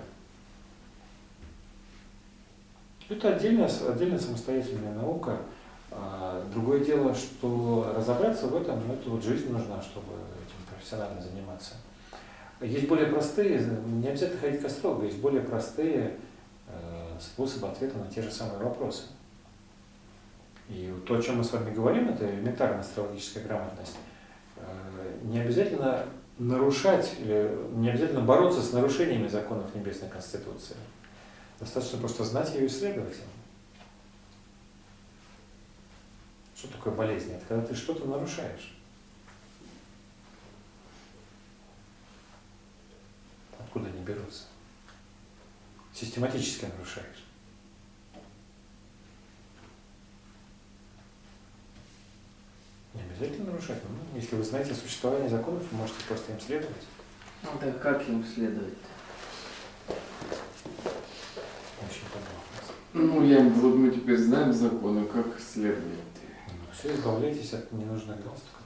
[3.08, 5.38] Это отдельная, отдельная самостоятельная наука.
[5.90, 10.12] А, Другое дело, что разобраться в этом, ну, это вот жизнь нужна, чтобы
[10.84, 11.74] профессионально заниматься.
[12.60, 16.16] Есть более простые, не обязательно ходить к астрологу, есть более простые
[16.68, 19.04] э, способы ответа на те же самые вопросы.
[20.68, 23.96] И то, о чем мы с вами говорим, это элементарная астрологическая грамотность.
[24.56, 26.06] Э, Не обязательно
[26.38, 30.76] нарушать, или не обязательно бороться с нарушениями законов Небесной Конституции.
[31.60, 33.16] Достаточно просто знать ее и исследовать.
[36.56, 37.32] Что такое болезнь?
[37.32, 38.74] Это когда ты что-то нарушаешь.
[43.74, 44.44] Откуда они берутся?
[45.92, 47.24] Систематически нарушаешь.
[52.94, 53.78] Не обязательно нарушать.
[53.88, 56.76] Ну, если вы знаете существование законов, вы можете просто им следовать.
[57.42, 58.74] Ну да как им следовать?
[61.80, 62.32] Очень понятно.
[62.92, 65.82] Ну, я, вот мы теперь знаем законы, как следовать.
[66.46, 68.62] Ну, все, избавляйтесь от ненужных галстуков.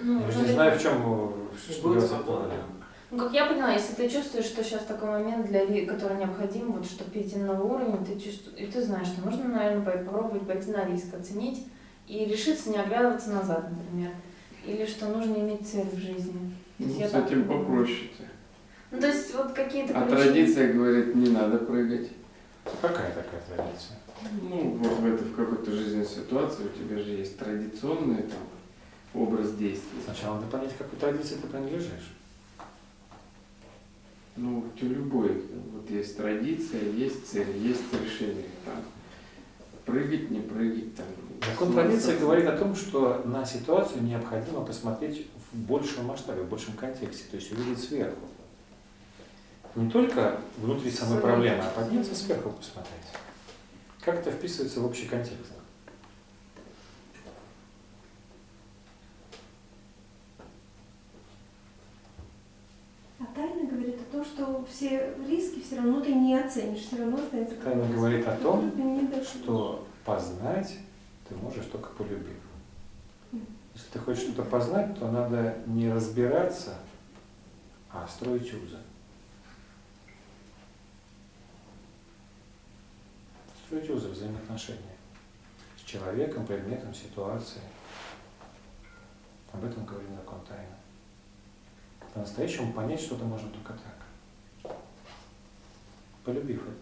[0.00, 2.46] Ну, Я же не знаю, в чем вы- что Будет делать свобода.
[2.54, 2.81] это.
[3.12, 6.86] Ну, как я поняла, если ты чувствуешь, что сейчас такой момент, для, который необходим, вот,
[6.86, 10.70] чтобы перейти на новый уровень, ты чувствуешь, и ты знаешь, что нужно, наверное, попробовать пойти
[10.70, 11.66] на риск, оценить
[12.08, 14.12] и решиться не оглядываться назад, например.
[14.64, 16.54] Или что нужно иметь цель в жизни.
[16.78, 17.60] То Ну, с так этим думаю.
[17.66, 18.22] попроще-то.
[18.92, 20.22] Ну, то есть вот какие-то А ключи.
[20.22, 22.08] традиция говорит, не надо прыгать.
[22.80, 23.98] Какая такая традиция?
[24.40, 28.40] Ну, вот в, это, в какой-то жизненной ситуации у тебя же есть традиционный там,
[29.22, 29.98] образ действий.
[30.02, 32.14] Сначала надо понять, к какой традиции ты принадлежишь.
[34.36, 38.46] Ну, в любой, вот есть традиция, есть цель, есть решение.
[38.64, 38.76] Там,
[39.84, 41.06] прыгать, не прыгать, там.
[41.46, 46.74] Закон традиции говорит о том, что на ситуацию необходимо посмотреть в большем масштабе, в большем
[46.74, 48.26] контексте, то есть увидеть сверху.
[49.74, 53.02] Не только внутри самой проблемы, а подняться сверху посмотреть.
[54.02, 55.52] Как это вписывается в общий контекст?
[63.34, 67.56] Тайна говорит о том, что все риски все равно ты не оценишь, все равно останется
[67.56, 68.72] Тайна говорит о том,
[69.22, 70.78] что познать
[71.28, 72.36] ты можешь только полюбив.
[73.74, 76.76] Если ты хочешь что-то познать, то надо не разбираться,
[77.90, 78.78] а строить узы.
[83.66, 84.96] Строить узы взаимоотношения
[85.78, 87.64] с человеком, предметом, ситуацией.
[89.52, 90.71] Об этом говорит закон тайны.
[92.14, 94.76] По-настоящему понять что-то можно только так.
[96.24, 96.76] Полюбив это.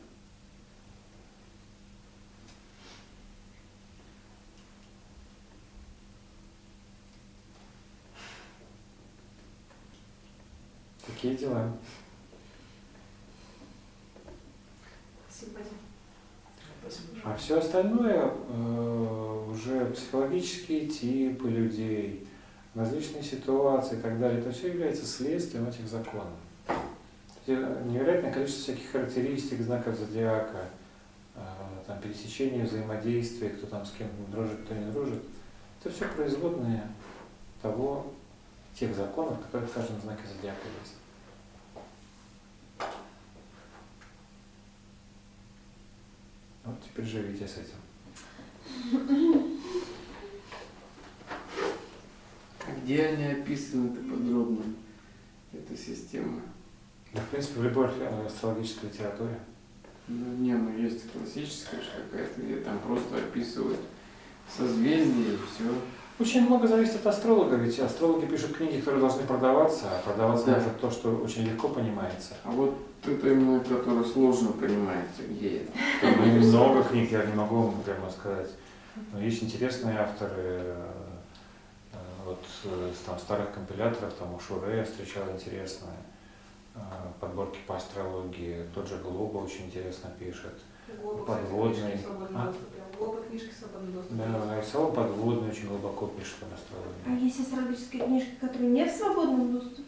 [11.06, 11.72] Такие дела.
[15.28, 15.60] Спасибо.
[16.80, 17.20] Спасибо.
[17.24, 22.26] А все остальное э, уже психологические типы людей,
[22.74, 26.34] различные ситуации и так далее, это все является следствием этих законов.
[27.46, 27.52] Эти
[27.88, 30.66] Невероятное количество всяких характеристик, знаков зодиака,
[31.34, 31.40] э,
[31.86, 35.22] там, пересечения взаимодействия, кто там с кем дружит, кто не дружит.
[35.80, 36.82] Это все производные
[37.62, 38.12] того,
[38.74, 40.94] тех законов, которые в каждом знаке зодиака есть.
[46.64, 47.76] Вот теперь живите с этим.
[52.80, 54.62] А где они описаны-то подробно,
[55.52, 56.40] эта система?
[57.12, 59.38] Да, в принципе, в любой э, астрологической литературе.
[60.08, 63.80] Ну, не, ну есть классическая же какая-то, где там просто описывают
[64.56, 65.70] созвездие и все.
[66.18, 70.52] Очень много зависит от астролога, ведь астрологи пишут книги, которые должны продаваться, а продаваться Да.
[70.54, 72.34] может то, что очень легко понимается.
[72.44, 75.72] А вот это именно, которое сложно понимается, где это.
[76.00, 78.50] Там много книг, я не могу вам прямо сказать.
[79.12, 80.74] Но есть интересные авторы,
[82.30, 85.96] вот э, с там, старых компиляторов, там у Шуре я встречал интересные
[86.74, 86.78] э,
[87.20, 88.66] подборки по астрологии.
[88.74, 90.54] Тот же Глоба очень интересно пишет.
[91.00, 91.92] Глоба, Подводный.
[91.92, 92.46] кстати, книжки в свободном А?
[92.46, 92.82] доступе.
[92.98, 94.16] Глоба книжки в свободном доступе.
[94.16, 97.24] Да, нарисовал подводный, очень глубоко пишет А астрологии.
[97.24, 99.82] есть астрологические книжки, которые не в свободном доступе?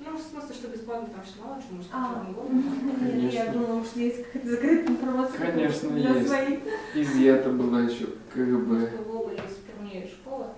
[0.00, 3.22] Ну, в смысле, что бесплатно там мало чего может А, быть.
[3.22, 3.52] нет, я Конечно.
[3.52, 5.38] думала, что есть какая-то закрытая информация.
[5.52, 6.28] Конечно, для есть.
[6.28, 6.60] своих.
[6.94, 9.02] Изъято была еще КГБ.
[9.04, 10.54] Глоба есть в Перми школа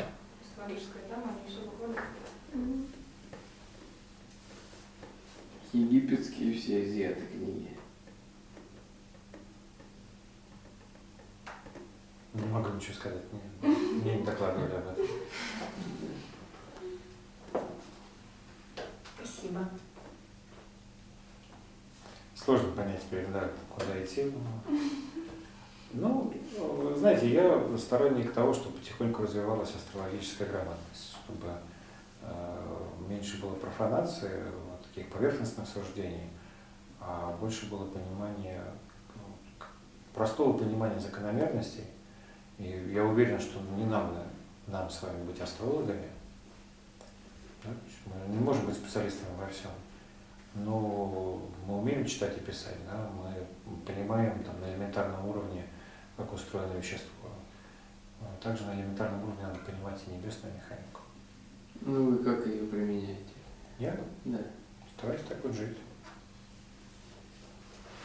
[0.62, 2.04] астрологическая, там они все выкладывают.
[2.54, 2.86] Мгм.
[5.72, 7.70] Египетские все изъяты книги.
[12.34, 13.22] Не могу ничего сказать,
[13.60, 15.06] мне, мне не докладывали об этом.
[19.16, 19.68] Спасибо.
[22.34, 24.24] Сложно понять теперь, да, куда идти.
[24.24, 24.72] но-
[25.94, 31.48] Ну, вы знаете, я сторонник того, чтобы потихоньку развивалась астрологическая грамотность, чтобы
[32.22, 34.42] э, меньше было профанации,
[34.92, 36.28] таких поверхностных суждений,
[37.00, 38.62] а больше было понимания,
[39.14, 39.22] ну,
[40.14, 41.84] простого понимания закономерностей.
[42.58, 44.14] И я уверен, что не нам,
[44.66, 46.08] нам с вами быть астрологами.
[47.64, 47.70] Да?
[48.06, 49.70] Мы не можем быть специалистами во всем.
[50.54, 53.08] Но мы умеем читать и писать, да?
[53.16, 53.32] мы
[53.86, 55.64] понимаем там, на элементарном уровне,
[56.16, 57.30] как устроено вещество.
[58.20, 58.38] Вот.
[58.40, 61.00] также на элементарном уровне надо понимать и небесную механику.
[61.80, 63.32] Ну вы как ее применяете?
[63.78, 63.96] Я
[64.26, 64.38] Да.
[65.02, 65.76] Стараюсь так вот жить.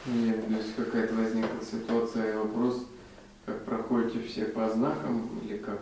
[0.05, 2.85] Ну, я, то есть какая-то возникла ситуация и вопрос,
[3.45, 5.79] как проходите все по знакам или как?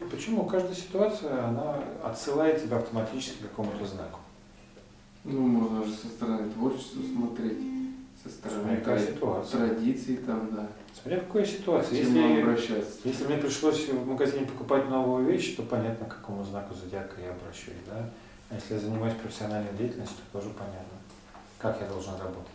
[0.00, 0.44] И почему?
[0.44, 4.20] Каждая ситуация, она отсылает тебя автоматически к какому-то знаку.
[5.24, 7.58] Ну, можно же со стороны творчества смотреть,
[8.22, 9.68] со стороны тра- ситуация.
[9.68, 10.68] традиций там, да.
[11.00, 11.98] Смотря какая ситуация.
[11.98, 12.98] Если, обращаться?
[13.04, 17.30] если мне пришлось в магазине покупать новую вещь, то понятно, к какому знаку зодиака я
[17.30, 17.74] обращусь.
[17.86, 18.10] Да?
[18.50, 20.98] А если я занимаюсь профессиональной деятельностью, то тоже понятно,
[21.58, 22.52] как я должен работать.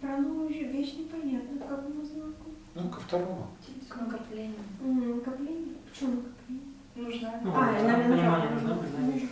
[0.00, 2.50] Про новую вещь непонятно, к какому знаку.
[2.74, 3.46] Ну, ко второму.
[3.88, 4.56] К накоплению.
[4.80, 5.74] М, Накопление?
[5.92, 6.64] Почему накопление?
[6.96, 7.40] Нужна.
[7.44, 9.28] Ну, А, наверное, понимание.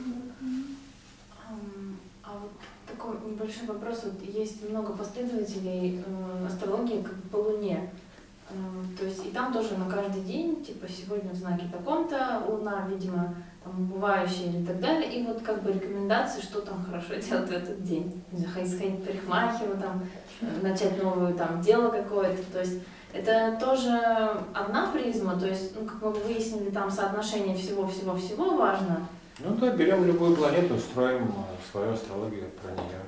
[1.48, 2.50] Ам, А вот
[2.86, 4.04] такой небольшой вопрос.
[4.04, 7.90] Вот есть много последователей э, астрологии как бы по Луне.
[8.98, 13.34] То есть и там тоже на каждый день, типа сегодня в знаке таком-то, Луна, видимо,
[13.62, 15.12] там убывающая или так далее.
[15.12, 18.22] И вот как бы рекомендации, что там хорошо делать в этот день.
[18.32, 20.02] Не знаю, ходить сходить парикмахеру, там,
[20.40, 22.42] э, начать новое там дело какое-то.
[22.52, 22.80] То есть
[23.12, 23.90] это тоже
[24.54, 29.06] одна призма, то есть, ну, как мы выяснили, там соотношение всего-всего-всего важно.
[29.40, 33.00] Ну да, берем любую планету, строим э, свою астрологию про нее.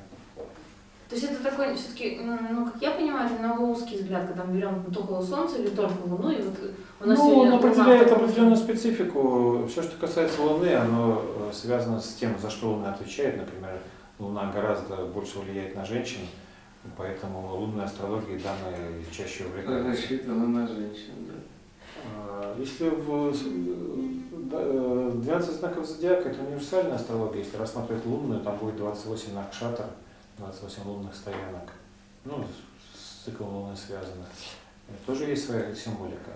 [1.10, 4.55] То есть это такой все-таки, ну, как я понимаю, это немного узкий взгляд, когда мы
[4.56, 6.55] берем только Солнце или только Луну, и вот
[7.00, 9.66] у нас Ну, он определяет определенную специфику.
[9.68, 13.39] Все, что касается Луны, оно э, связано с тем, за что Луна отвечает.
[13.39, 13.76] Например,
[14.20, 16.20] Луна гораздо больше влияет на женщин,
[16.97, 19.90] поэтому лунной астрологией данные чаще увлекаются.
[19.90, 21.34] Рассчитано на женщин, да.
[22.06, 28.06] А, Если в с- э, да, э, 12 знаков зодиака это универсальная астрология, если рассматривать
[28.06, 29.86] лунную, там будет 28 накшатр,
[30.44, 31.70] 28 лунных стоянок.
[32.24, 32.44] Ну,
[32.94, 34.24] с- циклом Луны связано.
[35.06, 36.30] Тоже есть своя символика.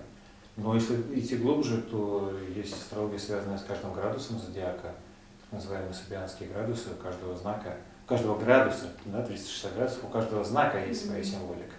[0.57, 4.93] Но если идти глубже, то есть астрология, связанная с каждым градусом зодиака,
[5.41, 10.45] так называемые сабианские градусы, у каждого знака, у каждого градуса, да, 360 градусов, у каждого
[10.45, 11.75] знака есть своя символика.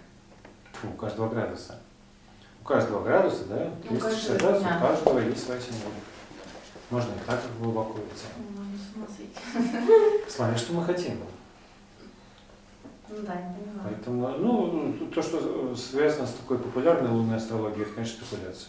[0.72, 1.78] Тьфу, у каждого градуса.
[2.60, 6.06] У каждого градуса, да, У 360 каждого градусов, у каждого есть своя символика.
[6.90, 8.26] Можно и так глубоко идти.
[8.36, 10.30] Ну, можно с ума сойти.
[10.30, 11.18] Смотря, что мы хотим.
[13.08, 13.54] Ну да, я.
[13.84, 18.68] Поэтому, ну, то, что связано с такой популярной лунной астрологией, это, конечно, спекуляция.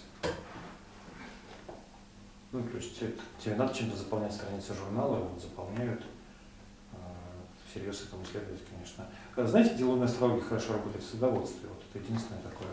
[2.52, 6.02] Ну, то есть это- тебе надо чем-то заполнять страницы журнала, вот заполняют.
[6.94, 6.98] А,
[7.70, 9.06] Всерьез этому следовать, конечно.
[9.36, 11.68] А Знаете, где лунная астрология хорошо работает в садоводстве?
[11.70, 12.70] Вот это единственное такое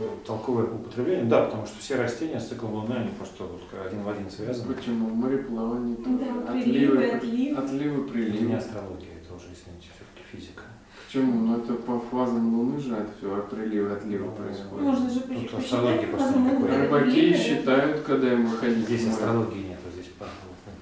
[0.00, 1.24] э, толковое употребление.
[1.26, 4.74] Да, потому что все растения с циклом Луны, они просто вот один в один связаны.
[4.74, 5.08] Почему?
[5.10, 6.18] Мореплавание, тоже.
[6.18, 7.58] Да, приливы, отливы, отливы.
[7.64, 8.56] отливы, Это не приливы.
[8.56, 9.88] астрология, это уже, извините,
[10.32, 10.62] физика.
[11.06, 11.46] Почему?
[11.46, 14.80] Ну это по фазам Луны же это все приливы, отливы Ну, происходят.
[14.80, 16.76] Можно же Тут посчитать, астрология просто никакой.
[16.76, 18.86] Рыбаки считают, когда им выходить.
[18.86, 20.10] Здесь астрологии нет, здесь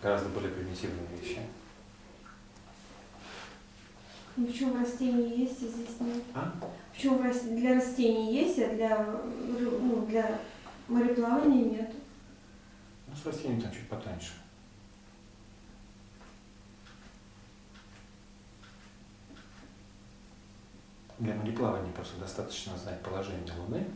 [0.03, 1.41] гораздо более примитивные вещи.
[4.37, 6.23] Ну, почему в растении есть, а здесь нет?
[6.35, 6.53] А?
[6.93, 7.19] Почему
[7.57, 9.07] для растений есть, а для,
[9.59, 10.39] ну, для
[10.89, 11.93] мореплавания нет?
[13.09, 14.33] Ну, с растениями там чуть потоньше.
[21.21, 23.87] Для мореплавания просто достаточно знать положение Луны,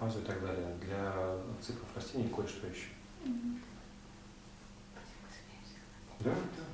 [0.00, 0.74] фазу и так далее.
[0.80, 2.88] Для циклов растений кое-что еще.
[6.18, 6.64] Да, да.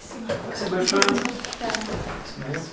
[0.00, 1.04] Спасибо большое.
[1.60, 1.70] Да.
[2.26, 2.64] Спасибо.